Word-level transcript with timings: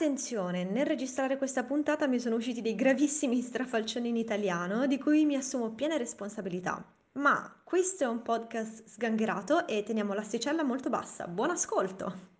Attenzione, 0.00 0.62
nel 0.62 0.86
registrare 0.86 1.36
questa 1.36 1.64
puntata 1.64 2.06
mi 2.06 2.20
sono 2.20 2.36
usciti 2.36 2.62
dei 2.62 2.76
gravissimi 2.76 3.42
strafalcioni 3.42 4.10
in 4.10 4.16
italiano 4.16 4.86
di 4.86 4.96
cui 4.96 5.24
mi 5.24 5.34
assumo 5.34 5.72
piena 5.72 5.96
responsabilità. 5.96 6.80
Ma 7.14 7.60
questo 7.64 8.04
è 8.04 8.06
un 8.06 8.22
podcast 8.22 8.86
sgangherato 8.86 9.66
e 9.66 9.82
teniamo 9.82 10.14
l'asticella 10.14 10.62
molto 10.62 10.88
bassa. 10.88 11.26
Buon 11.26 11.50
ascolto! 11.50 12.37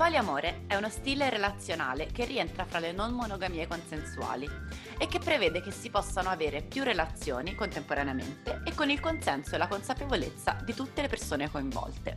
Poliamore 0.00 0.62
è 0.66 0.76
uno 0.76 0.88
stile 0.88 1.28
relazionale 1.28 2.06
che 2.06 2.24
rientra 2.24 2.64
fra 2.64 2.78
le 2.78 2.90
non 2.90 3.12
monogamie 3.12 3.66
consensuali 3.66 4.48
e 4.96 5.06
che 5.06 5.18
prevede 5.18 5.60
che 5.60 5.72
si 5.72 5.90
possano 5.90 6.30
avere 6.30 6.62
più 6.62 6.82
relazioni 6.84 7.54
contemporaneamente 7.54 8.62
e 8.64 8.74
con 8.74 8.88
il 8.88 8.98
consenso 8.98 9.54
e 9.54 9.58
la 9.58 9.68
consapevolezza 9.68 10.56
di 10.64 10.72
tutte 10.72 11.02
le 11.02 11.08
persone 11.08 11.50
coinvolte. 11.50 12.16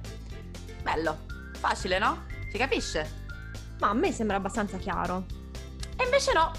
Bello, 0.81 1.25
facile 1.59 1.99
no? 1.99 2.23
Si 2.49 2.57
capisce? 2.57 3.25
Ma 3.79 3.89
a 3.89 3.93
me 3.93 4.13
sembra 4.13 4.37
abbastanza 4.37 4.77
chiaro. 4.77 5.25
E 5.97 6.05
invece 6.05 6.31
no, 6.31 6.53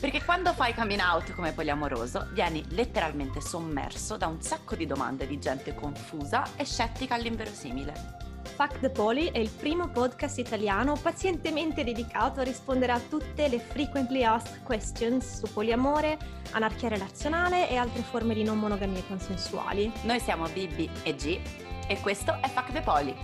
perché 0.00 0.24
quando 0.24 0.52
fai 0.54 0.74
coming 0.74 1.00
out 1.00 1.34
come 1.34 1.52
poliamoroso 1.52 2.26
vieni 2.32 2.64
letteralmente 2.70 3.40
sommerso 3.40 4.16
da 4.16 4.26
un 4.26 4.42
sacco 4.42 4.74
di 4.74 4.86
domande 4.86 5.28
di 5.28 5.38
gente 5.38 5.72
confusa 5.72 6.42
e 6.56 6.64
scettica 6.64 7.14
all'inverosimile. 7.14 8.23
Fuck 8.54 8.78
the 8.78 8.88
Poly 8.88 9.32
è 9.32 9.38
il 9.38 9.50
primo 9.50 9.88
podcast 9.88 10.38
italiano 10.38 10.94
pazientemente 10.94 11.82
dedicato 11.82 12.38
a 12.38 12.44
rispondere 12.44 12.92
a 12.92 13.00
tutte 13.00 13.48
le 13.48 13.58
frequently 13.58 14.22
asked 14.22 14.62
questions 14.62 15.40
su 15.40 15.52
poliamore, 15.52 16.16
anarchia 16.52 16.88
relazionale 16.88 17.68
e 17.68 17.74
altre 17.74 18.02
forme 18.02 18.32
di 18.32 18.44
non 18.44 18.58
monogamie 18.58 19.04
consensuali. 19.08 19.90
Noi 20.02 20.20
siamo 20.20 20.46
Bibi 20.48 20.88
e 21.02 21.16
G 21.16 21.40
e 21.88 22.00
questo 22.00 22.38
è 22.40 22.48
Fuck 22.48 22.70
the 22.70 22.80
Poly 22.80 23.14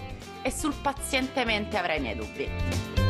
e 0.43 0.51
sul 0.51 0.75
pazientemente 0.83 1.77
avrai 1.77 1.99
i 1.99 2.01
miei 2.01 2.17
dubbi. 2.17 3.10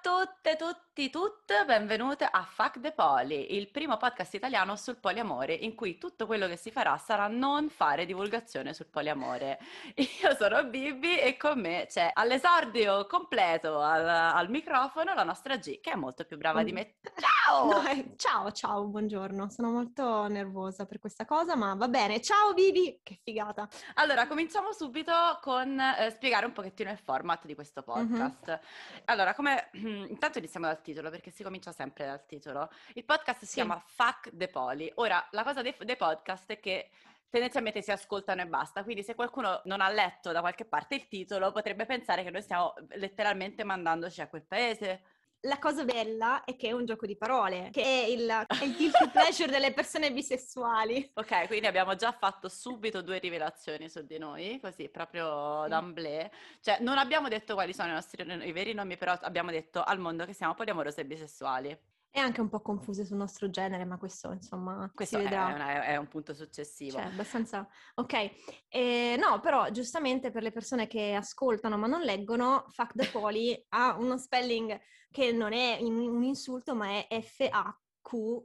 Tutte, 0.00 0.56
tutti, 0.56 1.10
tutte, 1.10 1.64
benvenute 1.64 2.24
a 2.24 2.42
Fuck 2.42 2.80
the 2.80 2.92
Poly, 2.92 3.56
il 3.56 3.68
primo 3.68 3.96
podcast 3.96 4.34
italiano 4.34 4.76
sul 4.76 4.96
poliamore 4.96 5.54
in 5.54 5.74
cui 5.74 5.98
tutto 5.98 6.26
quello 6.26 6.46
che 6.46 6.56
si 6.56 6.70
farà 6.70 6.96
sarà 6.98 7.26
non 7.26 7.68
fare 7.68 8.06
divulgazione 8.06 8.74
sul 8.74 8.86
poliamore. 8.86 9.58
Io 10.22 10.34
sono 10.36 10.64
Bibi 10.64 11.18
e 11.18 11.36
con 11.36 11.60
me 11.60 11.86
c'è 11.88 12.10
all'esordio 12.12 13.06
completo 13.06 13.80
al, 13.80 14.08
al 14.08 14.50
microfono 14.50 15.14
la 15.14 15.24
nostra 15.24 15.56
G 15.56 15.80
che 15.80 15.92
è 15.92 15.96
molto 15.96 16.24
più 16.24 16.36
brava 16.36 16.62
di 16.62 16.72
me. 16.72 16.96
Ciao! 17.16 17.70
No, 17.70 17.88
eh, 17.88 18.14
ciao, 18.16 18.52
ciao, 18.52 18.84
buongiorno. 18.84 19.48
Sono 19.50 19.70
molto 19.70 20.26
nervosa 20.28 20.86
per 20.86 20.98
questa 20.98 21.24
cosa, 21.24 21.56
ma 21.56 21.74
va 21.74 21.88
bene. 21.88 22.20
Ciao 22.20 22.54
Bibi, 22.54 23.00
che 23.02 23.18
figata. 23.22 23.68
Allora, 23.94 24.26
cominciamo 24.26 24.72
subito 24.72 25.12
con 25.40 25.78
eh, 25.78 26.10
spiegare 26.10 26.46
un 26.46 26.52
pochettino 26.52 26.90
il 26.90 26.98
format 26.98 27.44
di 27.46 27.54
questo 27.54 27.82
podcast. 27.82 28.46
Mm-hmm. 28.48 28.58
Allora, 29.06 29.34
come 29.34 29.70
intanto 29.88 30.38
iniziamo 30.38 30.66
dal 30.66 30.80
titolo 30.80 31.10
perché 31.10 31.30
si 31.30 31.42
comincia 31.42 31.72
sempre 31.72 32.06
dal 32.06 32.24
titolo. 32.26 32.70
Il 32.94 33.04
podcast 33.04 33.40
si 33.40 33.46
sì. 33.46 33.54
chiama 33.54 33.78
Fuck 33.84 34.30
the 34.32 34.48
Poli. 34.48 34.90
Ora, 34.96 35.26
la 35.32 35.42
cosa 35.42 35.62
dei, 35.62 35.74
dei 35.80 35.96
podcast 35.96 36.50
è 36.50 36.60
che 36.60 36.90
tendenzialmente 37.30 37.82
si 37.82 37.90
ascoltano 37.90 38.40
e 38.40 38.46
basta. 38.46 38.82
Quindi 38.82 39.02
se 39.02 39.14
qualcuno 39.14 39.60
non 39.64 39.80
ha 39.80 39.88
letto 39.88 40.32
da 40.32 40.40
qualche 40.40 40.64
parte 40.64 40.94
il 40.94 41.08
titolo, 41.08 41.52
potrebbe 41.52 41.86
pensare 41.86 42.22
che 42.22 42.30
noi 42.30 42.42
stiamo 42.42 42.74
letteralmente 42.90 43.64
mandandoci 43.64 44.20
a 44.20 44.28
quel 44.28 44.42
paese 44.42 45.02
la 45.42 45.58
cosa 45.58 45.84
bella 45.84 46.44
è 46.44 46.56
che 46.56 46.68
è 46.68 46.72
un 46.72 46.84
gioco 46.84 47.06
di 47.06 47.16
parole, 47.16 47.70
che 47.70 47.82
è 47.82 48.06
il, 48.06 48.28
è 48.28 48.64
il 48.64 48.74
guilty 48.74 49.08
pleasure 49.12 49.50
delle 49.50 49.72
persone 49.72 50.12
bisessuali. 50.12 51.10
Ok, 51.14 51.46
quindi 51.46 51.66
abbiamo 51.66 51.94
già 51.94 52.12
fatto 52.12 52.48
subito 52.48 53.02
due 53.02 53.18
rivelazioni 53.18 53.88
su 53.88 54.04
di 54.04 54.18
noi, 54.18 54.58
così 54.60 54.88
proprio 54.88 55.62
sì. 55.64 55.68
d'amblè. 55.68 56.30
Cioè, 56.60 56.78
non 56.80 56.98
abbiamo 56.98 57.28
detto 57.28 57.54
quali 57.54 57.72
sono 57.72 57.90
i 57.90 57.92
nostri 57.92 58.24
i 58.46 58.52
veri 58.52 58.74
nomi, 58.74 58.96
però 58.96 59.16
abbiamo 59.20 59.50
detto 59.50 59.82
al 59.82 59.98
mondo 59.98 60.24
che 60.24 60.32
siamo 60.32 60.54
poliamorosi 60.54 61.00
e 61.00 61.06
bisessuali. 61.06 61.78
E 62.10 62.20
anche 62.20 62.40
un 62.40 62.48
po' 62.48 62.60
confuse 62.62 63.04
sul 63.04 63.18
nostro 63.18 63.50
genere, 63.50 63.84
ma 63.84 63.98
questo 63.98 64.32
insomma 64.32 64.90
questo 64.94 65.18
si 65.18 65.22
vedrà. 65.22 65.50
È, 65.50 65.54
una, 65.54 65.84
è, 65.84 65.96
un 65.96 66.08
punto 66.08 66.34
successivo. 66.34 66.96
Cioè, 66.96 67.06
abbastanza... 67.06 67.68
Ok, 67.96 68.30
eh, 68.68 69.16
no, 69.18 69.40
però 69.40 69.68
giustamente 69.70 70.30
per 70.30 70.42
le 70.42 70.50
persone 70.50 70.86
che 70.86 71.12
ascoltano 71.12 71.76
ma 71.76 71.86
non 71.86 72.00
leggono, 72.00 72.64
Fuck 72.70 72.94
the 72.94 73.08
Poly 73.08 73.66
ha 73.68 73.94
uno 73.98 74.16
spelling 74.16 74.80
che 75.10 75.32
non 75.32 75.52
è 75.52 75.78
un 75.80 76.22
insulto 76.22 76.74
ma 76.74 77.06
è 77.06 77.20
F-A-Q 77.20 78.42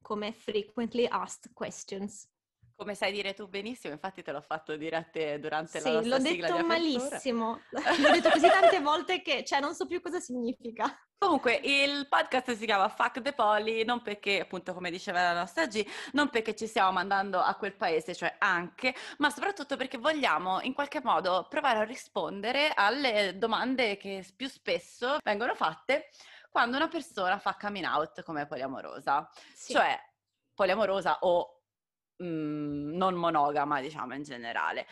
come 0.00 0.32
Frequently 0.32 1.06
Asked 1.06 1.52
Questions. 1.52 2.28
Come 2.76 2.94
sai 2.96 3.12
dire 3.12 3.34
tu 3.34 3.46
benissimo, 3.48 3.92
infatti 3.92 4.22
te 4.22 4.32
l'ho 4.32 4.40
fatto 4.40 4.76
dire 4.76 4.96
a 4.96 5.02
te 5.04 5.38
durante 5.38 5.78
sì, 5.78 5.88
la 5.88 6.00
nostra 6.00 6.18
sigla 6.18 6.46
Sì, 6.46 6.52
l'ho 6.52 6.56
detto 6.56 6.66
malissimo. 6.66 7.60
l'ho 7.70 8.10
detto 8.10 8.30
così 8.30 8.48
tante 8.48 8.80
volte 8.80 9.22
che, 9.22 9.44
cioè, 9.44 9.60
non 9.60 9.74
so 9.74 9.86
più 9.86 10.00
cosa 10.00 10.18
significa. 10.18 10.92
Comunque, 11.16 11.60
il 11.62 12.08
podcast 12.08 12.52
si 12.56 12.66
chiama 12.66 12.88
Fuck 12.88 13.22
the 13.22 13.32
Poly, 13.32 13.84
non 13.84 14.02
perché, 14.02 14.40
appunto, 14.40 14.74
come 14.74 14.90
diceva 14.90 15.22
la 15.22 15.32
nostra 15.32 15.66
G, 15.66 15.86
non 16.12 16.30
perché 16.30 16.56
ci 16.56 16.66
stiamo 16.66 16.90
mandando 16.90 17.40
a 17.40 17.54
quel 17.54 17.74
paese, 17.74 18.14
cioè 18.14 18.34
anche, 18.38 18.94
ma 19.18 19.30
soprattutto 19.30 19.76
perché 19.76 19.96
vogliamo 19.96 20.60
in 20.62 20.74
qualche 20.74 21.00
modo 21.02 21.46
provare 21.48 21.78
a 21.78 21.84
rispondere 21.84 22.72
alle 22.74 23.38
domande 23.38 23.96
che 23.96 24.26
più 24.36 24.48
spesso 24.48 25.18
vengono 25.22 25.54
fatte 25.54 26.10
quando 26.50 26.76
una 26.76 26.88
persona 26.88 27.38
fa 27.38 27.56
coming 27.58 27.86
out 27.86 28.22
come 28.22 28.46
poliamorosa. 28.46 29.28
Sì. 29.54 29.72
Cioè, 29.72 29.98
poliamorosa 30.54 31.18
o 31.22 31.63
mh, 32.18 32.24
mhmm, 32.24 32.96
non 32.96 33.14
monogama, 33.14 33.80
diciamo 33.80 34.14
in 34.14 34.22
generale. 34.22 34.86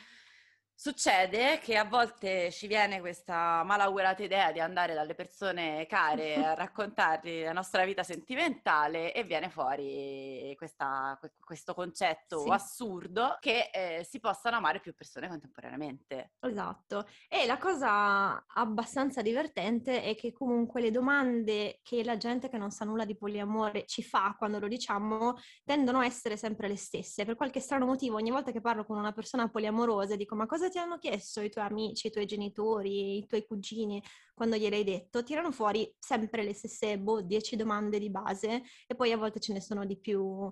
Succede 0.82 1.60
che 1.60 1.76
a 1.76 1.84
volte 1.84 2.50
ci 2.50 2.66
viene 2.66 2.98
questa 2.98 3.62
malaugurata 3.62 4.24
idea 4.24 4.50
di 4.50 4.58
andare 4.58 4.94
dalle 4.94 5.14
persone 5.14 5.86
care 5.86 6.44
a 6.44 6.54
raccontargli 6.58 7.44
la 7.44 7.52
nostra 7.52 7.84
vita 7.84 8.02
sentimentale 8.02 9.14
e 9.14 9.22
viene 9.22 9.48
fuori 9.48 10.52
questa, 10.56 11.16
questo 11.38 11.72
concetto 11.74 12.40
sì. 12.40 12.50
assurdo 12.50 13.36
che 13.38 13.70
eh, 13.72 14.02
si 14.02 14.18
possano 14.18 14.56
amare 14.56 14.80
più 14.80 14.92
persone 14.92 15.28
contemporaneamente. 15.28 16.32
Esatto. 16.40 17.06
E 17.28 17.46
la 17.46 17.58
cosa 17.58 18.44
abbastanza 18.48 19.22
divertente 19.22 20.02
è 20.02 20.16
che 20.16 20.32
comunque 20.32 20.80
le 20.80 20.90
domande 20.90 21.78
che 21.84 22.02
la 22.02 22.16
gente 22.16 22.48
che 22.48 22.58
non 22.58 22.72
sa 22.72 22.84
nulla 22.84 23.04
di 23.04 23.16
poliamore 23.16 23.86
ci 23.86 24.02
fa 24.02 24.34
quando 24.36 24.58
lo 24.58 24.66
diciamo 24.66 25.36
tendono 25.64 26.00
a 26.00 26.06
essere 26.06 26.36
sempre 26.36 26.66
le 26.66 26.76
stesse. 26.76 27.24
Per 27.24 27.36
qualche 27.36 27.60
strano 27.60 27.86
motivo, 27.86 28.16
ogni 28.16 28.32
volta 28.32 28.50
che 28.50 28.60
parlo 28.60 28.84
con 28.84 28.98
una 28.98 29.12
persona 29.12 29.48
poliamorosa 29.48 30.16
dico 30.16 30.34
ma 30.34 30.46
cosa 30.46 30.70
ti 30.72 30.78
hanno 30.78 30.98
chiesto 30.98 31.40
i 31.40 31.50
tuoi 31.50 31.66
amici, 31.66 32.08
i 32.08 32.10
tuoi 32.10 32.26
genitori, 32.26 33.18
i 33.18 33.26
tuoi 33.26 33.46
cugini 33.46 34.02
quando 34.34 34.56
gliel'hai 34.56 34.82
detto, 34.82 35.22
tirano 35.22 35.52
fuori 35.52 35.94
sempre 35.98 36.42
le 36.42 36.54
stesse 36.54 36.98
boh, 36.98 37.20
10 37.20 37.54
domande 37.54 37.98
di 37.98 38.10
base 38.10 38.62
e 38.86 38.94
poi 38.96 39.12
a 39.12 39.16
volte 39.16 39.38
ce 39.38 39.52
ne 39.52 39.60
sono 39.60 39.84
di 39.84 39.98
più 39.98 40.50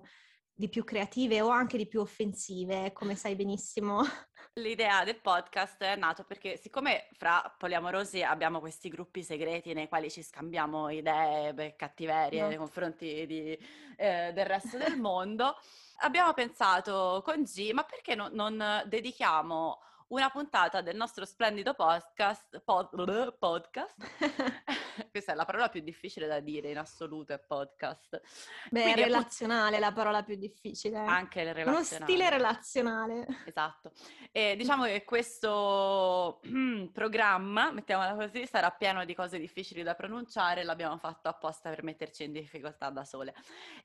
di 0.53 0.69
più 0.69 0.83
creative 0.83 1.41
o 1.41 1.49
anche 1.49 1.75
di 1.75 1.87
più 1.87 2.01
offensive, 2.01 2.91
come 2.93 3.15
sai 3.15 3.35
benissimo. 3.35 4.01
L'idea 4.55 5.03
del 5.03 5.19
podcast 5.19 5.81
è 5.81 5.95
nato 5.95 6.23
perché 6.23 6.55
siccome 6.57 7.07
fra 7.17 7.55
poliamorosi 7.57 8.21
abbiamo 8.21 8.59
questi 8.59 8.89
gruppi 8.89 9.23
segreti 9.23 9.73
nei 9.73 9.87
quali 9.87 10.11
ci 10.11 10.21
scambiamo 10.21 10.89
idee 10.89 11.55
e 11.55 11.75
cattiverie 11.75 12.41
no. 12.41 12.47
nei 12.47 12.57
confronti 12.57 13.25
di, 13.25 13.57
eh, 13.97 14.31
del 14.33 14.45
resto 14.45 14.77
del 14.77 14.97
mondo, 14.97 15.55
abbiamo 16.01 16.31
pensato 16.33 17.23
con 17.25 17.41
G, 17.41 17.71
ma 17.71 17.83
perché 17.83 18.13
no, 18.13 18.29
non 18.31 18.83
dedichiamo 18.85 19.79
una 20.11 20.29
puntata 20.29 20.81
del 20.81 20.95
nostro 20.95 21.25
splendido 21.25 21.73
podcast, 21.73 22.61
pod, 22.63 22.89
podcast. 23.39 23.95
questa 25.09 25.31
è 25.31 25.35
la 25.35 25.45
parola 25.45 25.69
più 25.69 25.81
difficile 25.81 26.27
da 26.27 26.39
dire 26.39 26.69
in 26.69 26.77
assoluto, 26.77 27.33
è 27.33 27.39
podcast. 27.39 28.21
Beh, 28.69 28.81
Quindi, 28.81 29.03
relazionale 29.03 29.77
è 29.77 29.79
la 29.79 29.93
parola 29.93 30.21
più 30.23 30.35
difficile. 30.35 30.97
Anche 30.97 31.41
il 31.41 31.53
relazionale. 31.53 31.95
Uno 31.95 32.05
stile 32.05 32.29
relazionale. 32.29 33.27
Esatto. 33.45 33.91
E 34.31 34.55
diciamo 34.57 34.83
che 34.83 35.03
questo 35.05 36.41
programma, 36.91 37.71
mettiamola 37.71 38.13
così, 38.15 38.45
sarà 38.45 38.69
pieno 38.71 39.05
di 39.05 39.15
cose 39.15 39.39
difficili 39.39 39.81
da 39.81 39.95
pronunciare, 39.95 40.63
l'abbiamo 40.63 40.97
fatto 40.97 41.29
apposta 41.29 41.69
per 41.69 41.83
metterci 41.83 42.25
in 42.25 42.33
difficoltà 42.33 42.89
da 42.89 43.05
sole. 43.05 43.33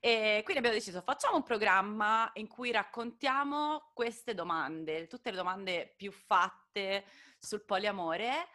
E 0.01 0.41
quindi 0.43 0.57
abbiamo 0.57 0.75
deciso, 0.75 1.01
facciamo 1.01 1.37
un 1.37 1.43
programma 1.43 2.29
in 2.33 2.47
cui 2.47 2.71
raccontiamo 2.71 3.91
queste 3.93 4.33
domande, 4.33 5.07
tutte 5.07 5.31
le 5.31 5.37
domande 5.37 5.93
più 5.95 6.11
fatte 6.17 7.05
sul 7.37 7.63
poliamore 7.63 8.47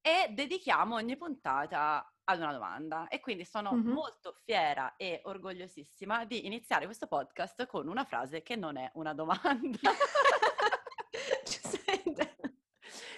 e 0.00 0.28
dedichiamo 0.30 0.94
ogni 0.94 1.16
puntata 1.16 2.10
ad 2.24 2.38
una 2.38 2.52
domanda. 2.52 3.08
E 3.08 3.20
quindi 3.20 3.44
sono 3.44 3.72
mm-hmm. 3.72 3.92
molto 3.92 4.34
fiera 4.44 4.94
e 4.96 5.20
orgogliosissima 5.24 6.24
di 6.24 6.46
iniziare 6.46 6.84
questo 6.84 7.06
podcast 7.06 7.66
con 7.66 7.88
una 7.88 8.04
frase 8.04 8.42
che 8.42 8.56
non 8.56 8.76
è 8.76 8.90
una 8.94 9.12
domanda. 9.12 9.78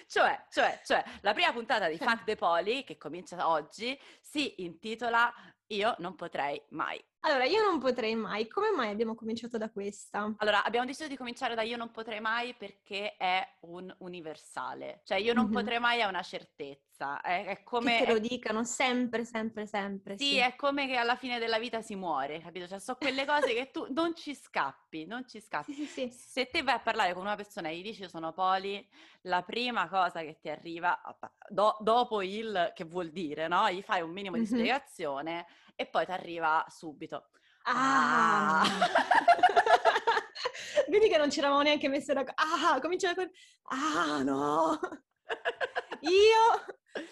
cioè, 0.07 0.45
cioè, 0.49 0.81
cioè, 0.83 1.03
la 1.21 1.33
prima 1.33 1.51
puntata 1.51 1.87
di 1.87 1.97
Fuck 1.97 2.23
the 2.23 2.35
Poly, 2.35 2.83
che 2.83 2.97
comincia 2.97 3.47
oggi, 3.47 3.99
si 4.21 4.63
intitola 4.63 5.33
Io 5.67 5.95
non 5.99 6.15
potrei 6.15 6.61
mai. 6.69 7.03
Allora, 7.25 7.45
io 7.45 7.63
non 7.63 7.79
potrei 7.79 8.15
mai. 8.15 8.49
Come 8.49 8.71
mai 8.71 8.89
abbiamo 8.89 9.15
cominciato 9.15 9.57
da 9.57 9.69
questa? 9.69 10.33
Allora, 10.37 10.63
abbiamo 10.65 10.85
deciso 10.85 11.07
di 11.07 11.15
cominciare 11.15 11.55
da 11.55 11.61
io 11.61 11.77
non 11.77 11.89
potrei 11.89 12.19
mai 12.19 12.53
perché 12.53 13.15
è 13.15 13.47
un 13.61 13.93
universale. 13.99 15.01
Cioè, 15.05 15.19
io 15.19 15.33
non 15.33 15.45
mm-hmm. 15.45 15.53
potrei 15.53 15.79
mai 15.79 15.99
è 15.99 16.05
una 16.05 16.21
certezza. 16.21 17.21
È, 17.21 17.45
è 17.45 17.63
come... 17.63 17.99
Che 17.99 18.05
te 18.05 18.11
lo 18.11 18.19
dicano 18.19 18.65
sempre, 18.65 19.23
sempre, 19.23 19.65
sempre. 19.65 20.17
Sì, 20.17 20.31
sì, 20.31 20.37
è 20.37 20.55
come 20.57 20.85
che 20.85 20.97
alla 20.97 21.15
fine 21.15 21.39
della 21.39 21.59
vita 21.59 21.81
si 21.81 21.95
muore, 21.95 22.41
capito? 22.41 22.67
Cioè, 22.67 22.79
sono 22.79 22.97
quelle 22.99 23.25
cose 23.25 23.53
che 23.53 23.71
tu 23.71 23.87
non 23.93 24.13
ci 24.15 24.35
scappi, 24.35 25.05
non 25.05 25.25
ci 25.25 25.39
scappi. 25.39 25.73
Sì, 25.73 25.85
sì, 25.85 26.09
sì. 26.09 26.11
Se 26.11 26.49
te 26.49 26.61
vai 26.61 26.75
a 26.75 26.79
parlare 26.81 27.13
con 27.13 27.21
una 27.21 27.37
persona 27.37 27.69
e 27.69 27.77
gli 27.77 27.83
dici 27.83 28.07
sono 28.09 28.33
poli, 28.33 28.85
la 29.21 29.43
prima 29.43 29.87
cosa 29.87 30.19
che 30.23 30.39
ti 30.41 30.49
arriva, 30.49 31.01
do, 31.47 31.77
dopo 31.79 32.21
il 32.21 32.73
che 32.75 32.83
vuol 32.83 33.11
dire, 33.11 33.47
no? 33.47 33.71
Gli 33.71 33.81
fai 33.81 34.01
un 34.01 34.11
minimo 34.11 34.35
di 34.35 34.41
mm-hmm. 34.41 34.51
spiegazione 34.51 35.45
e 35.75 35.85
poi 35.85 36.05
ti 36.05 36.11
arriva 36.11 36.65
subito. 36.69 37.29
Ah! 37.63 38.61
ah. 38.61 38.63
Vedi 40.87 41.09
che 41.09 41.17
non 41.17 41.31
ci 41.31 41.39
eravamo 41.39 41.61
neanche 41.61 41.87
messe 41.87 42.13
d'accordo. 42.13 42.41
Ah, 42.41 42.79
comincia 42.79 43.15
con... 43.15 43.29
Ah, 43.63 44.21
no! 44.21 44.79
Io... 46.01 46.65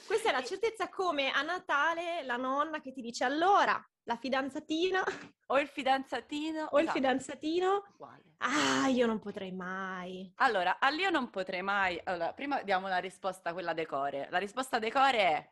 Questa 0.06 0.30
è 0.30 0.32
la 0.32 0.44
certezza 0.44 0.90
come 0.90 1.32
a 1.32 1.42
Natale 1.42 2.22
la 2.24 2.36
nonna 2.36 2.82
che 2.82 2.92
ti 2.92 3.02
dice 3.02 3.24
allora, 3.24 3.84
la 4.04 4.16
fidanzatina... 4.16 5.04
O 5.48 5.60
il 5.60 5.68
fidanzatino. 5.68 6.60
O 6.60 6.66
esatto. 6.66 6.80
il 6.80 6.90
fidanzatino. 6.90 7.86
Uguale. 7.94 8.36
Ah, 8.38 8.88
io 8.88 9.06
non 9.06 9.20
potrei 9.20 9.52
mai. 9.52 10.32
Allora, 10.36 10.78
all'io 10.80 11.10
non 11.10 11.30
potrei 11.30 11.62
mai... 11.62 12.00
Allora, 12.04 12.34
prima 12.34 12.62
diamo 12.62 12.88
la 12.88 13.00
risposta, 13.00 13.54
quella 13.54 13.74
decore. 13.74 14.28
La 14.30 14.38
risposta 14.38 14.80
decore 14.80 15.18
è... 15.18 15.50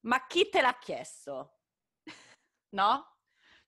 Ma 0.00 0.26
chi 0.26 0.48
te 0.48 0.60
l'ha 0.60 0.76
chiesto? 0.78 1.55
No? 2.76 3.16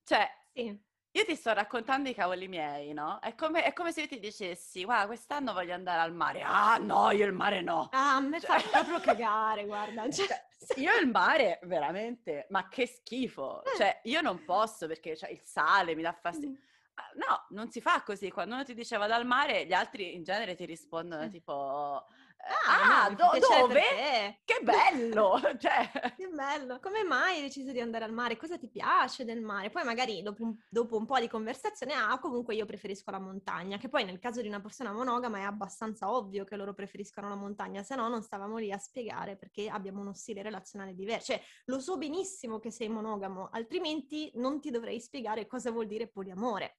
Cioè, 0.05 0.29
sì. 0.53 0.79
io 1.13 1.25
ti 1.25 1.35
sto 1.35 1.55
raccontando 1.55 2.11
i 2.11 2.15
cavoli 2.15 2.47
miei, 2.47 2.93
no? 2.93 3.19
È 3.21 3.35
come, 3.35 3.65
è 3.65 3.73
come 3.73 3.91
se 3.91 4.03
io 4.03 4.07
ti 4.07 4.19
dicessi, 4.19 4.85
guarda, 4.85 5.07
quest'anno 5.07 5.55
voglio 5.55 5.73
andare 5.73 6.01
al 6.01 6.13
mare. 6.13 6.43
Ah, 6.43 6.77
no, 6.77 7.11
io 7.11 7.25
il 7.25 7.33
mare 7.33 7.63
no. 7.63 7.89
Ah, 7.93 8.17
a 8.17 8.21
me 8.21 8.39
cioè... 8.39 8.61
fa 8.61 8.83
proprio 8.83 9.01
cagare, 9.01 9.65
guarda. 9.65 10.03
Cioè... 10.13 10.27
cioè 10.27 10.47
io 10.77 10.95
il 10.99 11.09
mare, 11.09 11.59
veramente, 11.63 12.47
ma 12.51 12.69
che 12.69 12.87
schifo. 12.87 13.65
Eh. 13.65 13.77
Cioè, 13.77 14.01
io 14.05 14.21
non 14.21 14.45
posso 14.45 14.87
perché 14.87 15.17
cioè, 15.17 15.31
il 15.31 15.41
sale 15.43 15.95
mi 15.95 16.03
dà 16.03 16.13
fastidio. 16.13 16.51
Mm. 16.51 16.67
No, 17.15 17.47
non 17.51 17.71
si 17.71 17.81
fa 17.81 18.03
così. 18.03 18.31
Quando 18.31 18.57
uno 18.57 18.65
ti 18.65 18.75
diceva 18.75 19.07
dal 19.07 19.25
mare, 19.25 19.65
gli 19.65 19.73
altri 19.73 20.15
in 20.15 20.23
genere 20.23 20.55
ti 20.55 20.67
rispondono 20.67 21.27
mm. 21.27 21.31
tipo 21.31 22.05
Ah, 22.49 23.05
ah 23.05 23.11
do- 23.11 23.39
dove? 23.39 24.41
Che 24.45 24.61
bello! 24.63 25.39
cioè... 25.59 25.91
Che 26.17 26.29
bello! 26.29 26.79
Come 26.81 27.05
mai 27.05 27.37
hai 27.37 27.43
deciso 27.43 27.73
di 27.73 27.81
andare 27.81 28.05
al 28.05 28.13
mare? 28.13 28.37
Cosa 28.37 28.57
ti 28.57 28.69
piace 28.69 29.25
del 29.25 29.41
mare? 29.43 29.71
Poi 29.71 29.85
magari 29.85 30.23
dopo 30.23 30.45
un, 30.45 30.57
dopo 30.69 30.97
un 30.97 31.05
po' 31.05 31.19
di 31.21 31.29
conversazione, 31.29 31.93
ah, 31.93 32.19
comunque 32.19 32.55
io 32.55 32.65
preferisco 32.65 33.11
la 33.11 33.19
montagna, 33.19 33.77
che 33.77 33.89
poi 33.89 34.05
nel 34.05 34.19
caso 34.19 34.41
di 34.41 34.49
una 34.49 34.61
persona 34.61 34.93
monogama 34.93 35.39
è 35.39 35.43
abbastanza 35.43 36.11
ovvio 36.11 36.45
che 36.45 36.57
loro 36.57 36.73
preferiscano 36.73 37.29
la 37.29 37.37
montagna, 37.37 37.83
se 37.83 37.95
no 37.95 38.09
non 38.09 38.23
stavamo 38.23 38.57
lì 38.57 38.73
a 38.73 38.79
spiegare 38.79 39.37
perché 39.37 39.69
abbiamo 39.69 40.01
uno 40.01 40.15
stile 40.15 40.43
relazionale 40.43 40.95
diverso. 40.95 41.33
Cioè, 41.33 41.43
lo 41.67 41.81
so 41.81 41.99
benissimo 41.99 42.59
che 42.59 42.71
sei 42.71 42.89
monogamo, 42.89 43.49
altrimenti 43.53 44.31
non 44.37 44.61
ti 44.61 44.71
dovrei 44.71 45.01
spiegare 45.01 45.47
cosa 45.47 45.71
vuol 45.71 45.87
dire 45.87 46.09
poliamore. 46.09 46.79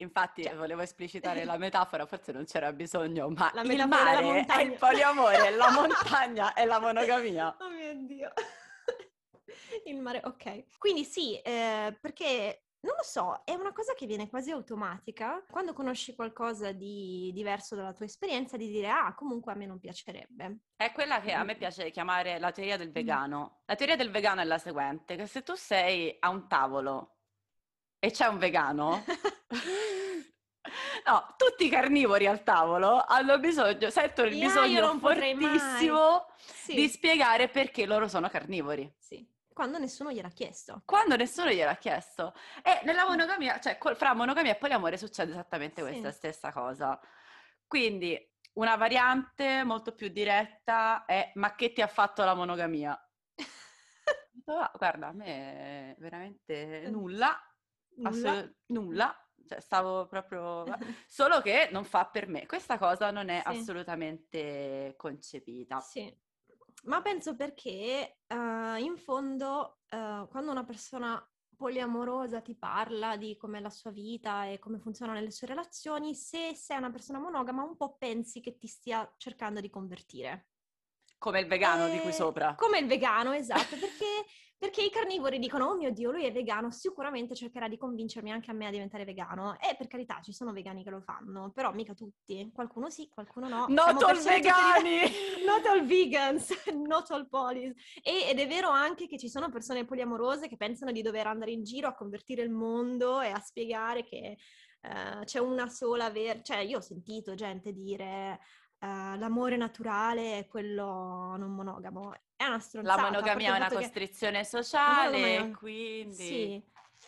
Infatti 0.00 0.44
cioè. 0.44 0.54
volevo 0.54 0.82
esplicitare 0.82 1.44
la 1.44 1.56
metafora, 1.58 2.06
forse 2.06 2.32
non 2.32 2.44
c'era 2.44 2.72
bisogno, 2.72 3.28
ma 3.30 3.50
la 3.54 3.62
il 3.62 3.86
mare 3.86 4.44
è 4.46 4.60
il 4.60 4.76
poliamore, 4.76 5.50
la 5.50 5.70
montagna 5.72 6.52
è 6.54 6.64
la 6.64 6.78
monogamia. 6.78 7.56
Oh 7.60 7.70
mio 7.70 7.94
Dio. 8.06 8.32
il 9.86 10.00
mare, 10.00 10.20
ok. 10.24 10.78
Quindi 10.78 11.04
sì, 11.04 11.36
eh, 11.40 11.96
perché 12.00 12.62
non 12.80 12.94
lo 12.96 13.02
so, 13.02 13.42
è 13.44 13.54
una 13.54 13.72
cosa 13.72 13.92
che 13.94 14.06
viene 14.06 14.28
quasi 14.28 14.52
automatica 14.52 15.42
quando 15.50 15.72
conosci 15.72 16.14
qualcosa 16.14 16.70
di 16.70 17.32
diverso 17.34 17.74
dalla 17.74 17.92
tua 17.92 18.06
esperienza 18.06 18.56
di 18.56 18.68
dire 18.68 18.88
ah, 18.88 19.14
comunque 19.14 19.52
a 19.52 19.56
me 19.56 19.66
non 19.66 19.80
piacerebbe. 19.80 20.58
È 20.76 20.92
quella 20.92 21.20
che 21.20 21.32
a 21.32 21.42
me 21.42 21.56
piace 21.56 21.90
chiamare 21.90 22.38
la 22.38 22.52
teoria 22.52 22.76
del 22.76 22.92
vegano. 22.92 23.62
La 23.64 23.74
teoria 23.74 23.96
del 23.96 24.12
vegano 24.12 24.42
è 24.42 24.44
la 24.44 24.58
seguente, 24.58 25.16
che 25.16 25.26
se 25.26 25.42
tu 25.42 25.54
sei 25.54 26.16
a 26.20 26.28
un 26.28 26.46
tavolo 26.46 27.17
e 27.98 28.10
c'è 28.10 28.26
un 28.26 28.38
vegano, 28.38 29.04
no, 31.06 31.34
tutti 31.36 31.66
i 31.66 31.68
carnivori 31.68 32.26
al 32.26 32.42
tavolo 32.42 33.04
hanno 33.04 33.38
bisogno, 33.38 33.90
sentono 33.90 34.28
il 34.28 34.36
yeah, 34.36 34.46
bisogno 34.46 34.98
fortissimo 34.98 36.26
sì. 36.36 36.74
di 36.74 36.88
spiegare 36.88 37.48
perché 37.48 37.86
loro 37.86 38.08
sono 38.08 38.28
carnivori. 38.28 38.92
Sì. 38.98 39.26
Quando 39.52 39.78
nessuno 39.78 40.12
gliel'ha 40.12 40.28
chiesto. 40.28 40.82
Quando 40.84 41.16
nessuno 41.16 41.50
gliel'ha 41.50 41.76
chiesto. 41.76 42.32
E 42.62 42.80
nella 42.84 43.04
monogamia, 43.04 43.58
cioè 43.58 43.76
fra 43.96 44.14
monogamia 44.14 44.52
e 44.52 44.56
poliamore 44.56 44.96
succede 44.96 45.32
esattamente 45.32 45.82
questa 45.82 46.12
sì. 46.12 46.16
stessa 46.16 46.52
cosa. 46.52 46.98
Quindi 47.66 48.16
una 48.52 48.76
variante 48.76 49.64
molto 49.64 49.94
più 49.94 50.08
diretta 50.08 51.04
è 51.04 51.32
ma 51.34 51.56
che 51.56 51.72
ti 51.72 51.82
ha 51.82 51.88
fatto 51.88 52.22
la 52.22 52.34
monogamia? 52.34 52.96
Guarda, 54.44 55.08
a 55.08 55.12
me 55.12 55.96
veramente 55.98 56.88
nulla 56.88 57.47
nulla. 57.98 58.30
Assolut- 58.30 58.54
nulla. 58.66 59.28
Cioè, 59.46 59.60
stavo 59.60 60.06
proprio... 60.06 60.64
Solo 61.06 61.40
che 61.40 61.68
non 61.72 61.84
fa 61.84 62.06
per 62.06 62.28
me. 62.28 62.46
Questa 62.46 62.78
cosa 62.78 63.10
non 63.10 63.28
è 63.28 63.42
sì. 63.46 63.58
assolutamente 63.58 64.94
concepita. 64.96 65.80
Sì. 65.80 66.14
Ma 66.84 67.02
penso 67.02 67.34
perché 67.34 68.20
uh, 68.28 68.76
in 68.78 68.96
fondo 68.96 69.80
uh, 69.90 70.28
quando 70.28 70.50
una 70.50 70.64
persona 70.64 71.22
poliamorosa 71.58 72.40
ti 72.40 72.54
parla 72.54 73.16
di 73.16 73.36
com'è 73.36 73.58
la 73.58 73.68
sua 73.68 73.90
vita 73.90 74.46
e 74.46 74.60
come 74.60 74.78
funzionano 74.78 75.20
le 75.20 75.32
sue 75.32 75.48
relazioni, 75.48 76.14
se 76.14 76.54
sei 76.54 76.78
una 76.78 76.90
persona 76.90 77.18
monogama 77.18 77.64
un 77.64 77.76
po' 77.76 77.96
pensi 77.96 78.40
che 78.40 78.56
ti 78.56 78.68
stia 78.68 79.12
cercando 79.16 79.60
di 79.60 79.68
convertire. 79.68 80.50
Come 81.18 81.40
il 81.40 81.48
vegano 81.48 81.88
e... 81.88 81.90
di 81.90 81.98
qui 81.98 82.12
sopra. 82.12 82.54
Come 82.54 82.78
il 82.78 82.86
vegano, 82.86 83.32
esatto, 83.32 83.76
perché 83.76 84.06
perché 84.58 84.82
i 84.82 84.90
carnivori 84.90 85.38
dicono, 85.38 85.66
oh 85.66 85.76
mio 85.76 85.92
Dio, 85.92 86.10
lui 86.10 86.24
è 86.24 86.32
vegano, 86.32 86.72
sicuramente 86.72 87.36
cercherà 87.36 87.68
di 87.68 87.78
convincermi 87.78 88.32
anche 88.32 88.50
a 88.50 88.54
me 88.54 88.66
a 88.66 88.70
diventare 88.70 89.04
vegano. 89.04 89.56
E 89.60 89.76
per 89.76 89.86
carità, 89.86 90.20
ci 90.20 90.32
sono 90.32 90.52
vegani 90.52 90.82
che 90.82 90.90
lo 90.90 91.00
fanno, 91.00 91.52
però 91.54 91.72
mica 91.72 91.94
tutti. 91.94 92.50
Qualcuno 92.52 92.90
sì, 92.90 93.08
qualcuno 93.08 93.48
no. 93.48 93.66
Not 93.68 94.02
all 94.02 94.20
vegani! 94.20 94.98
not 95.46 95.64
all 95.64 95.86
vegans, 95.86 96.50
not 96.74 97.08
all 97.12 97.28
polis. 97.28 97.72
E, 98.02 98.28
ed 98.28 98.40
è 98.40 98.48
vero 98.48 98.68
anche 98.68 99.06
che 99.06 99.16
ci 99.16 99.28
sono 99.28 99.48
persone 99.48 99.84
poliamorose 99.84 100.48
che 100.48 100.56
pensano 100.56 100.90
di 100.90 101.02
dover 101.02 101.28
andare 101.28 101.52
in 101.52 101.62
giro 101.62 101.86
a 101.86 101.94
convertire 101.94 102.42
il 102.42 102.50
mondo 102.50 103.20
e 103.20 103.30
a 103.30 103.38
spiegare 103.38 104.02
che 104.02 104.38
uh, 104.82 105.22
c'è 105.22 105.38
una 105.38 105.68
sola 105.68 106.10
vera... 106.10 106.42
Cioè, 106.42 106.58
io 106.58 106.78
ho 106.78 106.82
sentito 106.82 107.36
gente 107.36 107.72
dire... 107.72 108.40
Uh, 108.80 109.18
l'amore 109.18 109.56
naturale 109.56 110.38
è 110.38 110.46
quello 110.46 111.34
non 111.36 111.52
monogamo 111.52 112.14
è 112.38 112.44
una 112.44 112.60
stronzata. 112.60 113.02
La 113.02 113.10
monogamia 113.10 113.54
è 113.54 113.56
una 113.56 113.68
costrizione 113.68 114.38
che... 114.38 114.44
sociale, 114.44 115.18
monogamia... 115.18 115.56
quindi... 115.56 116.14
Sì. 116.14 116.62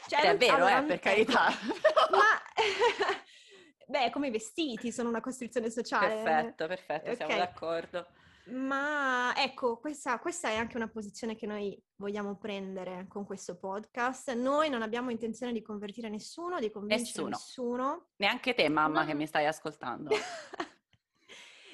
Cioè, 0.09 0.23
è 0.23 0.37
vero, 0.37 0.57
allora, 0.57 0.83
eh, 0.83 0.87
per 0.87 0.99
carità. 0.99 1.47
Ma... 2.11 2.27
Beh, 3.87 4.11
come 4.11 4.27
i 4.27 4.31
vestiti 4.33 4.91
sono 4.91 5.09
una 5.09 5.21
costrizione 5.21 5.71
sociale. 5.71 6.23
Perfetto, 6.23 6.67
perfetto, 6.67 7.11
okay. 7.13 7.17
siamo 7.17 7.37
d'accordo. 7.37 8.07
Ma 8.47 9.33
ecco, 9.37 9.79
questa, 9.79 10.19
questa, 10.19 10.49
è 10.49 10.57
anche 10.57 10.77
una 10.77 10.89
posizione 10.89 11.37
che 11.37 11.47
noi 11.47 11.81
vogliamo 11.97 12.37
prendere 12.37 13.07
con 13.07 13.25
questo 13.25 13.57
podcast. 13.57 14.33
Noi 14.33 14.69
non 14.69 14.83
abbiamo 14.83 15.11
intenzione 15.11 15.53
di 15.53 15.63
convertire 15.63 16.09
nessuno, 16.09 16.59
di 16.59 16.71
convincere 16.71 17.29
nessuno. 17.29 17.29
nessuno. 17.29 18.09
Neanche 18.17 18.55
te, 18.55 18.69
mamma, 18.69 19.01
Ma... 19.01 19.07
che 19.07 19.15
mi 19.15 19.27
stai 19.29 19.47
ascoltando. 19.47 20.11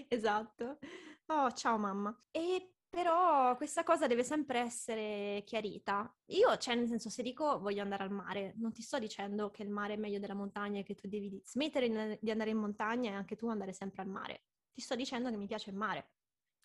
esatto. 0.09 0.79
Oh, 1.27 1.51
ciao 1.53 1.79
mamma. 1.79 2.17
E 2.31 2.73
però 2.89 3.57
questa 3.57 3.83
cosa 3.83 4.07
deve 4.07 4.25
sempre 4.25 4.61
essere 4.61 5.43
chiarita. 5.45 6.11
Io, 6.27 6.57
cioè, 6.57 6.75
nel 6.77 6.89
senso, 6.89 7.11
se 7.11 7.23
dico 7.23 7.59
voglio 7.59 7.83
andare 7.83 8.05
al 8.05 8.11
mare, 8.11 8.55
non 8.57 8.73
ti 8.73 8.83
sto 8.83 8.99
dicendo 8.99 9.51
che 9.51 9.63
il 9.63 9.69
mare 9.69 9.95
è 9.95 9.97
meglio 9.97 10.19
della 10.19 10.35
montagna 10.35 10.81
e 10.81 10.83
che 10.83 10.95
tu 10.95 11.09
devi 11.09 11.41
smettere 11.45 12.19
di 12.21 12.31
andare 12.31 12.51
in 12.51 12.57
montagna 12.57 13.11
e 13.11 13.15
anche 13.15 13.37
tu 13.37 13.49
andare 13.49 13.73
sempre 13.73 14.03
al 14.03 14.09
mare. 14.09 14.45
Ti 14.73 14.81
sto 14.81 14.95
dicendo 14.95 15.31
che 15.31 15.37
mi 15.37 15.47
piace 15.47 15.71
il 15.71 15.77
mare. 15.77 16.16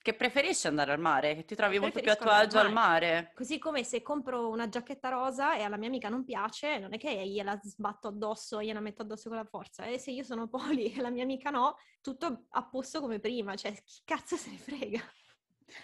Che 0.01 0.13
preferisci 0.15 0.65
andare 0.65 0.91
al 0.91 1.00
mare, 1.00 1.36
che 1.36 1.46
ti 1.46 1.55
trovi 1.55 1.77
molto 1.77 2.00
più 2.00 2.10
a 2.10 2.15
tuo 2.15 2.31
agio 2.31 2.58
al 2.58 2.72
mare. 2.72 3.31
Così 3.36 3.60
come 3.60 3.84
se 3.84 4.01
compro 4.01 4.50
una 4.50 4.67
giacchetta 4.67 5.10
rosa 5.10 5.55
e 5.55 5.62
alla 5.62 5.77
mia 5.77 5.89
amica 5.89 6.10
non 6.10 6.24
piace, 6.24 6.79
non 6.79 6.93
è 6.93 6.98
che 6.98 7.13
gliela 7.27 7.60
sbatto 7.62 8.08
addosso, 8.08 8.63
gliela 8.63 8.79
metto 8.79 9.03
addosso 9.03 9.29
con 9.29 9.38
la 9.38 9.46
forza. 9.46 9.86
E 9.86 10.00
se 10.00 10.10
io 10.10 10.24
sono 10.24 10.48
poli 10.50 10.91
e 10.91 11.01
la 11.01 11.12
mia 11.12 11.22
amica 11.24 11.51
no, 11.51 11.77
tutto 12.01 12.46
a 12.50 12.67
posto 12.67 13.00
come 13.00 13.20
prima, 13.20 13.55
cioè 13.55 13.74
chi 13.84 14.01
cazzo 14.03 14.36
se 14.38 14.50
ne 14.50 14.58
frega. 14.58 15.01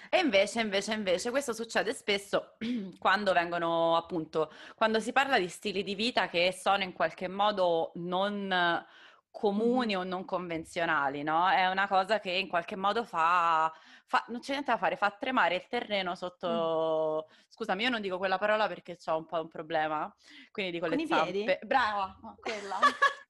E 0.09 0.19
invece, 0.19 0.61
invece, 0.61 0.93
invece, 0.93 1.29
questo 1.29 1.53
succede 1.53 1.93
spesso 1.93 2.57
quando 2.99 3.33
vengono, 3.33 3.95
appunto, 3.95 4.51
quando 4.75 4.99
si 4.99 5.11
parla 5.11 5.37
di 5.37 5.47
stili 5.47 5.83
di 5.83 5.95
vita 5.95 6.27
che 6.27 6.51
sono 6.51 6.83
in 6.83 6.93
qualche 6.93 7.27
modo 7.27 7.91
non 7.95 8.85
comuni 9.31 9.95
o 9.95 10.03
non 10.03 10.25
convenzionali, 10.25 11.21
no? 11.21 11.47
È 11.47 11.67
una 11.67 11.87
cosa 11.87 12.19
che 12.19 12.31
in 12.31 12.47
qualche 12.47 12.75
modo 12.75 13.03
fa, 13.03 13.71
fa, 14.07 14.23
non 14.29 14.39
c'è 14.39 14.53
niente 14.53 14.71
da 14.71 14.77
fare, 14.77 14.95
fa 14.95 15.11
tremare 15.11 15.55
il 15.55 15.67
terreno 15.67 16.15
sotto... 16.15 17.27
Mm. 17.27 17.35
Scusami, 17.49 17.83
io 17.83 17.89
non 17.89 18.01
dico 18.01 18.17
quella 18.17 18.37
parola 18.37 18.67
perché 18.67 18.97
ho 19.05 19.17
un 19.17 19.25
po' 19.25 19.41
un 19.41 19.49
problema, 19.49 20.13
quindi 20.51 20.71
dico 20.71 20.87
Con 20.87 20.97
le 20.97 21.05
zampe. 21.05 21.31
piedi? 21.31 21.57
Brava, 21.65 22.17
no, 22.21 22.35
quella. 22.39 22.79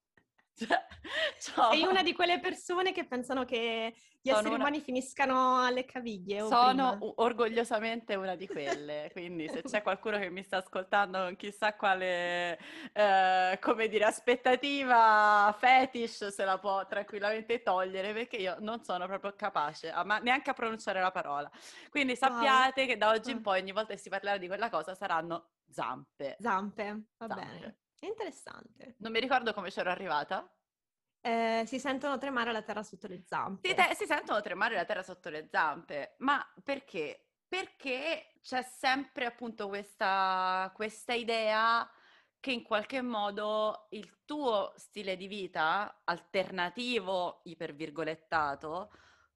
Cioè, 1.38 1.70
Sei 1.70 1.84
una 1.84 2.02
di 2.02 2.12
quelle 2.12 2.40
persone 2.40 2.92
che 2.92 3.06
pensano 3.06 3.44
che 3.44 3.94
gli 4.20 4.28
Sono 4.28 4.38
esseri 4.40 4.54
una- 4.54 4.64
umani 4.64 4.80
finiscano 4.80 5.62
alle 5.64 5.84
caviglie 5.84 6.40
Sono 6.40 6.96
prima. 6.98 7.12
orgogliosamente 7.16 8.14
una 8.16 8.34
di 8.34 8.46
quelle, 8.46 9.08
quindi 9.12 9.48
se 9.48 9.62
c'è 9.62 9.82
qualcuno 9.82 10.18
che 10.18 10.28
mi 10.30 10.42
sta 10.42 10.58
ascoltando 10.58 11.18
con 11.20 11.36
chissà 11.36 11.74
quale, 11.76 12.58
eh, 12.92 13.58
come 13.60 13.88
dire, 13.88 14.04
aspettativa 14.04 15.54
fetish, 15.56 16.26
se 16.28 16.44
la 16.44 16.58
può 16.58 16.84
tranquillamente 16.86 17.62
togliere, 17.62 18.12
perché 18.12 18.36
io 18.36 18.56
non 18.60 18.82
sono 18.82 19.06
proprio 19.06 19.34
capace, 19.36 19.90
a- 19.90 20.04
ma 20.04 20.18
neanche 20.18 20.50
a 20.50 20.54
pronunciare 20.54 21.00
la 21.00 21.10
parola. 21.12 21.50
Quindi 21.88 22.18
Wow. 22.20 22.30
sappiate 22.32 22.84
che 22.86 22.96
da 22.96 23.10
oggi 23.10 23.30
in 23.30 23.38
Ah. 23.38 23.42
poi, 23.42 23.60
ogni 23.60 23.72
volta 23.72 23.94
che 23.94 23.98
si 24.00 24.08
parlerà 24.08 24.36
di 24.36 24.46
quella 24.48 24.68
cosa, 24.68 24.94
saranno 24.94 25.50
zampe. 25.70 26.36
Zampe, 26.40 27.02
va 27.16 27.26
Zampe. 27.28 27.44
bene. 27.44 27.78
È 27.98 28.06
interessante. 28.06 28.94
Non 28.98 29.10
mi 29.12 29.20
ricordo 29.20 29.52
come 29.52 29.70
c'ero 29.70 29.90
arrivata. 29.90 30.48
Eh, 31.20 31.64
si 31.66 31.80
sentono 31.80 32.16
tremare 32.16 32.52
la 32.52 32.62
terra 32.62 32.82
sotto 32.82 33.08
le 33.08 33.22
zampe. 33.26 33.68
Si, 33.68 33.74
te- 33.74 33.94
si 33.96 34.06
sentono 34.06 34.40
tremare 34.40 34.76
la 34.76 34.84
terra 34.84 35.02
sotto 35.02 35.28
le 35.30 35.48
zampe, 35.50 36.14
ma 36.18 36.44
perché? 36.62 37.30
Perché 37.48 38.34
c'è 38.40 38.62
sempre 38.62 39.24
appunto 39.24 39.68
questa, 39.68 40.70
questa 40.74 41.12
idea 41.14 41.90
che 42.38 42.52
in 42.52 42.62
qualche 42.62 43.02
modo 43.02 43.88
il 43.90 44.22
tuo 44.24 44.72
stile 44.76 45.16
di 45.16 45.26
vita 45.26 46.02
alternativo, 46.04 47.40
ipervirgolettato, 47.44 48.92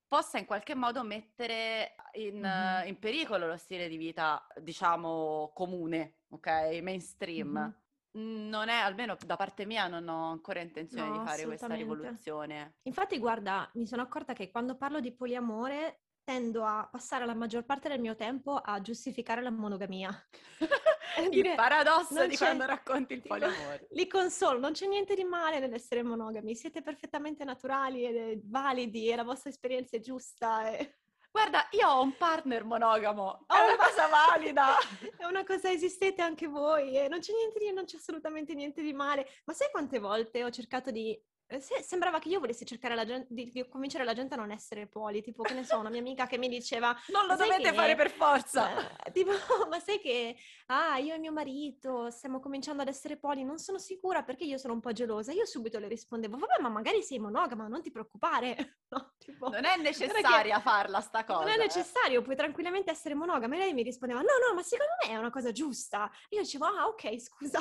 possa 0.06 0.38
in 0.38 0.44
qualche 0.44 0.74
modo 0.76 1.02
mettere 1.02 1.96
in, 2.12 2.36
Mhm. 2.38 2.44
eh, 2.84 2.88
in 2.88 2.98
pericolo 2.98 3.46
lo 3.46 3.56
stile 3.56 3.88
di 3.88 3.96
vita, 3.96 4.46
diciamo, 4.56 5.50
comune, 5.52 6.20
ok? 6.28 6.78
Mainstream. 6.82 7.48
Mhm. 7.48 7.81
Non 8.14 8.68
è, 8.68 8.74
almeno 8.74 9.16
da 9.24 9.36
parte 9.36 9.64
mia, 9.64 9.86
non 9.86 10.06
ho 10.06 10.30
ancora 10.30 10.60
intenzione 10.60 11.08
No, 11.08 11.18
di 11.18 11.26
fare 11.26 11.44
questa 11.46 11.74
rivoluzione. 11.74 12.76
Infatti, 12.82 13.18
guarda, 13.18 13.70
mi 13.74 13.86
sono 13.86 14.02
accorta 14.02 14.34
che 14.34 14.50
quando 14.50 14.76
parlo 14.76 15.00
di 15.00 15.14
poliamore 15.14 16.02
tendo 16.24 16.64
a 16.64 16.86
passare 16.90 17.24
la 17.26 17.34
maggior 17.34 17.64
parte 17.64 17.88
del 17.88 18.00
mio 18.00 18.14
tempo 18.14 18.54
a 18.56 18.80
giustificare 18.80 19.42
la 19.42 19.50
monogamia. 19.50 20.10
Il 21.20 21.28
dire, 21.28 21.54
paradosso 21.54 22.26
di 22.26 22.36
quando 22.36 22.64
racconti 22.64 23.12
il 23.14 23.22
poliamore. 23.22 23.86
Li 23.90 24.06
consolo, 24.06 24.58
non 24.58 24.72
c'è 24.72 24.86
niente 24.86 25.14
di 25.14 25.24
male 25.24 25.58
nell'essere 25.58 26.02
monogami, 26.02 26.54
siete 26.54 26.80
perfettamente 26.80 27.44
naturali 27.44 28.04
e 28.04 28.40
validi 28.44 29.10
e 29.10 29.16
la 29.16 29.22
vostra 29.22 29.50
esperienza 29.50 29.96
è 29.96 30.00
giusta. 30.00 30.70
e- 30.70 31.01
Guarda, 31.32 31.66
io 31.70 31.88
ho 31.88 32.02
un 32.02 32.14
partner 32.16 32.62
monogamo, 32.62 33.46
è 33.46 33.54
Oh, 33.54 33.64
una 33.64 33.76
cosa 33.76 34.06
valida. 34.06 34.76
È 35.16 35.24
una 35.24 35.44
cosa, 35.44 35.70
esistete 35.70 36.20
anche 36.20 36.46
voi 36.46 36.94
e 36.96 37.08
non 37.08 37.20
c'è 37.20 37.32
niente 37.32 37.58
di, 37.58 37.72
non 37.72 37.86
c'è 37.86 37.96
assolutamente 37.96 38.52
niente 38.54 38.82
di 38.82 38.92
male. 38.92 39.26
Ma 39.44 39.54
sai 39.54 39.70
quante 39.70 39.98
volte 39.98 40.44
ho 40.44 40.50
cercato 40.50 40.90
di... 40.90 41.18
eh, 41.52 41.60
se- 41.60 41.82
sembrava 41.82 42.18
che 42.18 42.28
io 42.28 42.40
volessi 42.40 42.64
cercare 42.66 42.94
la 42.94 43.04
gente, 43.04 43.26
di, 43.30 43.50
di 43.50 43.68
convincere 43.68 44.04
la 44.04 44.14
gente 44.14 44.34
a 44.34 44.36
non 44.36 44.50
essere 44.50 44.86
poli, 44.86 45.22
tipo, 45.22 45.42
che 45.42 45.54
ne 45.54 45.64
so, 45.64 45.78
una 45.78 45.90
mia 45.90 46.00
amica 46.00 46.26
che 46.26 46.38
mi 46.38 46.48
diceva... 46.48 46.94
Non 47.08 47.26
lo 47.26 47.36
"Sai 47.36 47.48
dovete 47.48 47.70
che- 47.70 47.74
fare 47.74 47.94
per 47.94 48.10
forza. 48.10 48.96
eh, 49.04 49.12
tipo, 49.12 49.30
ma 49.70 49.78
sai 49.80 49.98
che, 50.00 50.36
ah, 50.66 50.98
io 50.98 51.14
e 51.14 51.18
mio 51.18 51.32
marito 51.32 52.10
stiamo 52.10 52.40
cominciando 52.40 52.82
ad 52.82 52.88
essere 52.88 53.16
poli, 53.16 53.44
non 53.44 53.58
sono 53.58 53.78
sicura 53.78 54.22
perché 54.22 54.44
io 54.44 54.58
sono 54.58 54.72
un 54.74 54.80
po' 54.80 54.92
gelosa. 54.92 55.32
Io 55.32 55.46
subito 55.46 55.78
le 55.78 55.88
rispondevo, 55.88 56.36
vabbè, 56.36 56.60
ma 56.60 56.68
magari 56.68 57.02
sei 57.02 57.18
monogama, 57.18 57.66
non 57.68 57.82
ti 57.82 57.90
preoccupare. 57.90 58.56
No, 58.92 59.14
tipo, 59.16 59.48
Non 59.48 59.64
è 59.64 59.78
necessaria 59.78 60.60
farla 60.60 61.00
sta 61.00 61.24
cosa. 61.24 61.40
Non 61.40 61.48
è 61.48 61.54
eh. 61.54 61.56
necessario, 61.64 62.20
puoi 62.20 62.36
tranquillamente 62.36 62.90
essere 62.90 63.14
monogama. 63.14 63.54
E 63.54 63.58
lei 63.58 63.72
mi 63.72 63.82
rispondeva, 63.82 64.20
no, 64.20 64.26
no, 64.46 64.54
ma 64.54 64.62
secondo 64.62 64.92
me 65.02 65.12
è 65.14 65.16
una 65.16 65.30
cosa 65.30 65.50
giusta. 65.50 66.10
Io 66.28 66.40
dicevo, 66.42 66.66
ah, 66.66 66.88
ok, 66.88 67.18
scusa. 67.18 67.58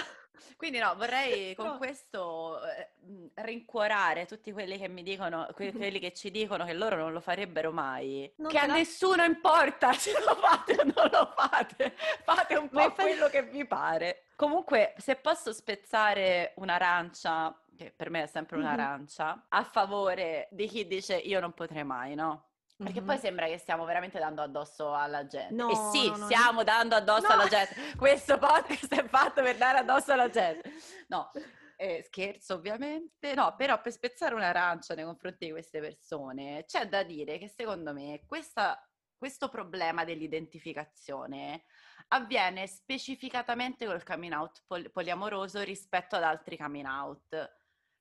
Quindi 0.58 0.78
no, 0.80 0.94
vorrei 0.96 1.54
con 1.56 1.66
Però- 1.66 1.78
questo 1.78 2.60
eh, 2.66 2.90
mh, 3.06 3.26
rincuorare 3.36 4.26
tutti 4.26 4.52
quelli 4.52 4.78
che 4.78 4.88
mi 4.88 5.04
dicono, 5.04 5.48
que- 5.54 5.72
quelli 5.74 6.00
che 6.00 6.14
ci 6.14 6.32
dicono 6.32 6.66
che 6.66 6.74
loro 6.74 6.96
non 6.96 7.12
lo 7.14 7.20
farebbero 7.20 7.72
mai. 7.72 8.32
Non 8.38 8.52
che 8.52 8.58
a 8.60 8.68
la- 8.68 8.74
nessuno 8.74 9.24
importa 9.24 9.92
se 9.98 10.12
lo 10.26 10.36
fate 10.36 10.74
o 10.80 10.84
non 10.84 11.10
lo 11.12 11.34
fate. 11.36 11.94
Fate 12.24 12.56
un 12.56 12.70
po' 12.70 12.82
infatti- 12.82 13.02
quello 13.02 13.28
che 13.30 13.44
vi 13.44 13.66
pare. 13.66 14.26
Comunque, 14.36 14.94
se 14.98 15.16
posso 15.18 15.54
spezzare 15.54 16.54
un'arancia, 16.56 17.56
che 17.78 17.92
per 17.96 18.10
me 18.10 18.24
è 18.24 18.28
sempre 18.28 18.58
un'arancia, 18.58 19.46
a 19.50 19.64
favore 19.64 20.48
di 20.52 20.68
chi 20.68 20.88
dice 20.88 21.16
io 21.16 21.40
non 21.40 21.54
potrei 21.54 21.84
mai, 21.84 22.16
no? 22.16 22.46
Perché 22.84 23.00
Mhm. 23.02 23.06
poi 23.06 23.18
sembra 23.20 23.46
che 23.48 23.58
stiamo 23.58 23.86
veramente 23.86 24.18
dando 24.20 24.42
addosso 24.42 24.94
alla 24.94 25.28
gente. 25.28 25.54
No, 25.54 25.70
e 25.70 25.76
sì, 25.98 26.10
no, 26.10 26.18
no, 26.18 26.26
stiamo 26.26 26.64
dando 26.64 26.96
addosso 26.96 27.28
alla 27.28 27.48
gente. 27.48 27.76
Questo 27.98 28.38
podcast 28.38 28.94
è 28.96 29.08
fatto 29.08 29.42
per 29.44 29.58
dare 29.58 29.80
addosso 29.80 30.12
alla 30.14 30.30
gente. 30.30 30.72
No, 31.08 31.30
eh, 31.78 32.02
scherzo 32.04 32.56
ovviamente. 32.56 33.34
No, 33.36 33.54
però 33.56 33.80
per 33.82 33.92
spezzare 33.92 34.34
un'arancia 34.34 34.96
nei 34.96 35.04
confronti 35.06 35.46
di 35.46 35.52
queste 35.52 35.80
persone, 35.80 36.64
c'è 36.66 36.88
da 36.88 37.04
dire 37.04 37.38
che 37.38 37.48
secondo 37.50 37.94
me 37.94 38.24
questa- 38.26 38.84
questo 39.16 39.50
problema 39.50 40.04
dell'identificazione 40.04 41.64
avviene 42.10 42.66
specificatamente 42.68 43.86
col 43.86 44.04
coming 44.04 44.34
out 44.34 44.64
pol- 44.66 44.90
poliamoroso 44.92 45.62
rispetto 45.62 46.16
ad 46.16 46.24
altri 46.24 46.58
coming 46.58 46.86
out. 46.88 47.30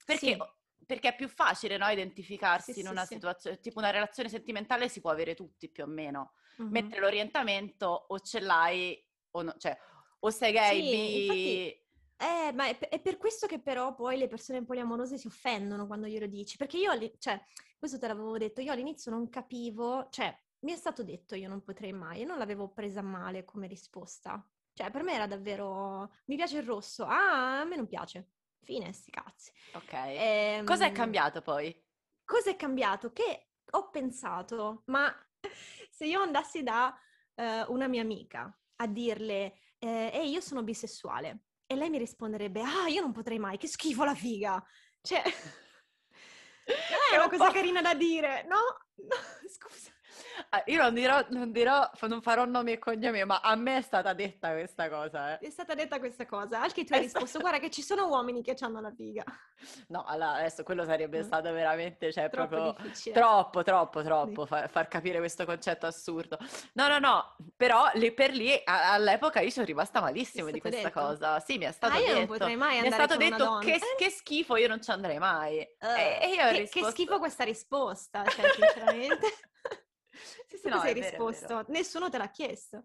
Perché, 0.04 0.26
Sì. 0.26 0.38
Perché 0.90 1.10
è 1.10 1.14
più 1.14 1.28
facile 1.28 1.76
no, 1.76 1.86
identificarsi 1.88 2.72
Sì, 2.72 2.80
in 2.80 2.88
una 2.88 3.04
sì. 3.04 3.14
situazione, 3.14 3.60
tipo 3.60 3.78
una 3.78 3.90
relazione 3.90 4.28
sentimentale 4.28 4.88
si 4.88 5.00
può 5.00 5.10
avere 5.10 5.36
tutti 5.36 5.68
più 5.68 5.84
o 5.84 5.86
meno, 5.86 6.32
Mhm. 6.56 6.68
mentre 6.72 6.98
l'orientamento 6.98 7.86
o 8.08 8.18
ce 8.18 8.40
l'hai 8.40 9.00
o 9.36 9.42
no, 9.42 9.54
cioè 9.56 9.78
o 10.18 10.30
sei 10.30 10.52
gay, 10.52 10.80
bi- 10.82 11.20
infatti- 11.20 11.78
Eh, 12.16 12.52
ma 12.52 12.66
è, 12.66 12.76
è 12.76 13.00
per 13.00 13.16
questo 13.18 13.46
che 13.46 13.60
però 13.60 13.94
poi 13.94 14.18
le 14.18 14.26
persone 14.26 14.64
poliamorose 14.64 15.16
si 15.16 15.28
offendono 15.28 15.86
quando 15.86 16.06
glielo 16.08 16.26
dici, 16.26 16.56
perché 16.56 16.76
io, 16.76 16.90
cioè, 17.18 17.40
questo 17.78 17.96
te 17.98 18.08
l'avevo 18.08 18.36
detto, 18.36 18.60
io 18.60 18.72
all'inizio 18.72 19.10
non 19.12 19.28
capivo, 19.30 20.08
cioè, 20.10 20.36
mi 20.62 20.72
è 20.72 20.76
stato 20.76 21.02
detto 21.04 21.34
io 21.36 21.48
non 21.48 21.62
potrei 21.62 21.92
mai 21.92 22.22
e 22.22 22.24
non 22.24 22.36
l'avevo 22.36 22.68
presa 22.68 23.00
male 23.00 23.44
come 23.44 23.68
risposta. 23.68 24.44
Cioè, 24.74 24.90
per 24.90 25.02
me 25.04 25.14
era 25.14 25.26
davvero, 25.26 26.10
mi 26.26 26.36
piace 26.36 26.58
il 26.58 26.64
rosso, 26.64 27.04
ah, 27.04 27.60
a 27.60 27.64
me 27.64 27.76
non 27.76 27.86
piace, 27.86 28.32
fine, 28.62 28.92
sti 28.92 29.10
cazzi. 29.10 29.52
Ok. 29.72 29.92
Cosa 30.64 30.86
è 30.86 30.92
Ehm, 30.92 30.92
cambiato 30.92 31.42
poi? 31.42 31.74
Cosa 32.24 32.50
è 32.50 32.56
cambiato? 32.56 33.12
Che 33.12 33.48
ho 33.72 33.90
pensato, 33.90 34.82
ma 34.86 35.12
se 35.90 36.06
io 36.06 36.20
andassi 36.20 36.62
da 36.62 36.96
eh, 37.34 37.62
una 37.68 37.88
mia 37.88 38.02
amica 38.02 38.56
a 38.76 38.86
dirle, 38.86 39.54
eh, 39.78 40.10
ehi, 40.12 40.30
io 40.30 40.40
sono 40.40 40.62
bisessuale, 40.62 41.44
e 41.66 41.74
lei 41.74 41.90
mi 41.90 41.98
risponderebbe, 41.98 42.62
ah, 42.62 42.88
io 42.88 43.00
non 43.00 43.12
potrei 43.12 43.38
mai, 43.38 43.58
che 43.58 43.66
schifo 43.68 44.04
la 44.04 44.14
figa. 44.14 44.64
Cioè, 45.00 45.22
è 47.12 47.16
una 47.16 47.24
un 47.24 47.30
cosa 47.30 47.50
carina 47.50 47.80
da 47.82 47.94
dire, 47.94 48.44
no? 48.44 48.58
No, 49.00 49.16
scusa. 49.48 49.90
Ah, 50.48 50.62
io 50.66 50.80
non 50.82 50.94
dirò, 50.94 51.24
non 51.30 51.52
dirò, 51.52 51.88
non 52.02 52.22
farò 52.22 52.44
nomi 52.44 52.72
e 52.72 52.78
cognomi, 52.78 53.22
ma 53.24 53.40
a 53.40 53.54
me 53.54 53.76
è 53.78 53.82
stata 53.82 54.12
detta 54.14 54.50
questa 54.52 54.88
cosa, 54.88 55.38
eh. 55.38 55.46
È 55.46 55.50
stata 55.50 55.74
detta 55.74 55.98
questa 55.98 56.26
cosa, 56.26 56.60
anche 56.62 56.84
tu 56.84 56.92
hai 56.94 57.00
È 57.00 57.02
risposto, 57.02 57.26
stata- 57.26 57.44
guarda 57.44 57.58
che 57.60 57.70
ci 57.70 57.82
sono 57.82 58.06
uomini 58.08 58.42
che 58.42 58.56
hanno 58.60 58.80
la 58.80 58.90
figa. 58.90 59.22
No, 59.88 60.04
allora 60.06 60.32
adesso 60.34 60.62
quello 60.62 60.84
sarebbe 60.84 61.18
Mm. 61.20 61.22
stato 61.22 61.52
veramente, 61.52 62.12
cioè 62.12 62.30
Troppo 62.30 62.48
proprio 62.48 62.82
difficile. 62.82 63.14
troppo, 63.14 63.62
troppo, 63.62 64.02
troppo 64.02 64.42
Sì. 64.42 64.48
fa- 64.48 64.68
far 64.68 64.88
capire 64.88 65.18
questo 65.18 65.44
concetto 65.44 65.86
assurdo. 65.86 66.38
No, 66.72 66.88
no, 66.88 66.98
no, 66.98 67.36
però 67.56 67.90
lì 67.94 68.12
per 68.12 68.30
lì 68.32 68.52
a- 68.64 68.92
all'epoca 68.92 69.40
io 69.40 69.50
sono 69.50 69.66
rimasta 69.66 70.00
malissimo 70.00 70.50
di 70.50 70.60
questa 70.60 70.88
detto? 70.88 70.98
cosa. 71.00 71.40
Sì, 71.40 71.58
mi 71.58 71.64
è 71.66 71.72
stato 71.72 71.94
Ah, 71.94 71.98
io 71.98 72.06
non 72.06 72.14
detto. 72.20 72.32
potrei 72.32 72.56
mai 72.56 72.76
Mi 72.76 72.80
è 72.80 72.84
andare 72.84 73.04
stato 73.04 73.18
detto 73.18 73.36
donna. 73.36 73.58
che, 73.60 73.74
Eh. 73.74 73.80
che 73.98 74.10
schifo, 74.10 74.56
io 74.56 74.68
non 74.68 74.82
ci 74.82 74.90
andrei 74.90 75.18
mai. 75.18 75.58
E, 75.58 75.78
e 76.22 76.28
io 76.34 76.42
ho 76.42 76.46
che, 76.48 76.52
che 76.52 76.58
risposto- 76.60 76.90
schifo 76.90 77.18
questa 77.18 77.44
risposta, 77.44 78.24
cioè, 78.24 78.44
sinceramente. 78.54 79.26
Sì, 80.46 80.56
sì, 80.56 80.68
no, 80.68 80.82
è 80.82 80.92
vero, 80.92 81.28
risposto? 81.28 81.64
Nessuno 81.68 82.08
te 82.10 82.18
l'ha 82.18 82.30
chiesto. 82.30 82.84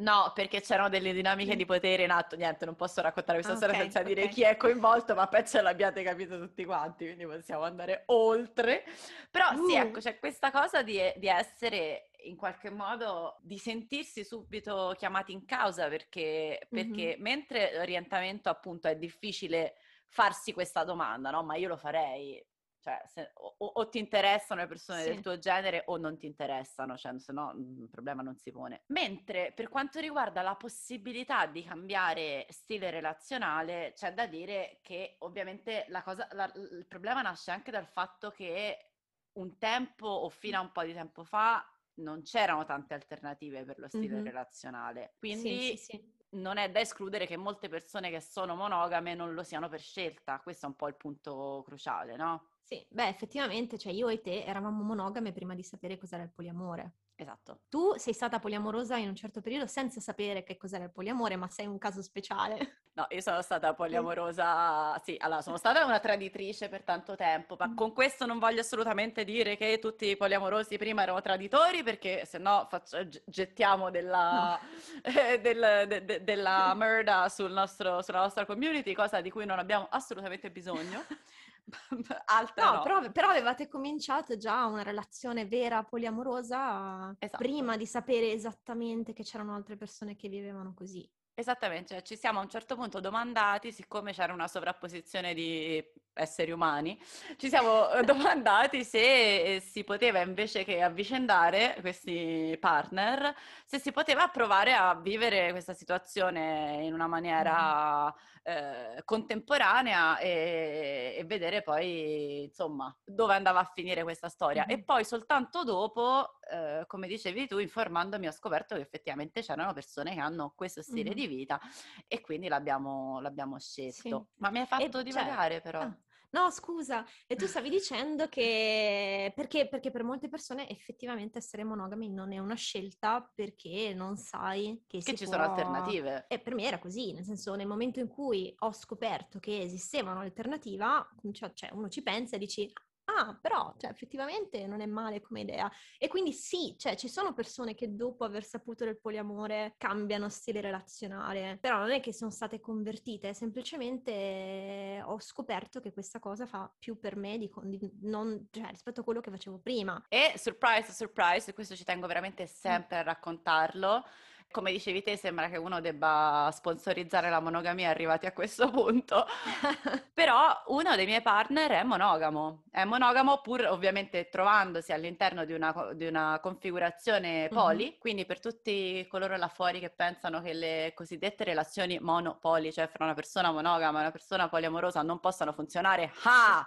No, 0.00 0.32
perché 0.34 0.62
c'erano 0.62 0.88
delle 0.88 1.12
dinamiche 1.12 1.54
Mm. 1.54 1.58
di 1.58 1.66
potere 1.66 2.04
in 2.04 2.10
atto. 2.10 2.34
Niente, 2.34 2.64
non 2.64 2.74
posso 2.74 3.02
raccontare 3.02 3.34
questa 3.42 3.52
Ah, 3.52 3.56
storia 3.56 3.74
senza 3.82 4.02
dire 4.02 4.22
ok. 4.24 4.28
chi 4.30 4.42
è 4.42 4.56
coinvolto, 4.56 5.14
ma 5.14 5.26
penso 5.28 5.60
l'abbiate 5.60 6.02
capito 6.02 6.38
tutti 6.38 6.64
quanti, 6.64 7.04
quindi 7.04 7.26
possiamo 7.26 7.64
andare 7.64 8.04
oltre. 8.06 8.84
Però 9.30 9.54
sì, 9.56 9.74
Uh. 9.74 9.76
ecco, 9.76 10.00
c'è 10.00 10.18
questa 10.18 10.50
cosa 10.50 10.82
di, 10.82 10.98
di 11.16 11.26
essere 11.28 12.10
in 12.24 12.36
qualche 12.36 12.70
modo, 12.70 13.36
di 13.42 13.58
sentirsi 13.58 14.24
subito 14.24 14.94
chiamati 14.96 15.32
in 15.32 15.44
causa, 15.44 15.88
perché, 15.88 16.66
perché 16.70 17.16
mentre 17.18 17.74
l'orientamento 17.76 18.48
appunto 18.48 18.88
è 18.88 18.96
difficile 18.96 19.74
farsi 20.08 20.54
questa 20.54 20.82
domanda, 20.82 21.30
no? 21.30 21.42
Ma 21.42 21.56
io 21.56 21.68
lo 21.68 21.76
farei. 21.76 22.42
Cioè, 22.80 23.02
se- 23.06 23.32
o, 23.34 23.54
o- 23.58 23.88
ti 23.88 23.98
interessano 23.98 24.62
le 24.62 24.66
persone 24.66 25.04
del 25.04 25.16
Sì. 25.16 25.22
tuo 25.22 25.38
genere 25.38 25.82
o 25.86 25.96
non 25.98 26.16
ti 26.16 26.26
interessano, 26.26 26.96
cioè, 26.96 27.18
se 27.18 27.32
no 27.32 27.52
mm, 27.54 27.82
il 27.82 27.88
problema 27.90 28.22
non 28.22 28.36
si 28.36 28.50
pone. 28.50 28.84
Mentre 28.86 29.52
per 29.52 29.68
quanto 29.68 30.00
riguarda 30.00 30.42
la 30.42 30.56
possibilità 30.56 31.46
di 31.46 31.62
cambiare 31.62 32.46
stile 32.48 32.90
relazionale, 32.90 33.92
c'è 33.94 34.12
da 34.14 34.26
dire 34.26 34.80
che 34.82 35.16
ovviamente 35.20 35.84
la 35.88 36.02
cosa, 36.02 36.26
la- 36.32 36.50
il 36.54 36.86
problema 36.88 37.22
nasce 37.22 37.50
anche 37.52 37.70
dal 37.70 37.86
fatto 37.86 38.30
che 38.30 38.94
un 39.32 39.58
tempo 39.58 40.06
o 40.08 40.28
fino 40.28 40.58
a 40.58 40.60
un 40.60 40.72
po' 40.72 40.82
di 40.82 40.92
tempo 40.92 41.22
fa 41.22 41.64
non 41.94 42.22
c'erano 42.22 42.64
tante 42.64 42.94
alternative 42.94 43.64
per 43.64 43.78
lo 43.78 43.88
stile 43.88 44.16
Mhm. 44.16 44.22
relazionale. 44.22 45.14
Quindi 45.18 45.58
sì, 45.58 45.76
sì. 45.76 46.18
non 46.30 46.56
è 46.56 46.70
da 46.70 46.80
escludere 46.80 47.26
che 47.26 47.36
molte 47.36 47.68
persone 47.68 48.10
che 48.10 48.20
sono 48.20 48.54
monogame 48.56 49.14
non 49.14 49.34
lo 49.34 49.42
siano 49.44 49.68
per 49.68 49.80
scelta. 49.80 50.40
Questo 50.40 50.66
è 50.66 50.68
un 50.68 50.76
po' 50.76 50.88
il 50.88 50.96
punto 50.96 51.62
cruciale, 51.64 52.16
no? 52.16 52.48
Sì, 52.72 52.86
beh, 52.88 53.08
effettivamente, 53.08 53.76
cioè 53.78 53.90
io 53.92 54.08
e 54.08 54.20
te 54.20 54.44
eravamo 54.44 54.84
monogame 54.84 55.32
prima 55.32 55.56
di 55.56 55.64
sapere 55.64 55.98
cos'era 55.98 56.22
il 56.22 56.30
poliamore. 56.30 56.98
Esatto. 57.16 57.62
Tu 57.68 57.96
sei 57.96 58.12
stata 58.12 58.38
poliamorosa 58.38 58.96
in 58.96 59.08
un 59.08 59.16
certo 59.16 59.40
periodo 59.40 59.66
senza 59.66 59.98
sapere 59.98 60.44
che 60.44 60.56
cos'era 60.56 60.84
il 60.84 60.92
poliamore, 60.92 61.34
ma 61.34 61.48
sei 61.48 61.66
un 61.66 61.78
caso 61.78 62.00
speciale. 62.00 62.58
No, 62.92 63.06
io 63.10 63.20
sono 63.20 63.40
stata 63.40 63.72
poliamorosa, 63.72 64.98
sì, 64.98 65.14
allora 65.20 65.42
sono 65.42 65.56
stata 65.56 65.84
una 65.84 66.00
traditrice 66.00 66.68
per 66.68 66.82
tanto 66.82 67.14
tempo, 67.14 67.54
ma 67.56 67.72
con 67.72 67.92
questo 67.92 68.26
non 68.26 68.40
voglio 68.40 68.60
assolutamente 68.60 69.22
dire 69.24 69.56
che 69.56 69.78
tutti 69.78 70.06
i 70.08 70.16
poliamorosi 70.16 70.76
prima 70.76 71.02
erano 71.02 71.20
traditori, 71.20 71.84
perché 71.84 72.26
se 72.26 72.38
no 72.38 72.66
faccio- 72.68 73.06
gettiamo 73.24 73.90
della, 73.90 74.58
eh, 75.04 75.40
del- 75.40 75.84
de- 75.86 76.04
de- 76.04 76.24
della 76.24 76.74
merda 76.74 77.28
sul 77.28 77.52
nostro- 77.52 78.02
sulla 78.02 78.20
nostra 78.22 78.44
community, 78.44 78.92
cosa 78.92 79.20
di 79.20 79.30
cui 79.30 79.46
non 79.46 79.60
abbiamo 79.60 79.86
assolutamente 79.88 80.50
bisogno. 80.50 81.04
Altra 82.26 82.64
No, 82.64 82.72
no. 82.76 82.82
però, 82.82 83.10
però 83.10 83.28
avevate 83.28 83.68
cominciato 83.68 84.36
già 84.36 84.64
una 84.66 84.82
relazione 84.82 85.46
vera 85.46 85.82
poliamorosa 85.82 87.14
Esatto. 87.18 87.42
prima 87.42 87.76
di 87.76 87.86
sapere 87.86 88.32
esattamente 88.32 89.12
che 89.12 89.22
c'erano 89.22 89.54
altre 89.54 89.76
persone 89.76 90.16
che 90.16 90.28
vivevano 90.28 90.74
così. 90.74 91.08
Esattamente, 91.32 91.94
cioè 91.94 92.02
ci 92.02 92.16
siamo 92.16 92.38
a 92.38 92.42
un 92.42 92.50
certo 92.50 92.74
punto 92.76 93.00
domandati, 93.00 93.72
siccome 93.72 94.12
c'era 94.12 94.34
una 94.34 94.46
sovrapposizione 94.46 95.32
di 95.32 95.82
esseri 96.12 96.50
umani, 96.50 97.00
ci 97.38 97.48
siamo 97.48 97.90
eh, 97.92 98.02
domandati 98.04 98.84
se 98.84 99.54
eh, 99.54 99.60
si 99.60 99.82
poteva 99.84 100.20
invece 100.20 100.64
che 100.64 100.82
avvicendare 100.82 101.78
questi 101.80 102.54
partner, 102.60 103.34
se 103.64 103.78
si 103.78 103.90
poteva 103.90 104.28
provare 104.28 104.74
a 104.74 104.94
vivere 104.96 105.50
questa 105.52 105.72
situazione 105.72 106.80
in 106.82 106.92
una 106.92 107.06
maniera 107.06 108.14
eh, 108.42 109.02
contemporanea 109.04 110.18
e, 110.18 111.14
e 111.18 111.24
vedere 111.24 111.62
poi, 111.62 112.44
insomma, 112.44 112.96
dove 113.04 113.34
andava 113.34 113.60
a 113.60 113.70
finire 113.72 114.02
questa 114.02 114.28
storia. 114.28 114.66
E 114.66 114.76
Mhm. 114.76 114.84
poi 114.84 115.04
soltanto 115.04 115.62
dopo, 115.64 116.38
eh, 116.50 116.84
come 116.86 117.06
dicevi 117.06 117.46
tu, 117.46 117.58
informandomi 117.58 118.26
ho 118.26 118.32
scoperto 118.32 118.74
che 118.76 118.80
effettivamente 118.82 119.42
c'erano 119.42 119.72
persone 119.72 120.14
che 120.14 120.20
hanno 120.20 120.52
questo 120.56 120.82
stile 120.82 121.10
Mhm. 121.10 121.14
di 121.14 121.26
vita 121.26 121.58
e 122.06 122.20
quindi 122.20 122.48
l'abbiamo, 122.48 123.20
l'abbiamo 123.20 123.58
scelto. 123.58 124.28
Sì. 124.30 124.38
Ma 124.38 124.50
mi 124.50 124.60
hai 124.60 124.66
fatto 124.66 124.90
cioè, 124.92 125.02
divagare 125.02 125.60
però. 125.60 125.80
ah, 125.82 125.96
no, 126.30 126.50
scusa, 126.50 127.04
e 127.26 127.36
tu 127.36 127.46
stavi 127.46 127.68
dicendo 127.68 128.28
che 128.28 129.32
perché, 129.34 129.68
perché 129.68 129.90
per 129.90 130.04
molte 130.04 130.28
persone 130.28 130.68
effettivamente 130.68 131.38
essere 131.38 131.64
monogami 131.64 132.10
non 132.10 132.32
è 132.32 132.38
una 132.38 132.54
scelta 132.54 133.28
perché 133.34 133.92
non 133.94 134.16
sai 134.16 134.82
che, 134.86 134.98
Che 134.98 135.14
ci 135.14 135.24
può... 135.24 135.32
sono 135.32 135.44
alternative. 135.44 136.26
E 136.28 136.38
per 136.38 136.54
me 136.54 136.64
era 136.64 136.78
così, 136.78 137.12
nel 137.12 137.24
senso 137.24 137.54
nel 137.54 137.66
momento 137.66 138.00
in 138.00 138.08
cui 138.08 138.54
ho 138.58 138.72
scoperto 138.72 139.38
che 139.38 139.60
esisteva 139.60 140.12
un'alternativa, 140.12 141.08
cioè, 141.32 141.52
cioè, 141.54 141.70
uno 141.72 141.88
ci 141.88 142.02
pensa 142.02 142.36
e 142.36 142.38
dici 142.38 142.72
ah, 143.16 143.38
però 143.40 143.74
cioè, 143.78 143.90
effettivamente 143.90 144.66
non 144.66 144.80
è 144.80 144.86
male 144.86 145.20
come 145.20 145.40
idea. 145.40 145.70
E 145.98 146.08
quindi 146.08 146.32
sì, 146.32 146.74
cioè, 146.78 146.96
ci 146.96 147.08
sono 147.08 147.32
persone 147.32 147.74
che 147.74 147.94
dopo 147.94 148.24
aver 148.24 148.44
saputo 148.44 148.84
del 148.84 148.98
poliamore 148.98 149.74
cambiano 149.78 150.28
stile 150.28 150.60
relazionale, 150.60 151.58
però 151.60 151.78
non 151.78 151.90
è 151.90 152.00
che 152.00 152.12
sono 152.12 152.30
state 152.30 152.60
convertite, 152.60 153.34
semplicemente 153.34 155.02
ho 155.04 155.18
scoperto 155.20 155.80
che 155.80 155.92
questa 155.92 156.18
cosa 156.18 156.46
fa 156.46 156.72
più 156.78 156.98
per 156.98 157.16
me 157.16 157.38
di, 157.38 157.50
di 157.64 157.90
non, 158.02 158.48
cioè, 158.50 158.68
rispetto 158.70 159.00
a 159.00 159.04
quello 159.04 159.20
che 159.20 159.30
facevo 159.30 159.58
prima. 159.58 160.02
E 160.08 160.34
surprise, 160.36 160.92
surprise, 160.92 161.52
questo 161.52 161.74
ci 161.74 161.84
tengo 161.84 162.06
veramente 162.06 162.46
sempre 162.46 162.98
a 162.98 163.02
raccontarlo. 163.02 164.04
Come 164.52 164.72
dicevi 164.72 165.02
te, 165.04 165.16
sembra 165.16 165.48
che 165.48 165.56
uno 165.56 165.80
debba 165.80 166.50
sponsorizzare 166.52 167.30
la 167.30 167.38
monogamia 167.38 167.88
arrivati 167.88 168.26
a 168.26 168.32
questo 168.32 168.68
punto. 168.68 169.24
Però 170.12 170.62
uno 170.66 170.96
dei 170.96 171.06
miei 171.06 171.22
partner 171.22 171.70
è 171.70 171.82
monogamo. 171.84 172.64
È 172.68 172.82
monogamo 172.82 173.40
pur 173.42 173.64
ovviamente 173.66 174.28
trovandosi 174.28 174.92
all'interno 174.92 175.44
di 175.44 175.52
una, 175.52 175.90
di 175.94 176.04
una 176.06 176.40
configurazione 176.42 177.48
poli. 177.48 177.96
Quindi 177.98 178.26
per 178.26 178.40
tutti 178.40 179.06
coloro 179.08 179.36
là 179.36 179.46
fuori 179.46 179.78
che 179.78 179.90
pensano 179.90 180.40
che 180.40 180.52
le 180.52 180.92
cosiddette 180.96 181.44
relazioni 181.44 182.00
monopoli, 182.00 182.72
cioè 182.72 182.88
fra 182.88 183.04
una 183.04 183.14
persona 183.14 183.52
monogama 183.52 183.98
e 183.98 184.02
una 184.02 184.10
persona 184.10 184.48
poliamorosa, 184.48 185.02
non 185.02 185.20
possano 185.20 185.52
funzionare, 185.52 186.12
ah! 186.24 186.66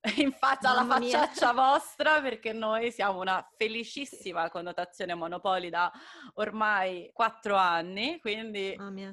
In 0.16 0.32
faccia 0.32 0.70
alla 0.70 0.82
Mamma 0.82 0.98
mia. 1.00 1.18
facciaccia 1.18 1.52
vostra, 1.52 2.20
perché 2.20 2.52
noi 2.52 2.92
siamo 2.92 3.20
una 3.20 3.46
felicissima 3.56 4.48
connotazione 4.48 5.14
monopoli 5.14 5.70
da 5.70 5.90
ormai 6.34 7.10
quattro 7.18 7.56
anni, 7.56 8.20
quindi, 8.20 8.76
mia. 8.92 9.12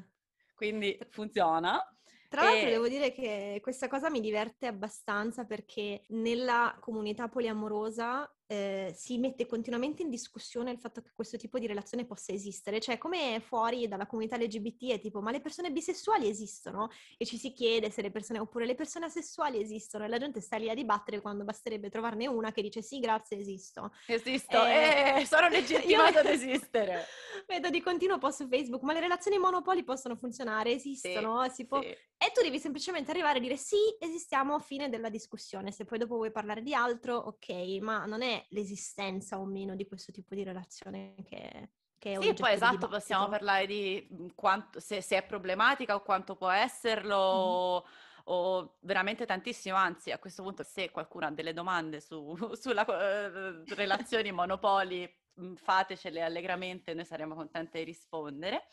quindi 0.54 0.96
funziona. 1.10 1.82
Tra 2.30 2.44
l'altro 2.44 2.68
E- 2.68 2.72
devo 2.72 2.88
dire 2.88 3.12
che 3.12 3.58
questa 3.64 3.88
cosa 3.88 4.12
mi 4.12 4.20
diverte 4.20 4.68
abbastanza 4.68 5.44
perché 5.46 6.04
nella 6.10 6.78
comunità 6.80 7.30
poliamorosa 7.30 8.32
eh, 8.48 8.94
si 8.96 9.18
mette 9.18 9.46
continuamente 9.46 10.04
in 10.04 10.10
discussione 10.10 10.72
il 10.72 10.80
fatto 10.80 11.02
che 11.02 11.12
questo 11.14 11.38
tipo 11.38 11.58
di 11.58 11.68
relazione 11.68 12.06
possa 12.06 12.32
esistere, 12.32 12.80
cioè 12.80 12.98
come 12.98 13.40
fuori 13.40 13.88
dalla 13.88 14.06
comunità 14.06 14.38
LGBT 14.38 14.92
è 14.92 15.00
tipo 15.00 15.22
ma 15.22 15.32
le 15.32 15.42
persone 15.42 15.72
bisessuali 15.72 16.28
esistono? 16.28 16.90
E 17.18 17.26
ci 17.26 17.38
si 17.38 17.52
chiede 17.54 17.90
se 17.90 18.02
le 18.02 18.12
persone, 18.12 18.40
oppure 18.40 18.66
le 18.66 18.76
persone 18.76 19.06
asessuali 19.06 19.60
esistono 19.60 20.06
e 20.06 20.08
la 20.08 20.18
gente 20.18 20.42
sta 20.42 20.58
lì 20.58 20.70
a 20.70 20.74
dibattere 20.74 21.22
quando 21.22 21.44
basterebbe 21.44 21.90
trovarne 21.90 22.28
una 22.28 22.52
che 22.52 22.62
dice 22.62 22.82
sì 22.82 23.00
grazie 23.00 23.38
esisto. 23.38 23.92
Esisto, 24.08 24.64
Eh, 24.64 25.22
e 25.22 25.26
sono 25.26 25.48
legittimato 25.50 26.20
ad 26.20 26.28
esistere. 26.28 27.06
Vedo 27.48 27.70
di 27.70 27.82
continuo 27.82 28.18
post 28.18 28.44
su 28.44 28.48
Facebook, 28.48 28.84
ma 28.84 28.94
le 28.94 29.00
relazioni 29.00 29.38
monopoli 29.38 29.84
possono 29.84 30.16
funzionare, 30.16 30.72
esistono, 30.72 31.48
si 31.50 31.66
può... 31.66 31.82
sì. 31.82 31.88
E 32.18 32.32
tu 32.34 32.42
devi 32.42 32.60
semplicemente 32.60 33.12
arrivare 33.12 33.38
a 33.38 33.42
dire 33.42 33.58
sì, 33.58 33.78
esistiamo, 34.00 34.58
fine 34.60 34.90
della 34.90 35.10
discussione. 35.10 35.72
Se 35.72 35.84
poi 35.84 35.98
dopo 35.98 36.16
vuoi 36.16 36.32
parlare 36.32 36.62
di 36.62 36.74
altro, 36.74 37.18
ok, 37.18 37.50
ma 37.82 38.06
non 38.06 38.22
è 38.22 38.35
l'esistenza 38.50 39.40
o 39.40 39.46
meno 39.46 39.76
di 39.76 39.86
questo 39.88 40.12
tipo 40.12 40.36
di 40.36 40.44
relazione 40.44 41.16
che, 41.24 41.72
che 41.98 42.14
è 42.14 42.18
Sì, 42.22 42.34
poi 42.34 42.52
di 42.54 42.54
esatto, 42.54 42.88
possiamo 42.88 43.28
dibattito. 43.28 43.30
parlare 43.30 43.66
di 43.68 44.08
mh, 44.10 44.28
quanto, 44.36 44.80
se, 44.80 45.02
se 45.02 45.18
è 45.18 45.26
problematica 45.26 45.96
o 45.96 46.02
quanto 46.02 46.36
può 46.36 46.50
esserlo, 46.50 47.16
o, 47.18 47.86
o 48.26 48.78
veramente 48.82 49.26
tantissimo. 49.26 49.76
Anzi, 49.76 50.12
a 50.12 50.20
questo 50.20 50.42
punto, 50.44 50.64
se 50.64 50.92
qualcuno 50.92 51.26
ha 51.28 51.32
delle 51.32 51.54
domande 51.54 52.00
su, 52.02 52.36
sulla 52.56 52.86
eh, 52.86 53.64
relazioni 53.76 54.32
monopoli, 54.32 55.10
mh, 55.34 55.54
fatecele 55.56 56.22
allegramente, 56.22 56.94
noi 56.94 57.06
saremo 57.06 57.36
contenti 57.36 57.80
di 57.80 57.84
rispondere. 57.84 58.68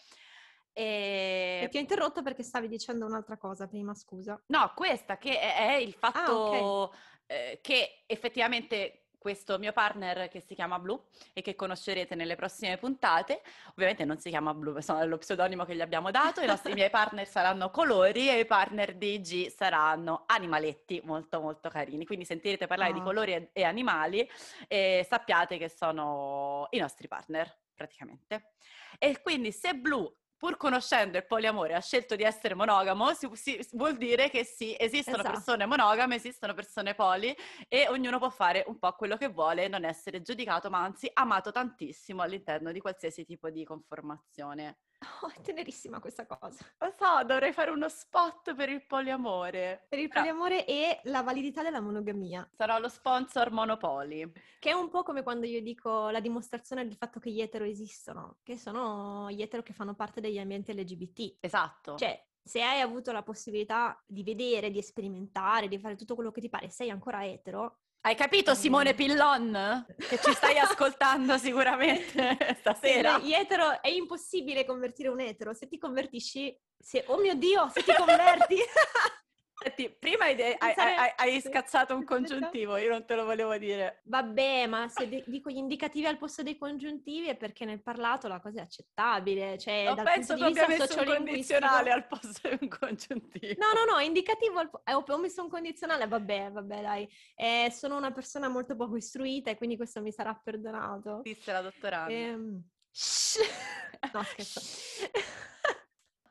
E 1.58 1.64
E... 1.64 1.68
ti 1.68 1.76
ho 1.76 1.80
interrotto 1.80 2.22
perché 2.22 2.42
stavi 2.42 2.68
dicendo 2.68 3.06
un'altra 3.06 3.36
cosa 3.36 3.66
prima, 3.66 3.94
scusa. 3.94 4.42
No, 4.46 4.72
questa 4.74 5.16
che 5.18 5.38
è, 5.38 5.72
il 5.74 5.94
Ah, 5.94 5.98
fatto 5.98 6.94
eh, 7.26 7.58
che 7.62 8.04
effettivamente 8.06 9.01
questo 9.22 9.56
mio 9.58 9.72
partner 9.72 10.28
che 10.28 10.40
si 10.40 10.56
chiama 10.56 10.80
Blue 10.80 10.98
e 11.32 11.42
che 11.42 11.54
conoscerete 11.54 12.16
nelle 12.16 12.34
prossime 12.34 12.76
puntate, 12.76 13.40
ovviamente 13.70 14.04
non 14.04 14.18
si 14.18 14.28
chiama 14.28 14.52
Blue, 14.52 14.78
è 14.78 15.06
lo 15.06 15.16
pseudonimo 15.16 15.64
che 15.64 15.76
gli 15.76 15.80
abbiamo 15.80 16.10
dato, 16.10 16.40
i 16.40 16.46
nostri 16.46 16.74
miei 16.74 16.90
partner 16.90 17.26
saranno 17.26 17.70
colori 17.70 18.28
e 18.28 18.40
i 18.40 18.44
partner 18.44 18.94
di 18.96 19.20
G 19.20 19.48
saranno 19.48 20.24
animaletti 20.26 21.00
molto 21.04 21.40
molto 21.40 21.68
carini, 21.68 22.04
quindi 22.04 22.24
sentirete 22.24 22.66
parlare 22.66 22.92
di 22.92 22.98
Ah. 22.98 23.04
colori 23.04 23.32
e, 23.32 23.50
e 23.52 23.62
animali 23.62 24.28
e 24.66 25.06
sappiate 25.08 25.56
che 25.56 25.68
sono 25.68 26.66
i 26.70 26.78
nostri 26.78 27.06
partner 27.06 27.60
praticamente. 27.74 28.54
E 28.98 29.20
quindi 29.22 29.52
se 29.52 29.74
Blue 29.74 30.12
pur 30.42 30.56
conoscendo 30.56 31.18
il 31.18 31.24
poliamore, 31.24 31.72
ha 31.74 31.80
scelto 31.80 32.16
di 32.16 32.24
essere 32.24 32.54
monogamo, 32.56 33.14
si, 33.14 33.30
si- 33.34 33.64
vuol 33.74 33.96
dire 33.96 34.28
che 34.28 34.42
sì, 34.42 34.74
esistono 34.76 35.22
Esatto. 35.22 35.22
persone 35.22 35.66
monogame, 35.66 36.16
esistono 36.16 36.52
persone 36.52 36.96
poli 36.96 37.32
e 37.68 37.86
ognuno 37.88 38.18
può 38.18 38.28
fare 38.28 38.64
un 38.66 38.76
po' 38.76 38.90
quello 38.96 39.16
che 39.16 39.28
vuole, 39.28 39.68
non 39.68 39.84
essere 39.84 40.20
giudicato, 40.20 40.68
ma 40.68 40.82
anzi 40.82 41.08
amato 41.14 41.52
tantissimo 41.52 42.22
all'interno 42.22 42.72
di 42.72 42.80
qualsiasi 42.80 43.24
tipo 43.24 43.50
di 43.50 43.62
conformazione. 43.64 44.78
Oh, 45.22 45.28
è 45.28 45.40
tenerissima 45.40 46.00
questa 46.00 46.26
cosa. 46.26 46.64
Lo 46.78 46.90
so, 46.90 47.24
dovrei 47.24 47.52
fare 47.52 47.70
uno 47.70 47.88
spot 47.88 48.54
per 48.54 48.68
il 48.68 48.84
poliamore. 48.86 49.86
Per 49.88 49.98
il 49.98 50.08
Però 50.08 50.20
poliamore 50.20 50.64
e 50.64 51.00
la 51.04 51.22
validità 51.22 51.62
della 51.62 51.80
monogamia. 51.80 52.48
sarò 52.52 52.78
lo 52.78 52.88
sponsor 52.88 53.50
Monopoli. 53.50 54.32
Che 54.58 54.70
è 54.70 54.74
un 54.74 54.88
po' 54.88 55.02
come 55.02 55.22
quando 55.22 55.46
io 55.46 55.60
dico 55.60 56.10
la 56.10 56.20
dimostrazione 56.20 56.86
del 56.86 56.96
fatto 56.96 57.18
che 57.18 57.30
gli 57.30 57.40
etero 57.40 57.64
esistono, 57.64 58.38
che 58.42 58.56
sono 58.56 59.30
gli 59.30 59.42
etero 59.42 59.62
che 59.62 59.72
fanno 59.72 59.94
parte 59.94 60.20
degli 60.20 60.38
ambienti 60.38 60.72
LGBT. 60.72 61.36
Esatto. 61.40 61.96
Cioè, 61.96 62.24
se 62.42 62.62
hai 62.62 62.80
avuto 62.80 63.12
la 63.12 63.22
possibilità 63.22 64.02
di 64.06 64.22
vedere, 64.22 64.70
di 64.70 64.82
sperimentare, 64.82 65.68
di 65.68 65.78
fare 65.78 65.96
tutto 65.96 66.14
quello 66.14 66.30
che 66.30 66.40
ti 66.40 66.48
pare, 66.48 66.68
sei 66.68 66.90
ancora 66.90 67.24
etero, 67.26 67.78
Hai 68.04 68.16
capito 68.16 68.56
Simone 68.56 68.94
Pillon? 68.94 69.86
Che 69.96 70.18
ci 70.18 70.32
stai 70.32 70.58
ascoltando 70.58 71.38
sicuramente 71.38 72.56
stasera. 72.58 73.20
gli 73.20 73.32
etero 73.32 73.80
è 73.80 73.90
impossibile 73.90 74.64
convertire 74.64 75.08
un 75.08 75.20
etero. 75.20 75.54
Se 75.54 75.68
ti 75.68 75.78
convertisci, 75.78 76.52
se, 76.76 77.04
oh 77.06 77.18
mio 77.18 77.36
Dio, 77.36 77.70
se 77.72 77.84
ti 77.84 77.94
converti, 77.94 78.56
Senti, 79.62 79.90
prima 79.90 80.24
hai, 80.24 80.40
hai, 80.40 80.74
hai, 80.76 81.12
hai 81.16 81.40
scazzato 81.40 81.94
un 81.94 82.04
congiuntivo, 82.04 82.76
io 82.76 82.88
non 82.88 83.04
te 83.04 83.14
lo 83.14 83.24
volevo 83.24 83.56
dire. 83.56 84.00
Vabbè, 84.04 84.66
ma 84.66 84.88
se 84.88 85.08
de- 85.08 85.24
dico 85.26 85.50
gli 85.50 85.56
indicativi 85.56 86.06
al 86.06 86.18
posto 86.18 86.42
dei 86.42 86.56
congiuntivi 86.56 87.28
è 87.28 87.36
perché 87.36 87.64
nel 87.64 87.82
parlato 87.82 88.28
la 88.28 88.40
cosa 88.40 88.60
è 88.60 88.62
accettabile. 88.62 89.58
Cioè, 89.58 89.84
non 89.84 90.02
penso 90.02 90.36
tu 90.36 90.42
abbia 90.42 90.66
messo 90.66 90.98
un 90.98 91.04
condizionale 91.04 91.90
al 91.90 92.06
posto 92.06 92.48
di 92.48 92.58
un 92.60 92.68
congiuntivo. 92.68 93.54
No, 93.58 93.72
no, 93.72 93.94
no, 93.94 93.98
indicativo 94.00 94.58
al 94.58 94.70
po- 94.70 94.82
eh, 94.84 94.94
ho 94.94 95.18
messo 95.18 95.42
un 95.42 95.48
condizionale, 95.48 96.06
vabbè, 96.06 96.50
vabbè, 96.50 96.80
dai. 96.80 97.08
Eh, 97.36 97.72
sono 97.72 97.96
una 97.96 98.10
persona 98.10 98.48
molto 98.48 98.74
poco 98.74 98.96
istruita 98.96 99.50
e 99.50 99.56
quindi 99.56 99.76
questo 99.76 100.00
mi 100.02 100.12
sarà 100.12 100.34
perdonato. 100.34 101.20
Disse 101.22 101.52
la 101.52 101.60
dottoranda. 101.60 102.12
Ehm... 102.12 102.62
no, 104.12 104.22
scherzo. 104.24 104.60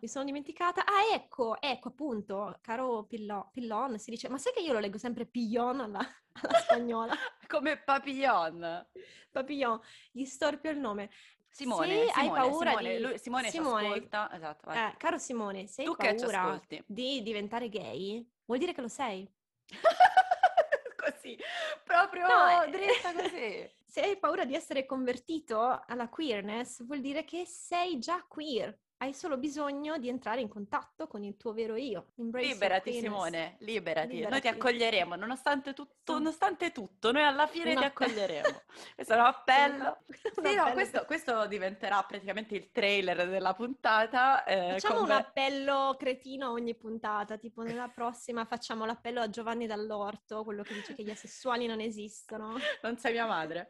mi 0.01 0.07
sono 0.07 0.25
dimenticata. 0.25 0.83
Ah, 0.83 1.13
ecco, 1.13 1.61
ecco 1.61 1.89
appunto, 1.89 2.57
caro 2.61 3.03
Pillon, 3.03 3.49
Pillon, 3.51 3.99
si 3.99 4.09
dice, 4.09 4.27
ma 4.29 4.39
sai 4.39 4.51
che 4.51 4.59
io 4.59 4.73
lo 4.73 4.79
leggo 4.79 4.97
sempre 4.97 5.25
Pillon 5.25 5.79
alla, 5.79 5.99
alla 6.41 6.59
spagnola? 6.59 7.13
Come 7.47 7.77
Papillon. 7.77 8.87
Papillon, 9.31 9.79
gli 10.11 10.25
storpio 10.25 10.71
il 10.71 10.79
nome. 10.79 11.11
Simone, 11.49 11.87
se 12.05 12.11
Simone, 12.11 12.11
hai 12.13 12.29
paura 12.29 12.69
Simone, 12.69 12.95
di... 12.95 13.01
lui, 13.01 13.19
Simone, 13.19 13.49
Simone, 13.49 13.87
ascolta. 13.87 14.33
Esatto, 14.33 14.69
eh, 14.71 14.95
caro 14.97 15.17
Simone, 15.17 15.67
se 15.67 15.81
hai 15.81 15.87
tu 15.87 15.95
paura 15.95 16.61
di 16.85 17.21
diventare 17.21 17.69
gay, 17.69 18.25
vuol 18.45 18.57
dire 18.57 18.73
che 18.73 18.81
lo 18.81 18.87
sei. 18.87 19.29
così, 20.95 21.37
proprio 21.83 22.25
no, 22.25 22.71
dritta 22.71 23.13
così. 23.13 23.69
Se 23.85 24.01
hai 24.01 24.17
paura 24.17 24.45
di 24.45 24.55
essere 24.55 24.85
convertito 24.85 25.83
alla 25.85 26.07
queerness, 26.07 26.85
vuol 26.85 27.01
dire 27.01 27.25
che 27.25 27.45
sei 27.45 27.99
già 27.99 28.23
queer 28.25 28.75
hai 29.01 29.13
solo 29.15 29.37
bisogno 29.37 29.97
di 29.97 30.09
entrare 30.09 30.41
in 30.41 30.47
contatto 30.47 31.07
con 31.07 31.23
il 31.23 31.35
tuo 31.35 31.53
vero 31.53 31.75
io. 31.75 32.11
Embrace 32.17 32.47
liberati 32.47 32.93
Simone, 32.93 33.55
liberati. 33.59 34.13
liberati. 34.13 34.29
Noi 34.29 34.41
ti 34.41 34.47
accoglieremo, 34.47 35.15
nonostante 35.15 35.73
tutto, 35.73 36.13
nonostante 36.13 36.71
tutto 36.71 37.11
noi 37.11 37.23
alla 37.23 37.47
fine 37.47 37.73
no. 37.73 37.79
ti 37.79 37.85
accoglieremo. 37.87 38.61
questo 38.93 39.13
è 39.13 39.15
un 39.15 39.25
appello. 39.25 39.97
Sì, 40.07 40.29
sì, 40.43 40.55
no, 40.55 40.71
questo, 40.73 41.05
questo, 41.05 41.47
diventerà 41.47 42.03
praticamente 42.03 42.53
il 42.53 42.71
trailer 42.71 43.27
della 43.27 43.55
puntata. 43.55 44.43
Eh, 44.43 44.73
facciamo 44.73 44.99
come... 44.99 45.13
un 45.13 45.19
appello 45.19 45.95
cretino 45.97 46.47
a 46.47 46.51
ogni 46.51 46.75
puntata, 46.75 47.37
tipo 47.37 47.63
nella 47.63 47.87
prossima 47.93 48.45
facciamo 48.45 48.85
l'appello 48.85 49.21
a 49.21 49.29
Giovanni 49.31 49.65
Dall'Orto, 49.65 50.43
quello 50.43 50.61
che 50.61 50.75
dice 50.75 50.93
che 50.93 51.01
gli 51.01 51.09
asessuali 51.09 51.65
non 51.65 51.79
esistono. 51.79 52.55
Non 52.83 52.97
sei 52.99 53.13
mia 53.13 53.25
madre. 53.25 53.69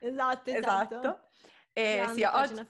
Esatto, 0.00 0.50
esatto. 0.50 0.98
esatto. 0.98 1.20
Eh, 1.74 2.06
sì, 2.12 2.22
oggi, 2.22 2.66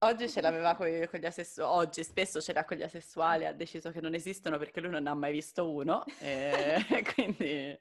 oggi, 0.00 0.28
ce 0.28 0.42
l'aveva 0.42 0.74
con, 0.76 0.86
gli 0.86 1.24
asessuali, 1.24 1.70
oggi 1.74 2.04
spesso 2.04 2.38
ce 2.38 2.52
l'ha 2.52 2.66
con 2.66 2.76
gli 2.76 2.82
asessuali, 2.82 3.46
ha 3.46 3.52
deciso 3.52 3.90
che 3.90 4.02
non 4.02 4.12
esistono 4.12 4.58
perché 4.58 4.80
lui 4.82 4.90
non 4.90 5.04
ne 5.04 5.08
ha 5.08 5.14
mai 5.14 5.32
visto 5.32 5.70
uno, 5.70 6.04
e 6.18 6.76
quindi 7.14 7.78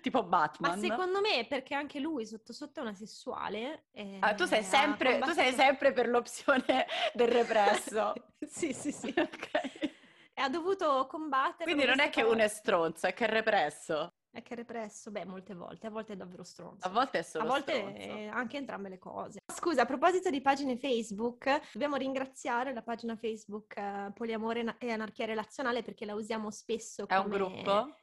tipo 0.00 0.22
Batman. 0.22 0.70
Ma 0.70 0.78
secondo 0.78 1.20
me 1.20 1.44
perché 1.46 1.74
anche 1.74 2.00
lui 2.00 2.24
sotto 2.24 2.54
sotto 2.54 2.80
è 2.80 2.82
un 2.82 2.88
asessuale. 2.88 3.88
Ah, 4.20 4.34
tu, 4.34 4.46
sei 4.46 4.62
sempre, 4.62 5.18
tu 5.18 5.32
sei 5.32 5.52
sempre 5.52 5.92
per 5.92 6.08
l'opzione 6.08 6.86
del 7.12 7.28
represso. 7.28 8.14
sì, 8.40 8.72
sì, 8.72 8.92
sì. 8.92 9.12
E 9.12 10.42
ha 10.42 10.48
dovuto 10.48 11.06
combattere. 11.06 11.64
Quindi 11.64 11.84
non 11.84 12.00
è 12.00 12.08
che 12.08 12.22
uno 12.22 12.42
è 12.42 12.48
stronzo, 12.48 13.06
è 13.06 13.12
che 13.12 13.26
è 13.26 13.28
represso. 13.28 14.15
È 14.36 14.42
che 14.42 14.52
è 14.52 14.56
represso, 14.56 15.10
beh, 15.10 15.24
molte 15.24 15.54
volte, 15.54 15.86
a 15.86 15.90
volte 15.90 16.12
è 16.12 16.16
davvero 16.16 16.44
stronzo. 16.44 16.86
A 16.86 16.90
volte 16.90 17.20
è 17.20 17.22
solo 17.22 17.44
A 17.44 17.46
volte 17.46 17.72
stronzo. 17.72 18.36
anche 18.36 18.58
entrambe 18.58 18.90
le 18.90 18.98
cose. 18.98 19.38
Scusa, 19.50 19.80
a 19.80 19.86
proposito 19.86 20.28
di 20.28 20.42
pagine 20.42 20.76
Facebook, 20.76 21.72
dobbiamo 21.72 21.96
ringraziare 21.96 22.74
la 22.74 22.82
pagina 22.82 23.16
Facebook 23.16 23.72
uh, 23.78 24.12
Poliamore 24.12 24.76
e 24.78 24.90
Anarchia 24.90 25.24
Relazionale 25.24 25.80
perché 25.80 26.04
la 26.04 26.14
usiamo 26.14 26.50
spesso 26.50 27.06
come... 27.06 27.18
È 27.18 27.22
un 27.22 27.30
gruppo? 27.30 27.96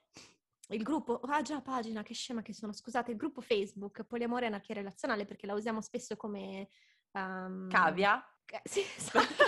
Il 0.69 0.81
gruppo, 0.81 1.19
ah 1.19 1.43
già, 1.43 1.61
pagina, 1.61 2.01
che 2.01 2.15
scema 2.15 2.41
che 2.41 2.51
sono, 2.51 2.73
scusate, 2.73 3.11
il 3.11 3.17
gruppo 3.17 3.41
Facebook 3.41 4.03
Poliamore 4.03 4.45
e 4.45 4.47
Anarchia 4.47 4.73
Relazionale 4.73 5.25
perché 5.25 5.45
la 5.45 5.53
usiamo 5.53 5.81
spesso 5.81 6.15
come... 6.15 6.67
Um... 7.11 7.69
Cavia? 7.69 8.27
Sì, 8.63 8.81
esatto, 8.97 9.45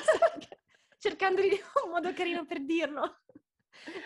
cercando 1.00 1.42
di 1.42 1.50
un 1.84 1.90
modo 1.90 2.14
carino 2.14 2.46
per 2.46 2.64
dirlo. 2.64 3.22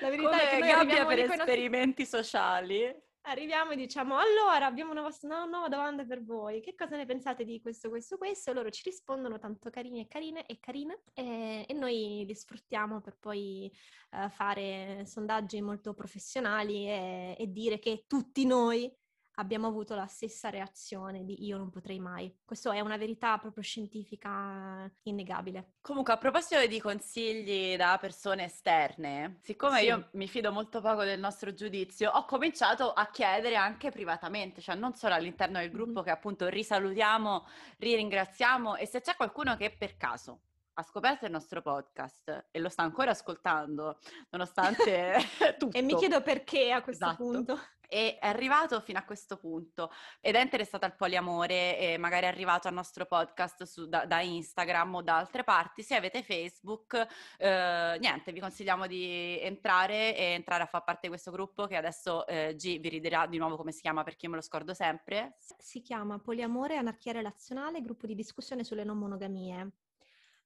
La 0.01 0.09
verità 0.09 0.29
Come 0.29 0.43
è 0.43 0.49
che 0.49 0.59
noi 0.59 0.69
gabbia 0.69 1.05
per 1.05 1.19
esperimenti 1.19 2.01
nostri... 2.01 2.23
sociali. 2.23 3.07
Arriviamo 3.23 3.71
e 3.71 3.75
diciamo, 3.75 4.17
allora 4.17 4.65
abbiamo 4.65 4.91
una, 4.91 5.01
vostra, 5.01 5.27
una, 5.27 5.45
nuova 5.45 5.67
domanda 5.67 6.05
per 6.05 6.23
voi, 6.23 6.61
che 6.61 6.73
cosa 6.73 6.95
ne 6.95 7.05
pensate 7.05 7.43
di 7.43 7.61
questo, 7.61 7.89
questo, 7.89 8.17
questo? 8.17 8.49
E 8.49 8.53
loro 8.53 8.69
ci 8.69 8.81
rispondono 8.85 9.37
tanto 9.37 9.69
carini 9.69 9.99
e 9.99 10.07
carine 10.07 10.45
e 10.45 10.59
carine 10.59 11.01
e, 11.13 11.65
e 11.67 11.73
noi 11.73 12.23
li 12.25 12.33
sfruttiamo 12.33 13.01
per 13.01 13.17
poi 13.19 13.69
uh, 14.11 14.29
fare 14.29 15.03
sondaggi 15.05 15.61
molto 15.61 15.93
professionali 15.93 16.87
e, 16.87 17.35
e 17.37 17.51
dire 17.51 17.77
che 17.77 18.05
tutti 18.07 18.45
noi 18.45 18.91
abbiamo 19.39 19.67
avuto 19.67 19.95
la 19.95 20.05
stessa 20.05 20.49
reazione 20.49 21.23
di 21.23 21.45
io 21.45 21.57
non 21.57 21.69
potrei 21.69 21.99
mai. 21.99 22.33
Questo 22.45 22.71
è 22.71 22.79
una 22.81 22.97
verità 22.97 23.37
proprio 23.37 23.63
scientifica 23.63 24.89
innegabile. 25.03 25.75
Comunque, 25.81 26.13
a 26.13 26.17
proposito 26.17 26.65
di 26.67 26.79
consigli 26.79 27.75
da 27.75 27.97
persone 27.99 28.43
esterne, 28.43 29.39
siccome 29.41 29.79
sì. 29.79 29.85
io 29.85 30.09
mi 30.13 30.27
fido 30.27 30.51
molto 30.51 30.81
poco 30.81 31.03
del 31.03 31.19
nostro 31.19 31.53
giudizio, 31.53 32.11
ho 32.11 32.25
cominciato 32.25 32.91
a 32.91 33.09
chiedere 33.09 33.55
anche 33.55 33.89
privatamente, 33.89 34.61
cioè 34.61 34.75
non 34.75 34.93
solo 34.93 35.13
all'interno 35.13 35.59
del 35.59 35.71
gruppo 35.71 35.91
mm-hmm. 35.91 36.03
che 36.03 36.11
appunto 36.11 36.47
risalutiamo, 36.47 37.45
riringraziamo 37.77 38.75
e 38.75 38.85
se 38.85 39.01
c'è 39.01 39.15
qualcuno 39.15 39.55
che 39.55 39.71
per 39.71 39.95
caso 39.95 40.41
ha 40.79 40.83
scoperto 40.83 41.25
il 41.25 41.31
nostro 41.31 41.61
podcast 41.61 42.47
e 42.51 42.59
lo 42.59 42.69
sta 42.69 42.83
ancora 42.83 43.11
ascoltando, 43.11 43.99
nonostante 44.29 45.17
tutto. 45.57 45.77
E 45.79 45.81
mi 45.81 45.95
chiedo 45.95 46.21
perché 46.21 46.71
a 46.71 46.81
questo 46.81 47.05
esatto. 47.05 47.23
punto. 47.23 47.59
E 47.91 48.19
è 48.19 48.27
arrivato 48.27 48.79
fino 48.81 48.99
a 48.99 49.03
questo 49.03 49.37
punto 49.37 49.91
ed 50.21 50.35
è 50.35 50.41
interessato 50.41 50.85
al 50.85 50.95
poliamore 50.95 51.79
e 51.79 51.97
magari 51.97 52.25
è 52.25 52.27
arrivato 52.27 52.67
al 52.67 52.75
nostro 52.75 53.07
podcast 53.07 53.63
su, 53.63 53.87
da, 53.87 54.05
da, 54.05 54.21
Instagram 54.21 54.95
o 54.95 55.01
da 55.01 55.17
altre 55.17 55.43
parti. 55.43 55.81
Se 55.81 55.95
avete 55.95 56.21
Facebook, 56.21 57.07
eh, 57.37 57.97
niente, 57.99 58.31
vi 58.31 58.39
consigliamo 58.39 58.85
di 58.85 59.39
entrare 59.41 60.15
e 60.15 60.23
entrare 60.33 60.63
a 60.63 60.67
far 60.67 60.83
parte 60.83 61.01
di 61.03 61.07
questo 61.07 61.31
gruppo 61.31 61.65
che 61.65 61.77
adesso 61.77 62.27
eh, 62.27 62.53
G 62.55 62.79
vi 62.79 62.89
ridirà 62.89 63.25
di 63.25 63.39
nuovo 63.39 63.57
come 63.57 63.71
si 63.71 63.81
chiama 63.81 64.03
perché 64.03 64.25
io 64.25 64.31
me 64.31 64.37
lo 64.37 64.43
scordo 64.43 64.75
sempre. 64.75 65.37
Si 65.57 65.81
chiama 65.81 66.19
Poliamore 66.19 66.75
Anarchia 66.75 67.13
Relazionale, 67.13 67.81
gruppo 67.81 68.05
di 68.05 68.13
discussione 68.13 68.63
sulle 68.63 68.83
non 68.83 68.99
monogamie. 68.99 69.71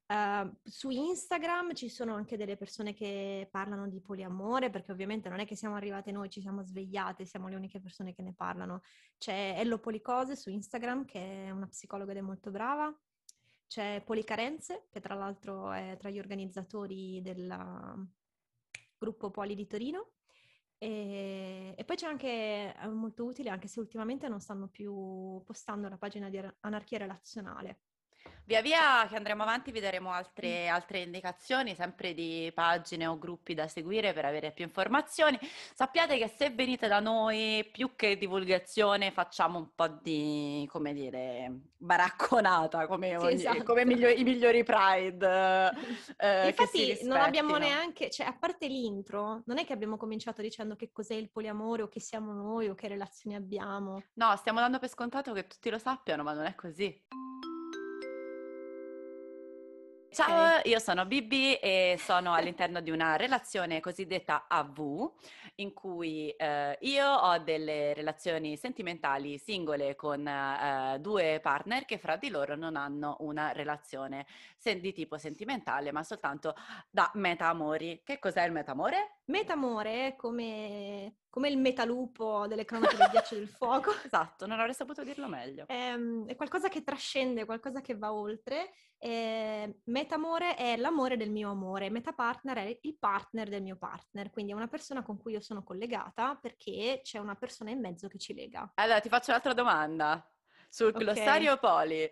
Uh, 0.05 0.53
su 0.63 0.89
Instagram 0.89 1.73
ci 1.73 1.87
sono 1.87 2.13
anche 2.13 2.35
delle 2.35 2.57
persone 2.57 2.93
che 2.93 3.47
parlano 3.49 3.87
di 3.87 4.01
poliamore, 4.01 4.69
perché 4.69 4.91
ovviamente 4.91 5.29
non 5.29 5.39
è 5.39 5.45
che 5.45 5.55
siamo 5.55 5.75
arrivate 5.75 6.11
noi, 6.11 6.29
ci 6.29 6.41
siamo 6.41 6.63
svegliate, 6.63 7.25
siamo 7.25 7.47
le 7.47 7.55
uniche 7.55 7.79
persone 7.79 8.13
che 8.13 8.21
ne 8.21 8.33
parlano. 8.33 8.81
C'è 9.17 9.55
Ello 9.57 9.79
Policose 9.79 10.35
su 10.35 10.49
Instagram, 10.49 11.05
che 11.05 11.45
è 11.45 11.51
una 11.51 11.67
psicologa 11.67 12.11
ed 12.11 12.17
è 12.17 12.21
molto 12.21 12.51
brava. 12.51 12.93
C'è 13.67 14.03
Policarenze, 14.05 14.87
che 14.89 14.99
tra 14.99 15.15
l'altro 15.15 15.71
è 15.71 15.95
tra 15.97 16.09
gli 16.09 16.19
organizzatori 16.19 17.21
del 17.21 17.55
gruppo 18.97 19.31
Poli 19.31 19.55
di 19.55 19.65
Torino. 19.65 20.11
E, 20.77 21.73
e, 21.77 21.85
poi 21.85 21.95
c'è 21.95 22.07
anche, 22.07 22.73
è 22.73 22.87
molto 22.87 23.23
utile, 23.23 23.49
anche 23.49 23.69
se 23.69 23.79
ultimamente 23.79 24.27
non 24.27 24.41
stanno 24.41 24.67
più 24.67 25.41
postando 25.45 25.87
la 25.87 25.97
pagina 25.97 26.29
di 26.29 26.39
anarchia 26.59 26.97
relazionale 26.97 27.79
Via 28.45 28.61
via 28.61 29.07
che 29.07 29.15
andremo 29.15 29.43
avanti 29.43 29.71
vi 29.71 29.79
daremo 29.79 30.11
altre, 30.11 30.67
altre, 30.67 30.99
indicazioni, 30.99 31.75
sempre 31.75 32.13
di 32.13 32.51
pagine 32.53 33.07
o 33.07 33.17
gruppi 33.17 33.53
da 33.53 33.69
seguire 33.69 34.11
per 34.11 34.25
avere 34.25 34.51
più 34.51 34.65
informazioni. 34.65 35.39
Sappiate 35.73 36.17
che 36.17 36.27
se 36.27 36.49
venite 36.49 36.89
da 36.89 36.99
noi, 36.99 37.67
più 37.71 37.95
che 37.95 38.17
divulgazione, 38.17 39.11
facciamo 39.11 39.59
un 39.59 39.69
po' 39.73 39.87
di, 39.87 40.67
come 40.69 40.93
dire, 40.93 41.51
baracconata, 41.77 42.85
come, 42.85 43.09
sì, 43.11 43.15
ogni, 43.15 43.33
esatto. 43.35 43.63
come 43.63 43.85
migliori, 43.85 44.19
i 44.19 44.23
migliori 44.25 44.63
Pride. 44.65 45.71
Eh, 46.17 46.47
Infatti 46.47 46.99
non 47.03 47.17
abbiamo 47.17 47.55
neanche, 47.55 48.09
cioè 48.09 48.25
a 48.25 48.33
parte 48.33 48.67
l'intro, 48.67 49.43
non 49.45 49.57
è 49.57 49.65
che 49.65 49.71
abbiamo 49.71 49.95
cominciato 49.95 50.41
dicendo 50.41 50.75
che 50.75 50.91
cos'è 50.91 51.15
il 51.15 51.29
poliamore 51.29 51.83
o 51.83 51.87
che 51.87 52.01
siamo 52.01 52.33
noi 52.33 52.67
o 52.67 52.75
che 52.75 52.89
relazioni 52.89 53.37
abbiamo. 53.37 54.03
No, 54.15 54.35
stiamo 54.35 54.59
dando 54.59 54.79
per 54.79 54.89
scontato 54.89 55.31
che 55.31 55.47
tutti 55.47 55.69
lo 55.69 55.77
sappiano, 55.77 56.23
ma 56.23 56.33
non 56.33 56.45
è 56.45 56.55
così. 56.55 57.31
Ciao, 60.13 60.61
io 60.65 60.77
sono 60.77 61.07
Bibi 61.07 61.55
e 61.55 61.95
sono 61.97 62.33
all'interno 62.35 62.81
di 62.81 62.91
una 62.91 63.15
relazione 63.15 63.79
cosiddetta 63.79 64.45
AV, 64.47 65.11
in 65.55 65.73
cui 65.73 66.29
eh, 66.29 66.77
io 66.81 67.11
ho 67.11 67.39
delle 67.39 67.95
relazioni 67.95 68.55
sentimentali 68.55 69.39
singole 69.39 69.95
con 69.95 70.27
eh, 70.27 70.97
due 70.99 71.39
partner 71.41 71.85
che 71.85 71.97
fra 71.97 72.15
di 72.17 72.29
loro 72.29 72.55
non 72.55 72.75
hanno 72.75 73.15
una 73.21 73.53
relazione 73.53 74.27
di 74.61 74.93
tipo 74.93 75.17
sentimentale, 75.17 75.91
ma 75.91 76.03
soltanto 76.03 76.53
da 76.91 77.09
metamori. 77.15 78.01
Che 78.03 78.19
cos'è 78.19 78.43
il 78.43 78.51
metamore? 78.51 79.21
Metamore, 79.25 80.15
come, 80.17 81.19
come 81.29 81.49
il 81.49 81.57
metalupo 81.57 82.45
delle 82.47 82.65
cronache 82.65 82.97
del 82.97 83.09
ghiaccio 83.09 83.35
del 83.35 83.47
fuoco. 83.47 83.91
Esatto, 84.03 84.45
non 84.45 84.59
avrei 84.59 84.73
saputo 84.73 85.03
dirlo 85.03 85.27
meglio. 85.27 85.65
È, 85.67 85.73
ehm, 85.73 86.27
è 86.27 86.35
qualcosa 86.35 86.67
che 86.67 86.83
trascende, 86.83 87.45
qualcosa 87.45 87.81
che 87.81 87.95
va 87.95 88.13
oltre. 88.13 88.73
E 88.97 89.79
metamore 89.85 90.55
è 90.55 90.77
l'amore 90.77 91.17
del 91.17 91.29
mio 91.29 91.49
amore, 91.51 91.89
metapartner 91.89 92.57
è 92.57 92.79
il 92.81 92.97
partner 92.97 93.49
del 93.49 93.61
mio 93.61 93.75
partner, 93.75 94.29
quindi 94.29 94.51
è 94.53 94.55
una 94.55 94.67
persona 94.67 95.03
con 95.03 95.17
cui 95.17 95.33
io 95.33 95.41
sono 95.41 95.63
collegata 95.63 96.35
perché 96.35 97.01
c'è 97.03 97.17
una 97.17 97.35
persona 97.35 97.71
in 97.71 97.79
mezzo 97.79 98.07
che 98.07 98.17
ci 98.17 98.33
lega. 98.33 98.71
Allora 98.75 99.01
ti 99.01 99.09
faccio 99.09 99.31
un'altra 99.31 99.53
domanda 99.53 100.25
sul 100.69 100.87
okay. 100.87 101.03
glossario 101.03 101.57
Poli. 101.57 102.09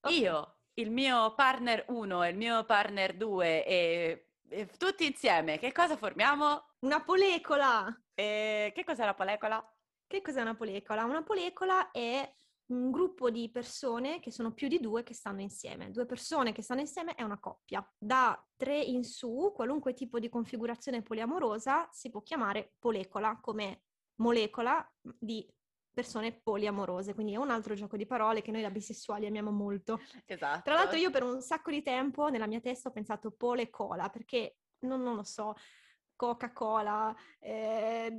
Okay. 0.00 0.20
Io, 0.20 0.56
il 0.74 0.90
mio 0.90 1.34
partner 1.34 1.84
1 1.88 2.22
e 2.22 2.28
il 2.30 2.36
mio 2.36 2.64
partner 2.64 3.14
2 3.14 3.66
e 3.66 4.31
tutti 4.76 5.06
insieme, 5.06 5.58
che 5.58 5.72
cosa 5.72 5.96
formiamo? 5.96 6.74
Una 6.80 7.02
polecola! 7.02 7.86
E 8.14 8.72
che 8.74 8.84
cos'è 8.84 9.04
la 9.04 9.14
polecola? 9.14 9.64
Che 10.06 10.20
cos'è 10.20 10.40
una 10.40 10.54
polecola? 10.54 11.04
Una 11.04 11.22
polecola 11.22 11.90
è 11.90 12.30
un 12.66 12.90
gruppo 12.90 13.30
di 13.30 13.50
persone 13.50 14.20
che 14.20 14.30
sono 14.30 14.52
più 14.52 14.68
di 14.68 14.80
due 14.80 15.02
che 15.02 15.14
stanno 15.14 15.40
insieme. 15.40 15.90
Due 15.90 16.06
persone 16.06 16.52
che 16.52 16.62
stanno 16.62 16.80
insieme 16.80 17.14
è 17.14 17.22
una 17.22 17.38
coppia. 17.38 17.86
Da 17.98 18.42
tre 18.56 18.78
in 18.78 19.04
su, 19.04 19.52
qualunque 19.54 19.94
tipo 19.94 20.18
di 20.18 20.28
configurazione 20.28 21.02
poliamorosa 21.02 21.88
si 21.90 22.10
può 22.10 22.22
chiamare 22.22 22.74
polecola, 22.78 23.38
come 23.40 23.82
molecola 24.16 24.86
di 25.00 25.46
persone 25.92 26.32
poliamorose, 26.32 27.14
quindi 27.14 27.32
è 27.34 27.36
un 27.36 27.50
altro 27.50 27.74
gioco 27.74 27.96
di 27.96 28.06
parole 28.06 28.42
che 28.42 28.50
noi 28.50 28.62
da 28.62 28.70
bisessuali 28.70 29.26
amiamo 29.26 29.50
molto. 29.50 30.00
Esatto. 30.26 30.62
Tra 30.62 30.74
l'altro 30.74 30.98
io 30.98 31.10
per 31.10 31.22
un 31.22 31.40
sacco 31.40 31.70
di 31.70 31.82
tempo 31.82 32.28
nella 32.28 32.46
mia 32.46 32.60
testa 32.60 32.88
ho 32.88 32.92
pensato 32.92 33.30
pole 33.30 33.70
cola, 33.70 34.08
perché 34.08 34.56
non, 34.80 35.02
non 35.02 35.16
lo 35.16 35.24
so, 35.24 35.54
Coca-Cola, 36.16 37.14
eh, 37.40 38.16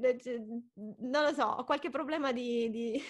non 0.99 1.23
lo 1.23 1.33
so, 1.33 1.45
ho 1.45 1.63
qualche 1.63 1.89
problema 1.89 2.31
di... 2.31 2.69
di... 2.69 3.01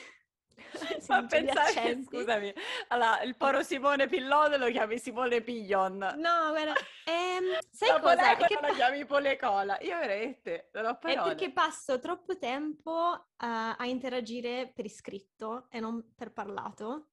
Ma 1.07 1.25
pensare, 1.25 2.01
scusami, 2.03 2.53
allora, 2.89 3.21
il 3.21 3.35
poro 3.35 3.63
Simone 3.63 4.07
Pillone 4.07 4.57
lo 4.57 4.69
chiami 4.69 4.97
Simone 4.97 5.41
Piglion. 5.41 5.97
No, 5.97 6.49
guarda, 6.49 6.73
ehm, 7.05 7.57
sai 7.69 7.89
la 7.89 7.99
cosa? 7.99 8.35
Che 8.35 8.59
lo 8.61 8.73
chiami 8.73 9.05
Polecola. 9.05 9.77
Io 9.81 9.97
veramente 9.97 10.69
non 10.73 10.85
ho 10.85 10.97
parole. 10.97 11.19
È 11.19 11.23
perché 11.23 11.51
passo 11.51 11.99
troppo 11.99 12.37
tempo 12.37 12.91
uh, 12.91 13.25
a 13.37 13.85
interagire 13.85 14.71
per 14.73 14.85
iscritto 14.85 15.67
e 15.69 15.79
non 15.79 16.13
per 16.15 16.31
parlato. 16.31 17.09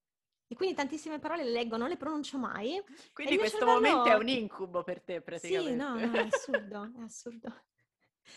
E 0.47 0.57
quindi 0.57 0.75
tantissime 0.75 1.21
parole 1.21 1.45
le 1.45 1.53
leggo, 1.53 1.77
non 1.77 1.89
le 1.89 1.97
pronuncio 1.97 2.37
mai. 2.37 2.83
Quindi 3.13 3.39
questo 3.39 3.59
cervello... 3.59 3.81
momento 3.81 4.11
è 4.11 4.15
un 4.15 4.29
incubo 4.29 4.83
per 4.83 5.01
te 5.01 5.21
praticamente. 5.21 5.71
Sì, 5.71 5.77
no, 5.77 5.95
no, 5.95 6.13
è 6.13 6.27
assurdo, 6.29 6.93
è 6.99 7.03
assurdo. 7.03 7.55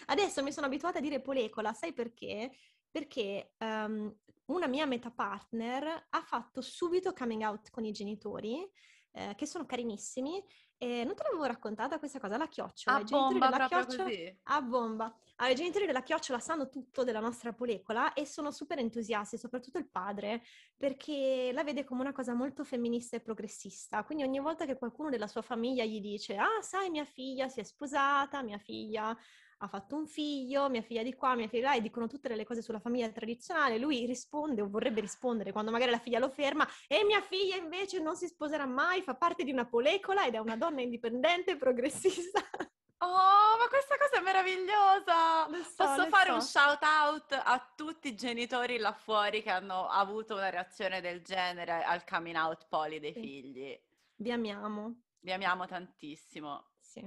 Adesso 0.05 0.43
mi 0.43 0.51
sono 0.51 0.67
abituata 0.67 0.99
a 0.99 1.01
dire 1.01 1.21
polecola, 1.21 1.73
sai 1.73 1.91
perché? 1.93 2.51
Perché 2.93 3.55
um, 3.57 4.15
una 4.45 4.67
mia 4.67 4.85
meta 4.85 5.09
partner 5.09 6.07
ha 6.09 6.21
fatto 6.21 6.61
subito 6.61 7.11
coming 7.11 7.41
out 7.41 7.71
con 7.71 7.85
i 7.85 7.91
genitori, 7.91 8.69
eh, 9.13 9.33
che 9.35 9.47
sono 9.47 9.65
carinissimi, 9.65 10.43
e 10.77 11.03
non 11.03 11.15
te 11.15 11.23
l'avevo 11.23 11.45
raccontata 11.45 11.97
questa 11.97 12.19
cosa, 12.19 12.37
la 12.37 12.47
chiocciola. 12.47 12.97
A 12.97 12.99
I 12.99 13.03
bomba, 13.05 13.49
della 13.49 13.67
chiocciola, 13.67 14.03
così. 14.03 14.39
A 14.43 14.61
bomba. 14.61 15.05
Allora, 15.37 15.53
I 15.53 15.57
genitori 15.57 15.87
della 15.87 16.03
chiocciola 16.03 16.39
sanno 16.39 16.69
tutto 16.69 17.03
della 17.03 17.19
nostra 17.19 17.51
polecola 17.53 18.13
e 18.13 18.27
sono 18.27 18.51
super 18.51 18.77
entusiasti, 18.77 19.37
soprattutto 19.39 19.79
il 19.79 19.89
padre, 19.89 20.43
perché 20.77 21.51
la 21.51 21.63
vede 21.63 21.83
come 21.83 22.01
una 22.01 22.11
cosa 22.11 22.35
molto 22.35 22.63
femminista 22.63 23.15
e 23.15 23.21
progressista. 23.21 24.03
Quindi 24.03 24.23
ogni 24.23 24.39
volta 24.39 24.65
che 24.65 24.77
qualcuno 24.77 25.09
della 25.09 25.27
sua 25.27 25.41
famiglia 25.41 25.83
gli 25.83 25.99
dice, 25.99 26.35
ah, 26.35 26.61
sai, 26.61 26.91
mia 26.91 27.05
figlia 27.05 27.47
si 27.47 27.59
è 27.59 27.63
sposata, 27.63 28.43
mia 28.43 28.59
figlia 28.59 29.17
ha 29.63 29.67
fatto 29.67 29.95
un 29.95 30.05
figlio, 30.05 30.69
mia 30.69 30.81
figlia 30.81 31.03
di 31.03 31.13
qua, 31.13 31.35
mia 31.35 31.47
figlia 31.47 31.61
di 31.61 31.67
là, 31.67 31.75
e 31.75 31.81
dicono 31.81 32.07
tutte 32.07 32.33
le 32.35 32.45
cose 32.45 32.61
sulla 32.61 32.79
famiglia 32.79 33.09
tradizionale. 33.09 33.77
Lui 33.77 34.05
risponde 34.05 34.61
o 34.61 34.69
vorrebbe 34.69 34.99
rispondere 34.99 35.53
quando 35.53 35.71
magari 35.71 35.91
la 35.91 35.99
figlia 35.99 36.19
lo 36.19 36.29
ferma, 36.29 36.67
e 36.87 37.03
mia 37.05 37.21
figlia 37.21 37.55
invece 37.55 37.99
non 37.99 38.15
si 38.15 38.27
sposerà 38.27 38.65
mai, 38.65 39.01
fa 39.01 39.15
parte 39.15 39.43
di 39.43 39.51
una 39.51 39.65
polecola 39.65 40.25
ed 40.25 40.35
è 40.35 40.39
una 40.39 40.57
donna 40.57 40.81
indipendente 40.81 41.51
e 41.51 41.57
progressista. 41.57 42.41
Oh, 43.05 43.57
ma 43.59 43.67
questa 43.67 43.97
cosa 43.97 44.19
è 44.19 44.21
meravigliosa! 44.21 45.45
So, 45.75 45.83
Posso 45.83 46.05
fare 46.07 46.29
so. 46.29 46.35
un 46.35 46.41
shout 46.41 46.83
out 46.83 47.33
a 47.33 47.73
tutti 47.75 48.07
i 48.07 48.15
genitori 48.15 48.77
là 48.77 48.93
fuori 48.93 49.43
che 49.43 49.49
hanno 49.49 49.89
avuto 49.89 50.35
una 50.35 50.49
reazione 50.49 51.01
del 51.01 51.21
genere 51.21 51.83
al 51.83 52.05
coming 52.05 52.37
out 52.37 52.65
poli 52.69 53.01
dei 53.01 53.11
sì. 53.11 53.19
figli. 53.19 53.77
Vi 54.15 54.31
amiamo. 54.31 55.01
Vi 55.19 55.33
amiamo 55.33 55.65
tantissimo. 55.65 56.69
Sì. 56.79 57.05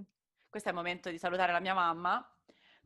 Questo 0.51 0.69
è 0.69 0.73
il 0.73 0.77
momento 0.77 1.09
di 1.09 1.17
salutare 1.17 1.53
la 1.53 1.61
mia 1.61 1.73
mamma 1.73 2.36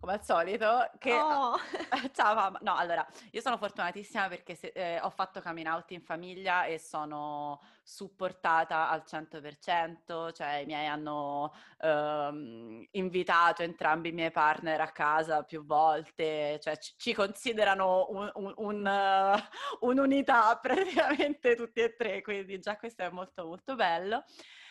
come 0.01 0.15
al 0.15 0.25
solito, 0.25 0.91
che... 0.99 1.13
Oh. 1.13 1.57
Ciao 2.13 2.35
mamma! 2.35 2.59
No, 2.63 2.75
allora, 2.75 3.07
io 3.33 3.41
sono 3.43 3.59
fortunatissima 3.59 4.29
perché 4.29 4.55
se, 4.55 4.73
eh, 4.75 4.99
ho 4.99 5.11
fatto 5.11 5.43
coming 5.43 5.67
out 5.67 5.91
in 5.91 6.01
famiglia 6.01 6.65
e 6.65 6.79
sono 6.79 7.61
supportata 7.83 8.89
al 8.89 9.03
100%, 9.07 10.33
cioè 10.33 10.55
i 10.55 10.65
miei 10.65 10.87
hanno 10.87 11.53
ehm, 11.81 12.87
invitato 12.93 13.63
entrambi 13.63 14.09
i 14.09 14.13
miei 14.13 14.31
partner 14.31 14.81
a 14.81 14.91
casa 14.91 15.43
più 15.43 15.67
volte, 15.67 16.59
cioè 16.63 16.79
ci, 16.79 16.95
ci 16.97 17.13
considerano 17.13 18.07
un, 18.09 18.31
un, 18.37 18.55
un, 18.57 18.87
uh, 18.87 19.39
un'unità 19.87 20.57
praticamente 20.63 21.55
tutti 21.55 21.81
e 21.81 21.95
tre, 21.95 22.23
quindi 22.23 22.59
già 22.59 22.77
questo 22.77 23.03
è 23.03 23.11
molto 23.11 23.45
molto 23.45 23.75
bello. 23.75 24.25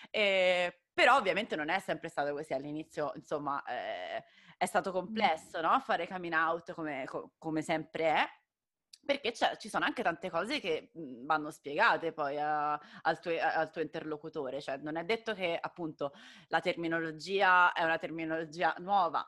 E, 0.09 0.85
però 0.91 1.17
ovviamente 1.17 1.55
non 1.55 1.69
è 1.69 1.79
sempre 1.79 2.09
stato 2.09 2.33
così 2.33 2.53
all'inizio, 2.53 3.11
insomma... 3.15 3.63
Eh, 3.65 4.23
è 4.59 4.65
stato 4.65 4.91
complesso, 4.91 5.61
no? 5.61 5.79
Fare 5.79 6.05
coming 6.05 6.33
out 6.33 6.73
come, 6.73 7.05
come 7.37 7.61
sempre 7.61 8.13
è, 8.13 8.29
perché 9.05 9.31
ci 9.57 9.69
sono 9.69 9.85
anche 9.85 10.03
tante 10.03 10.29
cose 10.29 10.59
che 10.59 10.91
mhmm, 10.93 11.25
vanno 11.25 11.49
spiegate 11.49 12.11
poi 12.11 12.37
a, 12.37 12.73
al, 12.73 13.19
tuo, 13.21 13.31
al, 13.39 13.71
tuo, 13.71 13.81
interlocutore, 13.81 14.59
cioè 14.59 14.75
non 14.75 14.97
è 14.97 15.05
detto 15.05 15.33
che 15.33 15.57
appunto 15.59 16.11
la 16.49 16.59
terminologia 16.59 17.71
è 17.71 17.85
una 17.85 17.97
terminologia 17.97 18.75
nuova, 18.79 19.25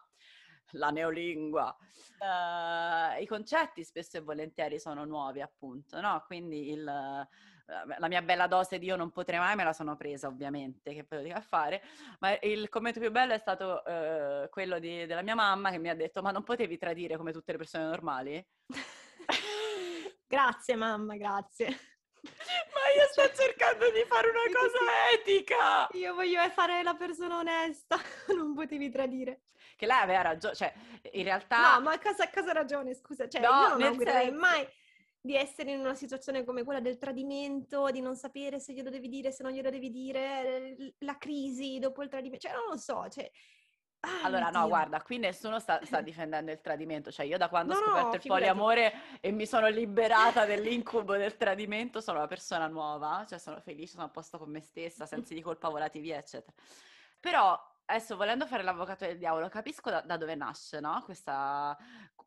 la 0.72 0.90
neolingua, 0.90 1.78
uh, 2.20 3.22
i 3.22 3.26
concetti 3.26 3.86
spesso 3.86 4.18
e 4.18 4.22
volentieri 4.22 4.80
sono 4.80 5.06
nuovi 5.06 5.40
appunto, 5.40 6.02
no? 6.02 6.22
Quindi 6.28 6.72
il 6.72 7.28
la 7.98 8.08
mia 8.08 8.22
bella 8.22 8.48
dose 8.48 8.78
di 8.78 8.86
io 8.86 8.96
non 8.96 9.12
potrei 9.12 9.40
mai 9.40 9.56
me 9.56 9.64
la 9.64 9.74
sono 9.74 9.96
presa 9.96 10.28
ovviamente, 10.28 10.94
che 10.94 11.04
poi 11.04 11.20
lo 11.20 11.24
dico 11.24 11.38
a 11.38 11.42
fare, 11.42 11.82
ma 12.20 12.38
il 12.42 12.70
commento 12.70 13.00
più 13.00 13.12
bello 13.12 13.34
è 13.34 13.38
stato 13.38 13.84
eh, 13.86 14.50
quello 14.50 14.80
di, 14.80 15.06
della 15.06 15.22
mia 15.22 15.36
mamma 15.36 15.72
che 15.72 15.78
mi 15.78 15.90
ha 15.90 15.96
detto 15.96 16.22
ma 16.22 16.32
non 16.32 16.44
potevi 16.44 16.78
tradire 16.78 17.18
come 17.18 17.32
tutte 17.32 17.54
le 17.54 17.58
persone 17.58 17.86
normali? 17.86 18.46
grazie 20.28 20.76
mamma, 20.76 21.16
grazie. 21.16 21.68
Ma 22.22 23.02
io 23.02 23.08
sto 23.10 23.34
cercando 23.34 23.90
di 23.90 24.06
fare 24.08 24.30
una 24.30 24.46
cosa 24.54 24.78
etica! 25.14 25.88
Io 25.94 26.14
voglio 26.14 26.48
fare 26.50 26.84
la 26.84 26.94
persona 26.94 27.38
onesta, 27.38 27.98
non 28.36 28.54
potevi 28.54 28.92
tradire. 28.92 29.42
Che 29.76 29.88
lei 29.88 29.98
aveva 29.98 30.22
ragione, 30.22 30.54
cioè 30.54 30.72
in 31.14 31.24
realtà... 31.24 31.74
No, 31.74 31.82
ma 31.82 32.00
cosa, 32.00 32.30
cosa 32.30 32.52
ragione, 32.52 32.94
scusa? 32.94 33.28
Cioè, 33.28 33.42
no, 33.42 33.48
io 33.48 33.68
non 33.70 33.82
augurerei 33.82 34.26
senso... 34.26 34.40
mai 34.40 34.68
di 35.22 35.36
essere 35.36 35.72
in 35.72 35.80
una 35.80 35.94
situazione 35.94 36.44
come 36.44 36.64
quella 36.64 36.80
del 36.80 36.98
tradimento, 36.98 37.92
di 37.92 38.02
non 38.02 38.16
sapere 38.16 38.60
se 38.60 38.74
glielo 38.74 38.90
devi 38.90 39.08
dire, 39.08 39.32
se 39.32 39.44
non 39.44 39.52
glielo 39.52 39.70
devi 39.70 39.92
dire, 39.92 40.96
la 41.00 41.18
crisi 41.18 41.78
dopo 41.78 42.02
il 42.02 42.10
tradimento, 42.10 42.48
cioè 42.48 42.58
non 42.58 42.68
lo 42.70 42.78
so, 42.78 43.08
cioè... 43.08 43.30
Ah, 44.04 44.24
allora, 44.24 44.50
no, 44.50 44.68
guarda, 44.68 45.00
qui 45.04 45.20
nessuno 45.20 45.60
sta, 45.60 45.80
sta, 45.86 46.02
difendendo 46.02 46.50
il 46.50 46.60
tradimento, 46.60 47.12
cioè 47.12 47.24
io 47.28 47.38
da 47.38 47.50
quando 47.50 47.74
no, 47.74 47.80
ho 47.80 47.84
scoperto 47.84 48.08
no, 48.08 48.16
il 48.16 48.22
poliamore 48.26 48.94
e 49.20 49.32
mi 49.32 49.46
sono 49.46 49.68
liberata 49.68 50.46
dell'incubo 50.46 51.14
del 51.18 51.38
tradimento 51.38 52.02
sono 52.02 52.18
una 52.18 52.28
persona 52.28 52.66
nuova, 52.66 53.24
cioè 53.30 53.38
sono 53.38 53.60
felice, 53.60 53.92
sono 53.92 54.06
a 54.06 54.10
posto 54.10 54.40
con 54.40 54.50
me 54.50 54.62
stessa, 54.62 55.06
sensi 55.06 55.36
di 55.36 55.42
colpa 55.42 55.70
volati 55.70 56.00
via, 56.00 56.18
eccetera. 56.18 56.52
Però 57.20 57.56
adesso 57.86 58.16
volendo 58.16 58.48
fare 58.48 58.64
l'avvocato 58.64 59.06
del 59.06 59.20
diavolo, 59.20 59.50
capisco 59.50 59.92
da, 59.92 60.02
da 60.02 60.18
dove 60.18 60.34
nasce, 60.34 60.80
no? 60.80 61.00
Questa, 61.06 61.78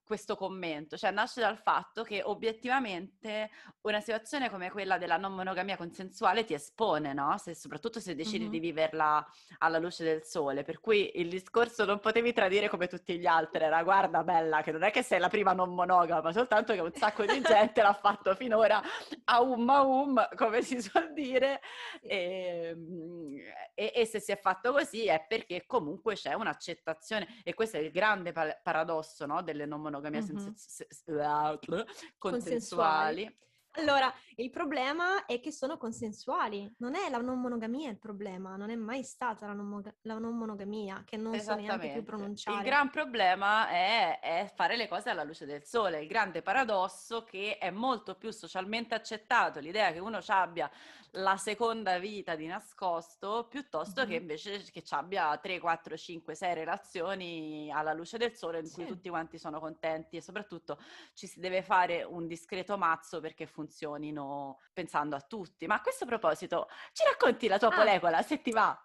questo 0.05 0.37
commento, 0.37 0.97
cioè 0.99 1.11
nasce 1.11 1.41
dal 1.41 1.57
fatto 1.57 2.03
che 2.03 2.23
obiettivamente 2.23 3.51
una 3.83 4.01
situazione 4.01 4.51
come 4.51 4.71
quella 4.71 4.99
della 4.99 5.17
non 5.17 5.33
monogamia 5.33 5.77
consensuale 5.77 6.45
ti 6.45 6.53
espone, 6.53 7.15
no? 7.15 7.37
Se, 7.39 7.55
soprattutto 7.55 8.01
se 8.01 8.15
decidi 8.15 8.41
mm-hmm. 8.41 8.51
di 8.51 8.59
viverla 8.59 9.27
alla 9.59 9.79
luce 9.79 10.05
del 10.05 10.23
sole, 10.23 10.63
per 10.63 10.81
cui 10.81 11.11
il 11.15 11.29
discorso 11.31 11.87
non 11.87 12.01
potevi 12.01 12.33
tradire 12.35 12.69
come 12.69 12.87
tutti 12.87 13.19
gli 13.19 13.27
altri, 13.27 13.65
era 13.65 13.83
guarda 13.83 14.23
bella 14.23 14.61
che 14.63 14.73
non 14.73 14.83
è 14.83 14.91
che 14.91 15.03
sei 15.03 15.19
la 15.19 15.29
prima 15.29 15.55
non 15.55 15.75
monogama, 15.75 16.33
soltanto 16.33 16.75
che 16.75 16.81
un 16.81 16.93
sacco 16.93 17.25
di 17.25 17.41
gente 17.41 17.81
l'ha 17.81 17.95
fatto 17.95 18.35
finora 18.35 18.83
a 19.25 19.41
um 19.41 19.69
a 19.71 19.83
um, 19.83 20.29
come 20.37 20.61
si 20.61 20.83
suol 20.83 21.15
dire, 21.15 21.61
e, 22.03 22.75
ehm, 22.75 23.37
e, 23.75 23.93
e 23.95 24.07
se 24.07 24.21
si 24.21 24.33
è 24.33 24.39
fatto 24.39 24.73
così 24.73 25.07
è 25.07 25.25
perché 25.27 25.65
comunque 25.67 26.15
c'è 26.15 26.35
un'accettazione 26.35 27.41
e 27.43 27.55
questo 27.55 27.79
è 27.79 27.81
il 27.81 27.91
grande 27.91 28.33
paradosso 28.33 29.25
no? 29.25 29.43
delle 29.43 29.65
non 29.65 29.81
monogamie 29.81 29.94
mm-hmm. 30.21 30.55
sens- 30.55 30.87
consensuali. 30.97 31.85
consensuali. 32.19 33.39
Allora, 33.77 34.13
il 34.37 34.51
problema 34.51 35.27
è 35.27 35.41
che 35.41 35.51
sono 35.51 35.77
consensuali, 35.77 36.73
non 36.79 36.95
è 36.95 37.09
la 37.11 37.19
non 37.19 37.41
monogamia 37.41 37.91
il 37.91 37.99
problema, 37.99 38.57
non 38.57 38.71
è 38.71 38.77
mai 38.77 39.03
stata 39.03 39.47
la 39.47 39.53
non, 39.53 39.67
mo- 39.67 39.83
la 40.03 40.19
non 40.19 40.37
monogamia, 40.37 41.03
che 41.05 41.17
non 41.17 41.39
so 41.41 41.55
neanche 41.55 41.91
più 41.93 42.05
pronunciare. 42.05 42.59
Il 42.59 42.65
gran 42.65 42.91
problema 42.91 43.69
è, 43.69 44.21
è, 44.21 44.53
fare 44.55 44.77
le 44.77 44.87
cose 44.87 45.11
alla 45.11 45.25
luce 45.25 45.45
del 45.45 45.65
sole, 45.65 46.01
il 46.03 46.09
grande 46.09 46.43
paradosso 46.43 47.25
che 47.25 47.59
è 47.59 47.71
molto 47.71 48.15
più 48.15 48.31
socialmente 48.31 48.95
accettato 48.95 49.61
l'idea 49.61 49.93
che 49.93 49.99
uno 49.99 50.21
abbia 50.27 50.71
la 51.17 51.37
seconda 51.37 51.99
vita 51.99 52.35
di 52.35 52.47
nascosto 52.47 53.47
piuttosto 53.49 54.01
mm-hmm. 54.01 54.11
che 54.11 54.17
invece 54.17 54.65
che 54.73 54.83
ci 54.83 54.95
abbia 54.95 55.37
3, 55.37 55.61
4, 55.61 55.97
5, 55.97 56.35
6 56.35 56.55
relazioni 56.55 57.71
alla 57.73 57.93
luce 57.93 58.19
del 58.19 58.35
sole 58.35 58.61
in 58.61 58.71
cui 58.71 58.87
tutti 58.87 59.09
quanti 59.09 59.39
sono 59.39 59.61
contenti 59.61 60.17
e 60.17 60.21
soprattutto 60.21 60.79
ci 61.15 61.27
si 61.27 61.39
deve 61.39 61.63
fare 61.63 62.03
un 62.03 62.27
discreto 62.27 62.77
mazzo 62.77 63.21
perché 63.21 63.47
funzionino 63.65 64.61
pensando 64.73 65.17
a 65.17 65.21
tutti. 65.21 65.67
Ma 65.67 65.77
a 65.77 65.81
questo 65.81 66.05
proposito, 66.05 66.69
ci 66.93 67.05
racconti 67.05 67.49
la 67.49 67.59
tua 67.59 67.69
ah. 67.69 67.77
polecola 67.77 68.23
se 68.23 68.43
ti 68.43 68.51
va? 68.51 68.79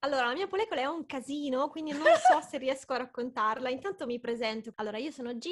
Allora, 0.00 0.26
la 0.26 0.34
mia 0.34 0.46
polecola 0.46 0.82
è 0.82 0.86
un 0.86 1.06
casino, 1.06 1.68
quindi 1.70 1.92
non 1.92 2.02
so 2.02 2.40
se 2.40 2.58
riesco 2.58 2.92
a 2.92 2.98
raccontarla. 2.98 3.70
Intanto 3.70 4.06
mi 4.06 4.20
presento. 4.20 4.70
Allora, 4.76 4.98
io 4.98 5.10
sono 5.10 5.34
G, 5.34 5.48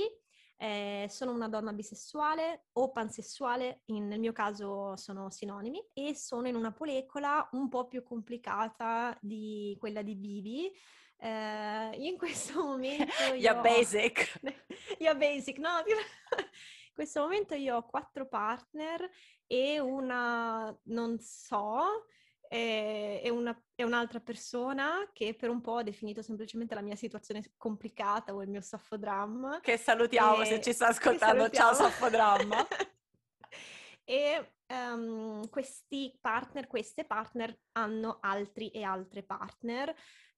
eh, 0.57 1.07
sono 1.09 1.33
una 1.33 1.49
donna 1.49 1.73
bisessuale 1.73 2.67
o 2.73 2.93
pansessuale, 2.93 3.83
in, 3.87 4.09
nel 4.09 4.21
mio 4.21 4.33
caso 4.33 4.95
sono 4.97 5.31
sinonimi, 5.31 5.83
e 5.95 6.15
sono 6.15 6.49
in 6.49 6.55
una 6.55 6.71
polecola 6.71 7.49
un 7.53 7.69
po' 7.69 7.87
più 7.87 8.03
complicata 8.03 9.17
di 9.21 9.75
quella 9.81 10.03
di 10.03 10.17
Bibi. 10.17 10.71
Eh, 11.17 11.97
in 11.97 12.19
questo 12.19 12.61
momento... 12.63 13.13
Io... 13.29 13.35
yeah, 13.35 13.55
basic! 13.55 14.41
yeah, 14.99 15.15
basic, 15.15 15.57
no? 15.59 15.71
In 16.93 16.99
questo 16.99 17.21
momento 17.23 17.55
io 17.55 17.77
ho 17.77 17.87
quattro 17.87 18.29
partner 18.29 19.09
e 19.47 19.81
una, 19.81 20.79
non 20.85 21.19
so, 21.19 22.05
e, 22.51 23.27
una, 23.31 23.59
e, 23.75 23.83
un'altra 23.83 24.21
persona 24.21 25.09
che 25.15 25.35
per 25.35 25.49
un 25.49 25.63
po' 25.63 25.77
ha 25.77 25.83
definito 25.83 26.21
semplicemente 26.21 26.75
la 26.75 26.83
mia 26.83 26.95
situazione 26.95 27.43
complicata 27.57 28.35
o 28.35 28.43
il 28.43 28.51
mio 28.51 28.61
soffodramma. 28.61 29.61
Che 29.61 29.79
salutiamo 29.79 30.43
e, 30.43 30.45
se 30.45 30.61
ci 30.61 30.73
sta 30.75 30.89
ascoltando, 30.89 31.49
ciao 31.49 31.73
soffodramma! 31.73 32.69
e 34.05 34.53
um, 34.67 35.49
questi 35.49 36.15
partner, 36.21 36.67
queste 36.67 37.07
partner 37.07 37.59
hanno 37.73 38.19
altri 38.21 38.69
e 38.69 38.83
altre 38.83 39.23
partner 39.23 39.95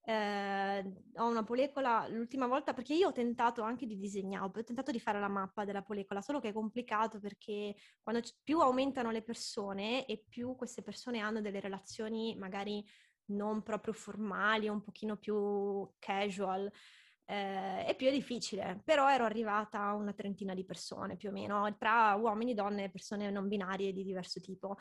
eh, 0.07 0.93
ho 1.17 1.29
una 1.29 1.43
polecola 1.43 2.07
l'ultima 2.09 2.47
volta 2.47 2.75
perché 2.75 2.95
io 2.95 3.09
ho 3.09 3.12
tentato 3.12 3.62
anche 3.62 3.87
di 3.87 3.97
disegnare, 3.97 4.45
ho 4.45 4.64
tentato 4.64 4.90
di 4.90 5.01
fare 5.01 5.19
la 5.19 5.29
mappa 5.29 5.64
della 5.64 5.83
polecola, 5.83 6.21
solo 6.21 6.40
che 6.40 6.49
è 6.51 6.53
complicato 6.53 7.19
perché 7.21 7.75
quando 8.03 8.21
c- 8.21 8.35
più 8.43 8.61
aumentano 8.61 9.11
le 9.11 9.23
persone 9.23 10.05
e 10.07 10.25
più 10.29 10.57
queste 10.57 10.83
persone 10.83 11.21
hanno 11.21 11.40
delle 11.40 11.61
relazioni 11.61 12.37
magari 12.37 12.85
non 13.27 13.62
proprio 13.62 13.95
formali, 13.95 14.69
un 14.69 14.83
pochino 14.83 15.17
più 15.17 15.88
casual, 15.99 16.71
eh, 17.27 17.85
è 17.87 17.97
più 17.97 18.11
difficile, 18.11 18.81
però 18.85 19.11
ero 19.11 19.25
arrivata 19.25 19.81
a 19.81 19.95
una 19.95 20.12
trentina 20.12 20.55
di 20.55 20.64
persone 20.64 21.17
più 21.17 21.31
o 21.31 21.33
meno, 21.33 21.75
tra 21.79 22.14
uomini, 22.14 22.53
donne 22.55 22.85
e 22.85 22.90
persone 22.90 23.31
non 23.31 23.49
binarie 23.49 23.93
di 23.93 24.05
diverso 24.05 24.40
tipo. 24.40 24.77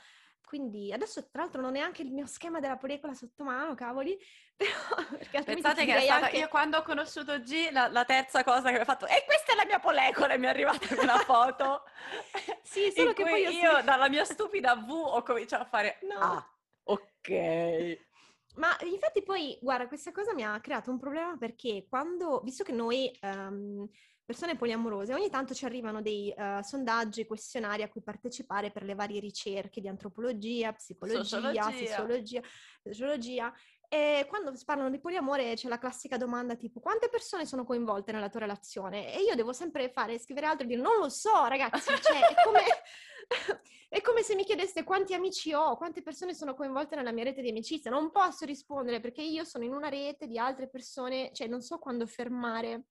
Quindi 0.46 0.94
adesso 0.94 1.30
tra 1.30 1.44
l'altro 1.44 1.62
non 1.62 1.76
è 1.76 1.80
anche 1.80 2.02
il 2.02 2.12
mio 2.12 2.28
schema 2.28 2.60
della 2.60 2.78
polecola 2.78 3.14
sotto 3.14 3.44
mano, 3.44 3.74
cavoli, 3.74 4.18
però 4.56 5.44
Pensate 5.44 5.86
che 5.86 5.96
è 5.96 6.02
stata, 6.02 6.26
anche... 6.26 6.38
io 6.38 6.48
quando 6.48 6.78
ho 6.78 6.84
conosciuto 6.84 7.40
G, 7.40 7.70
la, 7.72 7.88
la, 7.88 8.06
terza 8.06 8.44
cosa 8.44 8.72
che 8.72 8.80
ho 8.80 8.86
fatto, 8.86 9.08
e 9.08 9.24
questa 9.26 9.54
è 9.54 9.56
la 9.56 9.66
mia 9.66 9.80
polecola, 9.80 10.34
e 10.34 10.38
mi 10.38 10.46
è 10.46 10.50
arrivata 10.50 10.80
una 11.02 11.18
foto. 11.20 11.84
sì, 12.62 12.92
solo 12.96 13.14
che 13.14 13.24
poi 13.24 13.42
io, 13.42 13.50
io 13.50 13.82
dalla 13.84 14.10
mia 14.10 14.26
stupida 14.26 14.76
V 14.76 14.90
ho 14.92 15.24
cominciato 15.24 15.64
a 15.64 15.68
fare, 15.68 16.00
no. 16.04 16.20
ah, 16.20 16.58
ok. 16.84 18.12
Ma 18.56 18.78
infatti 18.82 19.24
poi, 19.24 19.58
guarda, 19.62 19.88
questa 19.88 20.12
cosa 20.12 20.34
mi 20.34 20.44
ha 20.44 20.60
creato 20.60 20.92
un 20.92 21.00
problema 21.00 21.36
perché 21.38 21.88
quando, 21.90 22.42
visto 22.42 22.64
che 22.64 22.72
noi 22.72 23.12
um, 23.22 23.90
persone 24.26 24.56
poliamorose, 24.56 25.14
ogni 25.14 25.30
tanto 25.30 25.54
ci 25.54 25.66
arrivano 25.66 26.02
dei 26.02 26.34
uh, 26.36 26.62
sondaggi, 26.62 27.26
questionari 27.26 27.84
a 27.84 27.90
cui 27.90 28.02
partecipare 28.02 28.72
per 28.72 28.84
le 28.84 28.96
varie 28.96 29.20
ricerche 29.20 29.82
di 29.82 29.88
antropologia, 29.88 30.72
psicologia, 30.72 31.24
sociologia, 31.24 31.72
sessuologia, 31.72 32.42
sociologia. 32.82 33.54
E 33.90 34.26
quando 34.28 34.56
si 34.56 34.66
parlano 34.66 34.90
di 34.90 35.00
poliamore 35.00 35.54
c'è 35.54 35.68
la 35.68 35.78
classica 35.78 36.18
domanda 36.18 36.56
tipo 36.56 36.80
quante 36.80 37.10
persone 37.10 37.46
sono 37.46 37.64
coinvolte 37.64 38.12
nella 38.12 38.30
tua 38.30 38.40
relazione? 38.40 39.14
E 39.14 39.22
io 39.22 39.36
devo 39.36 39.54
sempre 39.54 39.92
fare, 39.92 40.18
scrivere 40.18 40.48
altro 40.48 40.64
e 40.64 40.68
dire 40.68 40.82
non 40.82 40.98
lo 40.98 41.10
so 41.10 41.46
ragazzi, 41.46 41.92
cioè 42.02 42.20
è 42.20 42.34
come, 42.44 42.62
è 43.90 44.02
come 44.02 44.24
se 44.24 44.34
mi 44.34 44.46
chiedeste 44.46 44.84
quanti 44.84 45.14
amici 45.14 45.54
ho, 45.54 45.78
quante 45.78 46.02
persone 46.02 46.34
sono 46.34 46.56
coinvolte 46.56 46.96
nella 46.96 47.12
mia 47.12 47.26
rete 47.26 47.42
di 47.42 47.50
amicizia. 47.50 47.92
Non 47.92 48.10
posso 48.10 48.46
rispondere 48.46 49.00
perché 49.00 49.22
io 49.22 49.44
sono 49.44 49.64
in 49.64 49.74
una 49.74 49.90
rete 49.90 50.26
di 50.26 50.40
altre 50.40 50.70
persone, 50.70 51.30
cioè 51.34 51.48
non 51.48 51.62
so 51.62 51.78
quando 51.78 52.08
fermare 52.08 52.86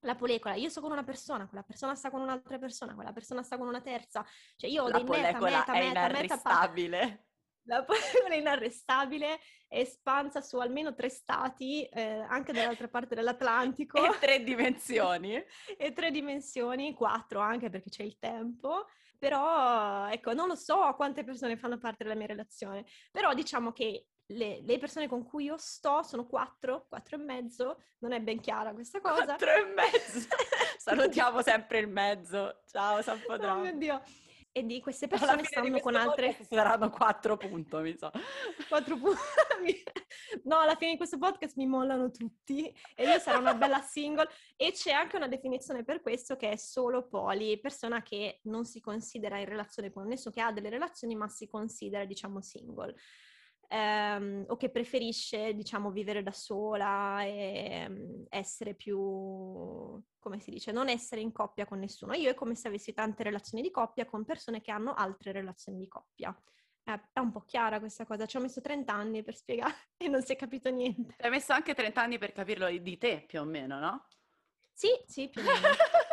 la 0.00 0.14
polecola, 0.14 0.54
io 0.54 0.68
sto 0.68 0.80
con 0.80 0.92
una 0.92 1.04
persona, 1.04 1.46
quella 1.48 1.64
persona 1.64 1.94
sta 1.94 2.10
con 2.10 2.20
un'altra 2.20 2.58
persona, 2.58 2.94
quella 2.94 3.12
persona 3.12 3.42
sta 3.42 3.58
con 3.58 3.66
una 3.66 3.80
terza, 3.80 4.24
cioè 4.56 4.70
io 4.70 4.84
ho 4.84 4.88
la 4.88 4.98
dei 4.98 5.04
meta, 5.04 5.38
meta, 5.40 5.72
è 5.72 5.78
meta, 5.78 6.06
inarrestabile. 6.06 6.98
meta, 6.98 7.26
la 7.68 7.84
polecola 7.84 8.34
è 8.34 8.36
inarrestabile, 8.36 9.40
è 9.66 9.78
espansa 9.80 10.40
su 10.40 10.58
almeno 10.58 10.94
tre 10.94 11.08
stati, 11.08 11.84
eh, 11.84 12.20
anche 12.28 12.52
dall'altra 12.52 12.88
parte 12.88 13.14
dell'Atlantico. 13.14 13.98
E 14.04 14.18
tre 14.18 14.42
dimensioni. 14.42 15.34
e 15.76 15.92
tre 15.92 16.10
dimensioni, 16.10 16.94
quattro 16.94 17.40
anche 17.40 17.68
perché 17.68 17.90
c'è 17.90 18.04
il 18.04 18.18
tempo. 18.18 18.86
Però, 19.18 20.06
ecco, 20.08 20.32
non 20.32 20.46
lo 20.46 20.54
so 20.54 20.94
quante 20.94 21.24
persone 21.24 21.56
fanno 21.56 21.78
parte 21.78 22.04
della 22.04 22.14
mia 22.14 22.28
relazione, 22.28 22.86
però 23.10 23.34
diciamo 23.34 23.72
che 23.72 24.06
le, 24.28 24.60
le, 24.62 24.78
persone 24.78 25.08
con 25.08 25.24
cui 25.24 25.44
io 25.44 25.56
sto 25.56 26.02
sono 26.02 26.26
quattro, 26.26 26.86
quattro 26.88 27.16
e 27.16 27.20
mezzo, 27.20 27.82
non 27.98 28.12
è 28.12 28.20
ben 28.20 28.40
chiara 28.40 28.72
questa 28.72 29.00
cosa. 29.00 29.24
Quattro 29.24 29.52
e 29.52 29.64
mezzo! 29.64 30.28
Salutiamo 30.78 31.42
sempre 31.42 31.78
il 31.78 31.88
mezzo. 31.88 32.60
Ciao, 32.66 33.00
San 33.02 33.20
Oh 33.26 33.54
mio 33.56 33.76
Dio! 33.76 34.02
E 34.50 34.64
di 34.64 34.80
queste 34.80 35.06
persone 35.06 35.44
stanno 35.44 35.78
con 35.78 35.94
altre... 35.94 36.36
Saranno 36.48 36.90
quattro 36.90 37.36
punti, 37.36 37.76
mi 37.76 37.96
sa. 37.96 38.10
Quattro 38.68 38.96
punti. 38.96 39.20
no, 40.44 40.58
alla 40.58 40.74
fine 40.74 40.92
di 40.92 40.96
questo 40.96 41.18
podcast 41.18 41.56
mi 41.56 41.66
mollano 41.66 42.10
tutti 42.10 42.74
e 42.96 43.04
io 43.04 43.18
sarò 43.18 43.38
una 43.38 43.54
bella 43.54 43.80
single. 43.86 44.28
E 44.56 44.72
c'è 44.72 44.90
anche 44.90 45.16
una 45.16 45.28
definizione 45.28 45.84
per 45.84 46.00
questo 46.00 46.36
che 46.36 46.50
è 46.50 46.56
solo 46.56 47.06
poli, 47.06 47.60
persona 47.60 48.02
che 48.02 48.40
non 48.44 48.64
si 48.64 48.80
considera 48.80 49.38
in 49.38 49.46
relazione 49.46 49.92
con 49.92 50.06
nessuno, 50.06 50.34
che 50.34 50.40
ha 50.40 50.50
delle 50.50 50.70
relazioni 50.70 51.14
ma 51.14 51.28
si 51.28 51.46
considera, 51.46 52.04
diciamo, 52.04 52.40
single 52.40 52.94
ehm, 53.68 54.44
o 54.48 54.56
che 54.56 54.70
preferisce, 54.70 55.54
diciamo, 55.54 55.90
vivere 55.90 56.22
da 56.22 56.32
sola 56.32 57.22
e 57.22 57.86
um, 57.88 58.24
essere 58.28 58.74
più, 58.74 58.98
come 60.18 60.40
si 60.40 60.50
dice, 60.50 60.72
non 60.72 60.88
essere 60.88 61.20
in 61.20 61.32
coppia 61.32 61.66
con 61.66 61.78
nessuno. 61.78 62.14
Io 62.14 62.30
è 62.30 62.34
come 62.34 62.54
se 62.54 62.68
avessi 62.68 62.92
tante 62.92 63.22
relazioni 63.22 63.62
di 63.62 63.70
coppia 63.70 64.04
con 64.04 64.24
persone 64.24 64.60
che 64.60 64.70
hanno 64.70 64.94
altre 64.94 65.32
relazioni 65.32 65.78
di 65.78 65.88
coppia. 65.88 66.34
È 66.82 67.20
un 67.20 67.30
po' 67.30 67.44
chiara 67.44 67.80
questa 67.80 68.06
cosa, 68.06 68.24
ci 68.24 68.38
ho 68.38 68.40
messo 68.40 68.62
30 68.62 68.94
anni 68.94 69.22
per 69.22 69.36
spiegare 69.36 69.74
e 69.98 70.08
non 70.08 70.22
si 70.22 70.32
è 70.32 70.36
capito 70.36 70.70
niente. 70.70 71.14
Ci 71.18 71.24
hai 71.24 71.30
messo 71.30 71.52
anche 71.52 71.74
30 71.74 72.00
anni 72.00 72.18
per 72.18 72.32
capirlo 72.32 72.70
di 72.70 72.96
te, 72.96 73.24
più 73.26 73.40
o 73.40 73.44
meno, 73.44 73.78
no? 73.78 74.06
Sì, 74.72 74.88
sì, 75.06 75.28
più 75.28 75.42
o 75.42 75.44
meno. 75.44 75.66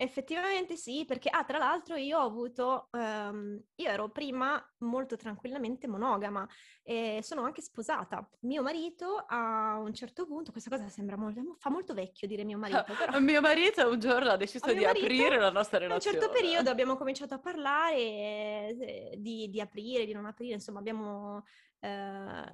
Effettivamente 0.00 0.76
sì, 0.76 1.04
perché 1.04 1.28
ah, 1.28 1.42
tra 1.42 1.58
l'altro 1.58 1.96
io 1.96 2.20
ho 2.20 2.24
avuto, 2.24 2.88
um, 2.92 3.60
io 3.74 3.88
ero 3.90 4.08
prima 4.10 4.64
molto 4.78 5.16
tranquillamente 5.16 5.88
monogama 5.88 6.48
e 6.84 7.18
sono 7.20 7.42
anche 7.42 7.62
sposata. 7.62 8.24
Mio 8.42 8.62
marito 8.62 9.24
a 9.26 9.76
un 9.76 9.92
certo 9.92 10.24
punto, 10.24 10.52
questa 10.52 10.70
cosa 10.70 10.88
sembra 10.88 11.16
molto, 11.16 11.56
fa 11.58 11.68
molto 11.68 11.94
vecchio 11.94 12.28
dire 12.28 12.44
mio 12.44 12.58
marito, 12.62 12.84
però... 12.96 13.18
mio 13.18 13.40
marito 13.40 13.90
un 13.90 13.98
giorno 13.98 14.30
ha 14.30 14.36
deciso 14.36 14.72
di 14.72 14.84
marito, 14.84 15.04
aprire 15.04 15.36
la 15.36 15.50
nostra 15.50 15.78
relazione. 15.78 16.16
A 16.16 16.20
un 16.20 16.26
certo 16.26 16.40
periodo 16.40 16.70
abbiamo 16.70 16.96
cominciato 16.96 17.34
a 17.34 17.40
parlare 17.40 17.96
eh, 17.96 19.14
di, 19.18 19.50
di 19.50 19.60
aprire, 19.60 20.06
di 20.06 20.12
non 20.12 20.26
aprire, 20.26 20.54
insomma 20.54 20.78
abbiamo 20.78 21.42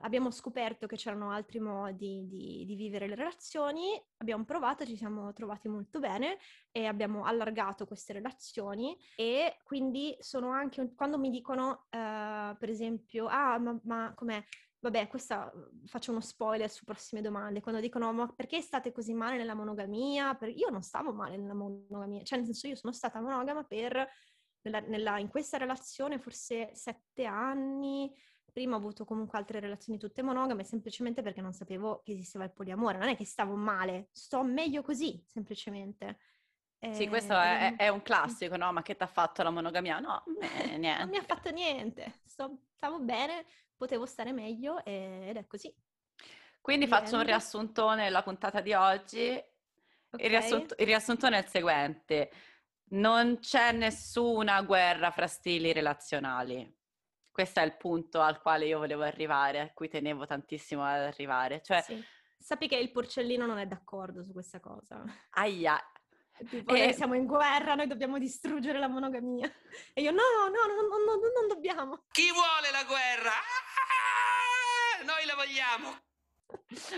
abbiamo 0.04 0.30
scoperto 0.30 0.86
che 0.86 0.96
c'erano 0.96 1.30
altri 1.30 1.58
modi 1.58 2.26
di, 2.28 2.64
di, 2.66 2.74
vivere 2.76 3.08
le 3.08 3.14
relazioni, 3.14 4.00
abbiamo 4.18 4.44
provato, 4.44 4.84
ci 4.84 4.96
siamo 4.96 5.32
trovati 5.32 5.68
molto 5.68 5.98
bene 5.98 6.38
e 6.70 6.86
abbiamo 6.86 7.24
allargato 7.24 7.86
queste 7.86 8.12
relazioni 8.12 8.96
e 9.16 9.56
quindi 9.64 10.14
sono 10.20 10.50
anche, 10.50 10.94
quando 10.94 11.18
mi 11.18 11.30
dicono 11.30 11.86
eh, 11.90 12.54
per 12.58 12.68
esempio, 12.68 13.26
ah 13.26 13.58
ma, 13.58 13.78
ma 13.84 14.12
com'è? 14.14 14.42
Vabbè, 14.80 15.08
questa 15.08 15.50
faccio 15.86 16.10
uno 16.10 16.20
spoiler 16.20 16.68
su 16.68 16.84
prossime 16.84 17.22
domande. 17.22 17.62
Quando 17.62 17.80
dicono 17.80 18.12
ma 18.12 18.30
perché 18.30 18.60
state 18.60 18.92
così 18.92 19.14
male 19.14 19.38
nella 19.38 19.54
monogamia? 19.54 20.34
Per... 20.34 20.50
Io 20.50 20.68
non 20.68 20.82
stavo 20.82 21.14
male 21.14 21.38
nella 21.38 21.54
monogamia, 21.54 22.22
cioè 22.22 22.36
nel 22.36 22.46
senso 22.46 22.66
io 22.66 22.76
sono 22.76 22.92
stata 22.92 23.18
monogama 23.22 23.64
per 23.64 24.06
nella, 24.60 24.80
nella, 24.80 25.18
in 25.18 25.28
questa 25.28 25.56
relazione 25.56 26.18
forse 26.18 26.74
sette 26.74 27.24
anni, 27.24 28.12
prima 28.54 28.76
ho 28.76 28.78
avuto 28.78 29.04
comunque 29.04 29.36
altre 29.36 29.58
relazioni 29.58 29.98
tutte 29.98 30.22
monogame, 30.22 30.62
semplicemente 30.62 31.22
perché 31.22 31.40
non 31.40 31.52
sapevo 31.52 32.02
che 32.04 32.12
esisteva 32.12 32.44
il 32.44 32.52
poliamore. 32.52 32.98
Non 32.98 33.08
è 33.08 33.16
che 33.16 33.26
stavo 33.26 33.56
male, 33.56 34.10
sto 34.12 34.44
meglio 34.44 34.80
così, 34.80 35.20
semplicemente. 35.26 36.18
Sì, 36.92 37.08
questo 37.08 37.34
è, 37.34 37.76
è, 37.76 37.88
un 37.88 38.02
classico, 38.02 38.56
no? 38.56 38.70
Ma 38.72 38.82
che 38.82 38.94
ti 38.94 39.02
ha 39.02 39.08
fatto 39.08 39.42
la 39.42 39.50
monogamia? 39.50 39.98
No, 39.98 40.22
eh, 40.40 40.76
niente. 40.76 41.00
non 41.00 41.08
mi 41.08 41.16
ha 41.16 41.22
fatto 41.22 41.50
niente. 41.50 42.20
Sto, 42.24 42.58
stavo 42.76 43.00
bene, 43.00 43.44
potevo 43.76 44.06
stare 44.06 44.32
meglio 44.32 44.84
ed 44.84 45.36
è 45.36 45.46
così. 45.46 45.74
Quindi 46.60 46.86
faccio 46.86 47.16
un 47.16 47.24
riassuntone 47.24 48.04
della 48.04 48.22
puntata 48.22 48.60
di 48.60 48.72
oggi. 48.72 49.28
Okay. 49.30 50.26
Il, 50.26 50.28
riassunto, 50.28 50.74
il 50.78 50.86
riassuntone 50.86 51.38
è 51.38 51.40
il 51.40 51.48
seguente. 51.48 52.30
Non 52.90 53.40
c'è 53.40 53.72
nessuna 53.72 54.62
guerra 54.62 55.10
fra 55.10 55.26
stili 55.26 55.72
relazionali. 55.72 56.82
Questo 57.34 57.58
è 57.58 57.64
il 57.64 57.76
punto 57.76 58.20
al 58.20 58.40
quale 58.40 58.64
io 58.64 58.78
volevo 58.78 59.02
arrivare, 59.02 59.58
a 59.58 59.72
cui 59.72 59.88
tenevo 59.88 60.24
tantissimo 60.24 60.84
ad 60.84 61.00
arrivare. 61.00 61.60
Cioè, 61.64 61.82
sì. 61.82 62.00
Sappi 62.38 62.68
che 62.68 62.76
il 62.76 62.92
porcellino 62.92 63.44
non 63.44 63.58
è 63.58 63.66
d'accordo 63.66 64.22
su 64.22 64.30
questa 64.32 64.60
cosa. 64.60 65.02
Aia. 65.30 65.76
Tipo, 66.48 66.74
e... 66.74 66.92
siamo 66.92 67.14
in 67.14 67.26
guerra, 67.26 67.74
noi 67.74 67.88
dobbiamo 67.88 68.18
distruggere 68.18 68.78
la 68.78 68.86
monogamia. 68.86 69.52
E 69.92 70.00
io 70.00 70.12
no, 70.12 70.22
no, 70.36 70.46
no, 70.46 70.74
no, 70.74 70.96
no 71.04 71.30
non 71.34 71.48
dobbiamo. 71.48 72.04
Chi 72.12 72.30
vuole 72.30 72.70
la 72.70 72.84
guerra? 72.84 73.32
Ah, 73.32 75.04
noi 75.04 75.26
la 75.26 75.34
vogliamo. 75.34 76.02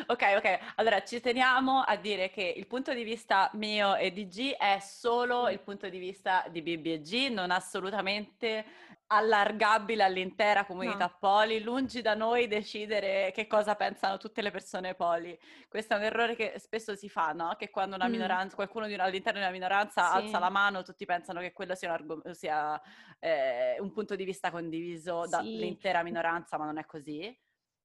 Ok, 0.09 0.35
ok. 0.37 0.59
Allora 0.75 1.03
ci 1.03 1.19
teniamo 1.21 1.81
a 1.81 1.97
dire 1.97 2.29
che 2.29 2.43
il 2.43 2.67
punto 2.67 2.93
di 2.93 3.05
vista 3.05 3.49
mio 3.55 3.97
e 3.97 4.13
di 4.13 4.29
G 4.29 4.51
è 4.51 4.81
solo 4.81 5.49
il 5.49 5.61
punto 5.61 5.89
di 5.89 5.99
vista 5.99 6.45
di 6.51 6.61
BB 6.61 6.87
e 6.87 7.01
G, 7.01 7.29
non 7.31 7.51
assolutamente 7.51 8.67
allargabile 9.09 10.03
all'intera 10.03 10.65
comunità 10.65 11.07
no. 11.07 11.17
poli, 11.21 11.63
lungi 11.63 12.03
da 12.03 12.15
noi 12.15 12.49
decidere 12.49 13.31
che 13.33 13.47
cosa 13.47 13.75
pensano 13.75 14.17
tutte 14.17 14.43
le 14.43 14.51
persone 14.51 14.95
poli. 14.95 15.39
Questo 15.69 15.95
è 15.95 15.97
un 15.97 16.03
errore 16.03 16.35
che 16.35 16.55
spesso 16.59 16.95
si 16.97 17.09
fa, 17.09 17.33
no? 17.33 17.55
Che 17.57 17.71
quando 17.71 17.97
una 17.97 18.09
mm. 18.09 18.11
minoranza, 18.11 18.57
qualcuno 18.57 18.87
una, 18.87 19.05
all'interno 19.05 19.39
di 19.39 19.45
una 19.45 19.55
minoranza 19.55 20.11
sì. 20.11 20.17
alza 20.17 20.39
la 20.39 20.51
mano, 20.51 20.83
tutti 20.83 21.05
pensano 21.05 21.41
che 21.41 21.53
quello 21.53 21.75
sia 21.75 21.89
un, 21.89 21.95
argom- 21.95 22.31
sia, 22.31 22.81
eh, 23.21 23.77
un 23.79 23.93
punto 23.93 24.17
di 24.17 24.25
vista 24.25 24.51
condiviso 24.51 25.25
sì. 25.25 25.31
dall'intera 25.31 26.03
minoranza, 26.03 26.59
ma 26.59 26.65
non 26.65 26.79
è 26.79 26.85
così. 26.85 27.39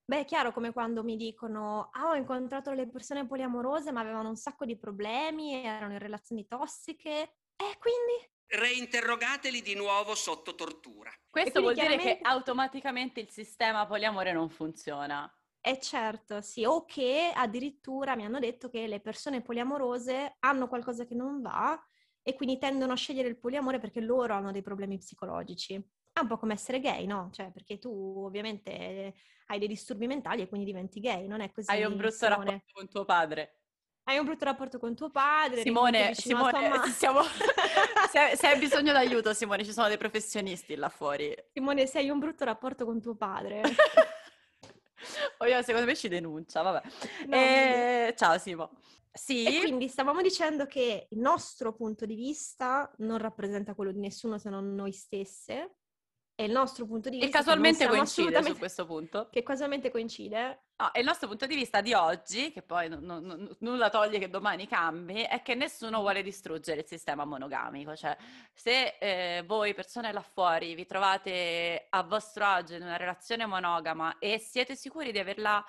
Beh, 0.03 0.21
è 0.21 0.25
chiaro 0.25 0.51
come 0.51 0.73
quando 0.73 1.03
mi 1.03 1.15
dicono, 1.15 1.89
ah, 1.93 2.09
ho 2.09 2.15
incontrato 2.15 2.71
le 2.73 2.87
persone 2.89 3.25
poliamorose 3.27 3.91
ma 3.91 4.01
avevano 4.01 4.27
un 4.29 4.35
sacco 4.35 4.65
di 4.65 4.77
problemi, 4.77 5.63
erano 5.63 5.93
in 5.93 5.99
relazioni 5.99 6.47
tossiche. 6.47 7.35
E 7.55 7.77
quindi? 7.79 8.29
Reinterrogateli 8.53 9.61
di 9.61 9.75
nuovo 9.75 10.13
sotto 10.13 10.55
tortura. 10.55 11.09
Questo 11.29 11.61
vuol 11.61 11.73
chiaramente... 11.73 12.03
dire 12.03 12.17
che 12.17 12.27
automaticamente 12.27 13.21
il 13.21 13.29
sistema 13.29 13.87
poliamore 13.87 14.33
non 14.33 14.49
funziona. 14.49 15.33
Eh 15.61 15.79
certo, 15.79 16.41
sì, 16.41 16.65
o 16.65 16.83
che 16.83 17.31
addirittura 17.33 18.15
mi 18.15 18.25
hanno 18.25 18.39
detto 18.39 18.67
che 18.69 18.87
le 18.87 18.99
persone 18.99 19.41
poliamorose 19.41 20.35
hanno 20.39 20.67
qualcosa 20.67 21.05
che 21.05 21.15
non 21.15 21.41
va 21.41 21.81
e 22.21 22.35
quindi 22.35 22.57
tendono 22.57 22.91
a 22.91 22.97
scegliere 22.97 23.29
il 23.29 23.39
poliamore 23.39 23.79
perché 23.79 24.01
loro 24.01 24.33
hanno 24.33 24.51
dei 24.51 24.63
problemi 24.63 24.97
psicologici. 24.97 25.75
È 26.11 26.19
un 26.19 26.27
po' 26.27 26.37
come 26.37 26.53
essere 26.53 26.81
gay, 26.81 27.05
no? 27.05 27.29
Cioè, 27.31 27.51
perché 27.51 27.79
tu 27.79 28.23
ovviamente 28.25 29.13
hai 29.45 29.59
dei 29.59 29.67
disturbi 29.69 30.07
mentali 30.07 30.41
e 30.41 30.49
quindi 30.49 30.65
diventi 30.65 30.99
gay, 30.99 31.25
non 31.25 31.39
è 31.39 31.51
così. 31.51 31.71
Hai 31.71 31.85
un 31.85 31.95
brutto 31.95 32.27
rapporto 32.27 32.63
con 32.73 32.89
tuo 32.89 33.05
padre. 33.05 33.60
Hai 34.11 34.17
un 34.17 34.25
brutto 34.25 34.43
rapporto 34.43 34.77
con 34.77 34.93
tuo 34.93 35.09
padre. 35.09 35.61
Simone, 35.61 36.13
Simone 36.15 36.69
siamo... 36.91 37.21
se, 37.23 38.35
se, 38.35 38.45
hai 38.45 38.59
bisogno 38.59 38.91
d'aiuto, 38.91 39.33
Simone, 39.33 39.63
ci 39.63 39.71
sono 39.71 39.87
dei 39.87 39.97
professionisti 39.97 40.75
là 40.75 40.89
fuori. 40.89 41.33
Simone, 41.53 41.87
se 41.87 41.99
hai 41.99 42.09
un 42.09 42.19
brutto 42.19 42.43
rapporto 42.43 42.83
con 42.83 42.99
tuo 42.99 43.15
padre. 43.15 43.61
oh, 45.39 45.45
io, 45.45 45.61
secondo 45.61 45.87
me 45.87 45.95
ci 45.95 46.09
denuncia, 46.09 46.61
vabbè. 46.61 46.81
No, 47.27 47.35
e... 47.37 48.13
Ciao 48.17 48.37
Simo. 48.37 48.71
Sì. 49.13 49.45
E 49.45 49.61
quindi 49.61 49.87
stavamo 49.87 50.21
dicendo 50.21 50.65
che 50.65 51.07
il 51.09 51.19
nostro 51.19 51.71
punto 51.71 52.05
di 52.05 52.15
vista 52.15 52.91
non 52.97 53.17
rappresenta 53.17 53.73
quello 53.73 53.93
di 53.93 53.99
nessuno 53.99 54.37
se 54.37 54.49
non 54.49 54.75
noi 54.75 54.91
stesse 54.91 55.75
e 56.41 56.45
il 56.45 56.51
nostro 56.51 56.85
punto 56.85 57.09
di 57.09 57.19
vista... 57.19 57.29
E 57.29 57.31
casualmente 57.31 57.87
coincide 57.87 58.43
su 58.43 58.57
questo 58.57 58.85
punto. 58.85 59.29
Che 59.29 59.43
casualmente 59.43 59.91
coincide. 59.91 60.63
No, 60.77 60.91
e 60.91 60.99
il 61.01 61.05
nostro 61.05 61.27
punto 61.27 61.45
di 61.45 61.55
vista 61.55 61.81
di 61.81 61.93
oggi, 61.93 62.51
che 62.51 62.63
poi 62.63 62.89
n- 62.89 62.97
n- 62.99 63.55
nulla 63.59 63.89
toglie 63.89 64.17
che 64.17 64.29
domani 64.29 64.67
cambi, 64.67 65.21
è 65.21 65.43
che 65.43 65.53
nessuno 65.53 65.99
vuole 65.99 66.23
distruggere 66.23 66.81
il 66.81 66.87
sistema 66.87 67.25
monogamico. 67.25 67.95
Cioè, 67.95 68.17
se 68.53 68.97
eh, 68.99 69.43
voi 69.45 69.75
persone 69.75 70.11
là 70.11 70.21
fuori 70.21 70.73
vi 70.73 70.87
trovate 70.87 71.85
a 71.89 72.01
vostro 72.01 72.45
agio 72.45 72.73
in 72.73 72.81
una 72.81 72.97
relazione 72.97 73.45
monogama 73.45 74.17
e 74.17 74.39
siete 74.39 74.75
sicuri 74.75 75.11
di 75.11 75.19
averla 75.19 75.63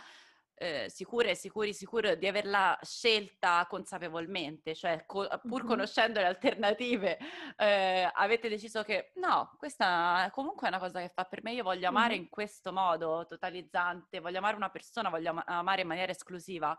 eh, 0.62 0.88
sicure, 0.88 1.34
sicuri, 1.34 1.74
sicuro 1.74 2.14
di 2.14 2.28
averla 2.28 2.78
scelta 2.82 3.66
consapevolmente, 3.68 4.76
cioè 4.76 5.04
co- 5.06 5.28
pur 5.44 5.64
conoscendo 5.64 6.20
le 6.20 6.26
alternative, 6.26 7.18
eh, 7.56 8.08
avete 8.12 8.48
deciso 8.48 8.84
che 8.84 9.10
no, 9.16 9.56
questa 9.58 10.28
comunque 10.30 10.68
è 10.68 10.70
una 10.70 10.78
cosa 10.78 11.00
che 11.00 11.08
fa 11.08 11.24
per 11.24 11.42
me, 11.42 11.52
io 11.52 11.64
voglio 11.64 11.88
amare 11.88 12.14
in 12.14 12.28
questo 12.28 12.72
modo 12.72 13.26
totalizzante, 13.26 14.20
voglio 14.20 14.38
amare 14.38 14.54
una 14.54 14.70
persona, 14.70 15.08
voglio 15.10 15.30
am- 15.30 15.42
amare 15.44 15.80
in 15.80 15.88
maniera 15.88 16.12
esclusiva, 16.12 16.78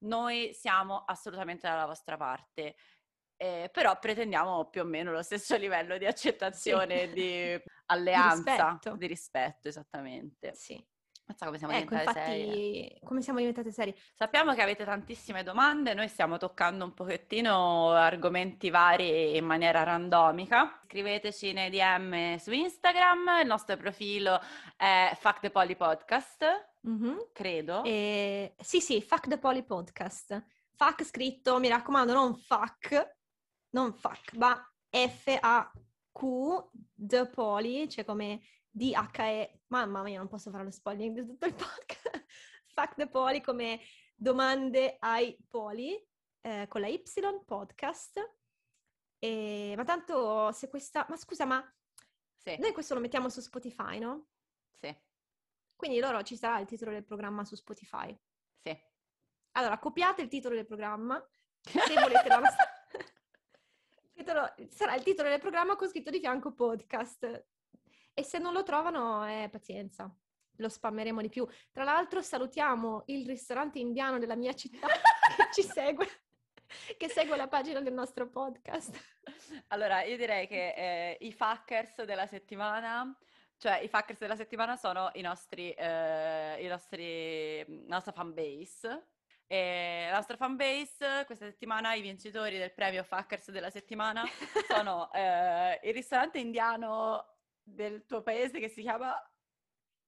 noi 0.00 0.52
siamo 0.52 1.04
assolutamente 1.06 1.66
dalla 1.66 1.86
vostra 1.86 2.18
parte. 2.18 2.76
Eh, 3.36 3.68
però 3.72 3.98
pretendiamo 3.98 4.68
più 4.68 4.82
o 4.82 4.84
meno 4.84 5.10
lo 5.12 5.22
stesso 5.22 5.56
livello 5.56 5.96
di 5.96 6.04
accettazione, 6.04 7.08
sì. 7.08 7.12
di 7.14 7.62
alleanza, 7.86 8.42
di 8.42 8.50
rispetto. 8.50 8.96
di 8.96 9.06
rispetto, 9.06 9.68
esattamente. 9.68 10.52
Sì. 10.54 10.92
Mazza 11.26 11.46
come 11.46 11.56
siamo 11.56 11.72
ecco, 11.72 11.94
diventate 11.94 12.18
infatti, 12.18 12.42
serie. 12.42 13.00
come 13.02 13.22
siamo 13.22 13.38
diventate 13.38 13.72
serie. 13.72 13.94
Sappiamo 14.12 14.52
che 14.52 14.60
avete 14.60 14.84
tantissime 14.84 15.42
domande, 15.42 15.94
noi 15.94 16.08
stiamo 16.08 16.36
toccando 16.36 16.84
un 16.84 16.92
pochettino 16.92 17.92
argomenti 17.92 18.68
vari 18.68 19.34
in 19.34 19.46
maniera 19.46 19.82
randomica. 19.84 20.80
Scriveteci 20.84 21.54
nei 21.54 21.70
DM 21.70 22.36
su 22.36 22.52
Instagram, 22.52 23.40
il 23.40 23.46
nostro 23.46 23.78
profilo 23.78 24.38
è 24.76 25.16
Fuck 25.18 25.40
the 25.40 25.50
Poly 25.50 25.76
Podcast, 25.76 26.44
mm-hmm. 26.86 27.16
credo. 27.32 27.82
E... 27.84 28.54
Sì, 28.58 28.82
sì, 28.82 29.00
Fuck 29.00 29.26
the 29.26 29.38
Poly 29.38 29.64
Podcast. 29.64 30.44
Fuck 30.76 31.04
scritto, 31.04 31.58
mi 31.58 31.68
raccomando, 31.68 32.12
non 32.12 32.36
fuck, 32.36 33.16
non 33.70 33.94
fuck, 33.94 34.34
ma 34.34 34.54
F-A-Q, 34.90 36.20
the 36.94 37.26
Poly, 37.28 37.88
cioè 37.88 38.04
come 38.04 38.42
D-H-E, 38.76 39.60
mamma 39.68 40.02
mia, 40.02 40.18
non 40.18 40.26
posso 40.26 40.50
fare 40.50 40.64
lo 40.64 40.70
spoiling 40.72 41.20
di 41.20 41.26
tutto 41.26 41.46
il 41.46 41.54
podcast. 41.54 42.24
Fuck 42.74 42.94
the 42.96 43.08
Poli 43.08 43.40
come 43.40 43.80
domande 44.16 44.96
ai 44.98 45.38
poli 45.48 45.96
eh, 46.40 46.66
con 46.66 46.80
la 46.80 46.88
Y 46.88 47.00
podcast. 47.46 48.18
E, 49.20 49.74
ma 49.76 49.84
tanto 49.84 50.50
se 50.50 50.68
questa... 50.68 51.06
Ma 51.08 51.16
scusa, 51.16 51.44
ma 51.44 51.64
sì. 52.36 52.56
noi 52.58 52.72
questo 52.72 52.94
lo 52.94 53.00
mettiamo 53.00 53.28
su 53.28 53.40
Spotify, 53.40 54.00
no? 54.00 54.26
Sì. 54.72 54.92
Quindi 55.76 56.00
loro 56.00 56.24
ci 56.24 56.36
sarà 56.36 56.58
il 56.58 56.66
titolo 56.66 56.90
del 56.90 57.04
programma 57.04 57.44
su 57.44 57.54
Spotify. 57.54 58.18
Sì. 58.60 58.76
Allora, 59.52 59.78
copiate 59.78 60.22
il 60.22 60.28
titolo 60.28 60.56
del 60.56 60.66
programma. 60.66 61.24
Se 61.60 61.94
volete 61.94 62.26
la 62.26 62.38
nostra... 62.42 62.64
sarà 64.68 64.96
il 64.96 65.04
titolo 65.04 65.28
del 65.28 65.38
programma 65.38 65.76
con 65.76 65.88
scritto 65.88 66.10
di 66.10 66.18
fianco 66.18 66.52
podcast. 66.52 67.52
E 68.14 68.22
se 68.22 68.38
non 68.38 68.52
lo 68.52 68.62
trovano, 68.62 69.26
eh, 69.26 69.48
pazienza, 69.50 70.08
lo 70.56 70.68
spammeremo 70.68 71.20
di 71.20 71.28
più. 71.28 71.46
Tra 71.72 71.84
l'altro 71.84 72.22
salutiamo 72.22 73.02
il 73.06 73.26
ristorante 73.26 73.78
indiano 73.78 74.18
della 74.18 74.36
mia 74.36 74.54
città 74.54 74.86
che 75.36 75.48
ci 75.52 75.62
segue, 75.62 76.06
che 76.96 77.08
segue 77.08 77.36
la 77.36 77.48
pagina 77.48 77.80
del 77.80 77.92
nostro 77.92 78.28
podcast. 78.28 78.96
Allora, 79.68 80.02
io 80.04 80.16
direi 80.16 80.46
che 80.46 80.74
eh, 80.76 81.16
i 81.20 81.32
fuckers 81.32 82.04
della 82.04 82.26
settimana... 82.26 83.16
Cioè, 83.56 83.78
i 83.78 83.88
fuckers 83.88 84.18
della 84.18 84.36
settimana 84.36 84.76
sono 84.76 85.10
i 85.14 85.20
nostri, 85.20 85.70
eh, 85.72 86.56
i 86.60 86.66
nostri, 86.66 87.64
la 87.86 87.94
nostra 87.94 88.12
fan 88.12 88.34
base, 88.34 89.06
e 89.46 90.06
la 90.08 90.16
nostra 90.16 90.36
fanbase, 90.36 91.24
questa 91.26 91.44
settimana 91.44 91.94
i 91.94 92.00
vincitori 92.00 92.58
del 92.58 92.72
premio 92.72 93.04
Fuckers 93.04 93.50
della 93.50 93.70
settimana 93.70 94.24
sono 94.68 95.12
eh, 95.12 95.80
il 95.82 95.92
ristorante 95.92 96.38
indiano 96.38 97.33
del 97.64 98.04
tuo 98.04 98.22
paese 98.22 98.60
che 98.60 98.68
si 98.68 98.82
chiama? 98.82 99.12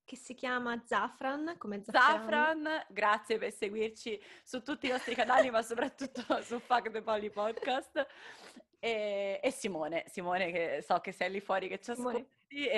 Che 0.04 0.16
si 0.16 0.34
chiama 0.34 0.80
Zafran, 0.84 1.57
come 1.59 1.82
Zafran. 1.82 2.20
Zafran, 2.20 2.86
grazie 2.88 3.38
per 3.38 3.52
seguirci 3.52 4.22
su 4.44 4.62
tutti 4.62 4.86
i 4.86 4.90
nostri 4.90 5.16
canali, 5.16 5.50
ma 5.50 5.62
soprattutto 5.62 6.22
su 6.42 6.61
Fuck 6.61 6.90
the 6.92 7.02
Poly 7.02 7.30
Podcast. 7.30 8.07
E, 8.78 9.40
e, 9.42 9.50
Simone, 9.50 10.04
Simone 10.07 10.52
che 10.52 10.84
so 10.86 11.00
che 11.00 11.11
sei 11.11 11.30
lì 11.30 11.40
fuori 11.40 11.66
che 11.66 11.80
ci 11.80 11.90
ascolti. 11.90 12.24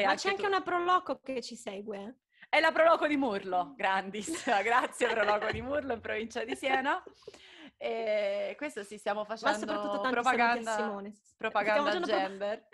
ma 0.05 0.15
c'è 0.15 0.31
anche 0.31 0.43
tu. 0.43 0.47
una 0.47 0.63
Proloco 0.63 1.21
che 1.21 1.43
ci 1.43 1.55
segue. 1.55 2.21
È 2.49 2.61
la 2.61 2.73
Proloco 2.73 3.07
di 3.07 3.17
Murlo, 3.19 3.75
grandissima, 3.77 4.63
grazie 4.63 5.09
Proloco 5.09 5.51
di 5.51 5.61
Murlo 5.61 5.93
in 5.93 6.01
provincia 6.01 6.45
di 6.45 6.57
Siena. 6.57 7.03
E 7.77 8.55
questo 8.57 8.83
sì, 8.85 8.97
stiamo 8.97 9.25
facendo 9.25 9.53
Ma 9.53 9.59
soprattutto 9.59 10.09
propaganda, 10.09 10.75
Simone. 10.75 11.15
propaganda 11.37 12.01
gender. 12.01 12.69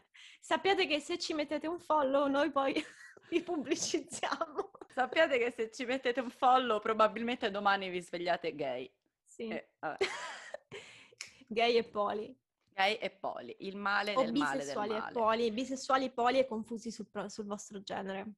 Sappiate 0.45 0.86
che 0.86 1.01
se 1.01 1.18
ci 1.18 1.32
mettete 1.32 1.66
un 1.66 1.78
follow, 1.78 2.26
noi 2.26 2.51
poi 2.51 2.74
vi 3.30 3.40
pubblicizziamo. 3.40 4.72
Sappiate 4.88 5.38
che 5.38 5.51
se 5.51 5.70
ci 5.70 5.86
mettete 5.86 6.20
un 6.20 6.28
follow, 6.28 6.80
probabilmente 6.80 7.51
domani 7.51 7.88
vi 7.88 8.03
svegliate 8.03 8.55
gay. 8.55 8.92
Sì. 9.24 9.49
Eh, 9.49 9.68
gay 11.49 11.76
e 11.76 11.84
poli. 11.84 12.38
Gay 12.74 12.97
e 12.97 13.09
poli, 13.09 13.57
il 13.61 13.78
male 13.78 14.12
O 14.14 14.22
del 14.22 14.34
male 14.34 14.59
del 14.59 14.59
bisessuali 14.59 14.90
e 14.90 14.99
male. 14.99 15.12
poli, 15.12 15.51
bisessuali, 15.51 16.11
poli 16.11 16.38
e 16.40 16.47
confusi 16.47 16.90
sul, 16.90 17.07
sul 17.28 17.47
vostro 17.47 17.80
genere. 17.80 18.32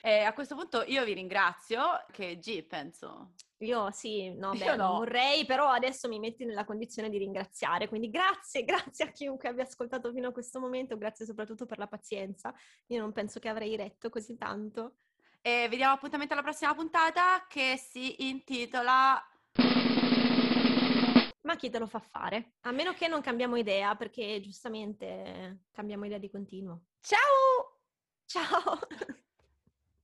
E 0.00 0.22
a 0.22 0.32
questo 0.32 0.56
punto 0.56 0.82
io 0.82 1.04
vi 1.04 1.12
ringrazio, 1.12 2.04
che 2.10 2.40
G 2.40 2.64
penso. 2.64 3.34
Io 3.62 3.90
sì, 3.92 4.30
no, 4.34 4.52
Io 4.52 4.58
beh, 4.58 4.76
non 4.76 4.76
no. 4.76 4.96
vorrei, 4.98 5.46
però 5.46 5.68
adesso 5.68 6.08
mi 6.08 6.18
metti 6.18 6.44
nella 6.44 6.64
condizione 6.64 7.08
di 7.08 7.18
ringraziare. 7.18 7.88
Quindi 7.88 8.10
grazie, 8.10 8.64
grazie 8.66 9.04
a 9.04 9.08
chiunque 9.08 9.48
abbia 9.48 9.64
ascoltato 9.64 10.12
fino 10.12 10.28
a 10.28 10.32
questo 10.32 10.58
momento, 10.60 10.96
grazie 10.98 11.24
soprattutto 11.24 11.66
per 11.66 11.78
la 11.78 11.86
pazienza. 11.86 12.52
Io 12.88 13.00
non 13.00 13.12
penso 13.12 13.38
che 13.38 13.48
avrei 13.48 13.76
retto 13.76 14.08
così 14.10 14.36
tanto. 14.36 14.96
E 15.40 15.66
vi 15.68 15.76
diamo 15.76 15.94
appuntamento 15.94 16.34
alla 16.34 16.42
prossima 16.42 16.74
puntata 16.74 17.46
che 17.48 17.76
si 17.76 18.28
intitola 18.28 19.20
Ma 21.42 21.56
chi 21.56 21.68
te 21.68 21.78
lo 21.78 21.86
fa 21.86 21.98
fare? 21.98 22.54
A 22.60 22.70
meno 22.70 22.92
che 22.92 23.08
non 23.08 23.20
cambiamo 23.20 23.56
idea, 23.56 23.96
perché 23.96 24.40
giustamente 24.40 25.64
cambiamo 25.72 26.04
idea 26.04 26.18
di 26.18 26.30
continuo. 26.30 26.84
Ciao! 27.00 27.80
Ciao! 28.24 28.78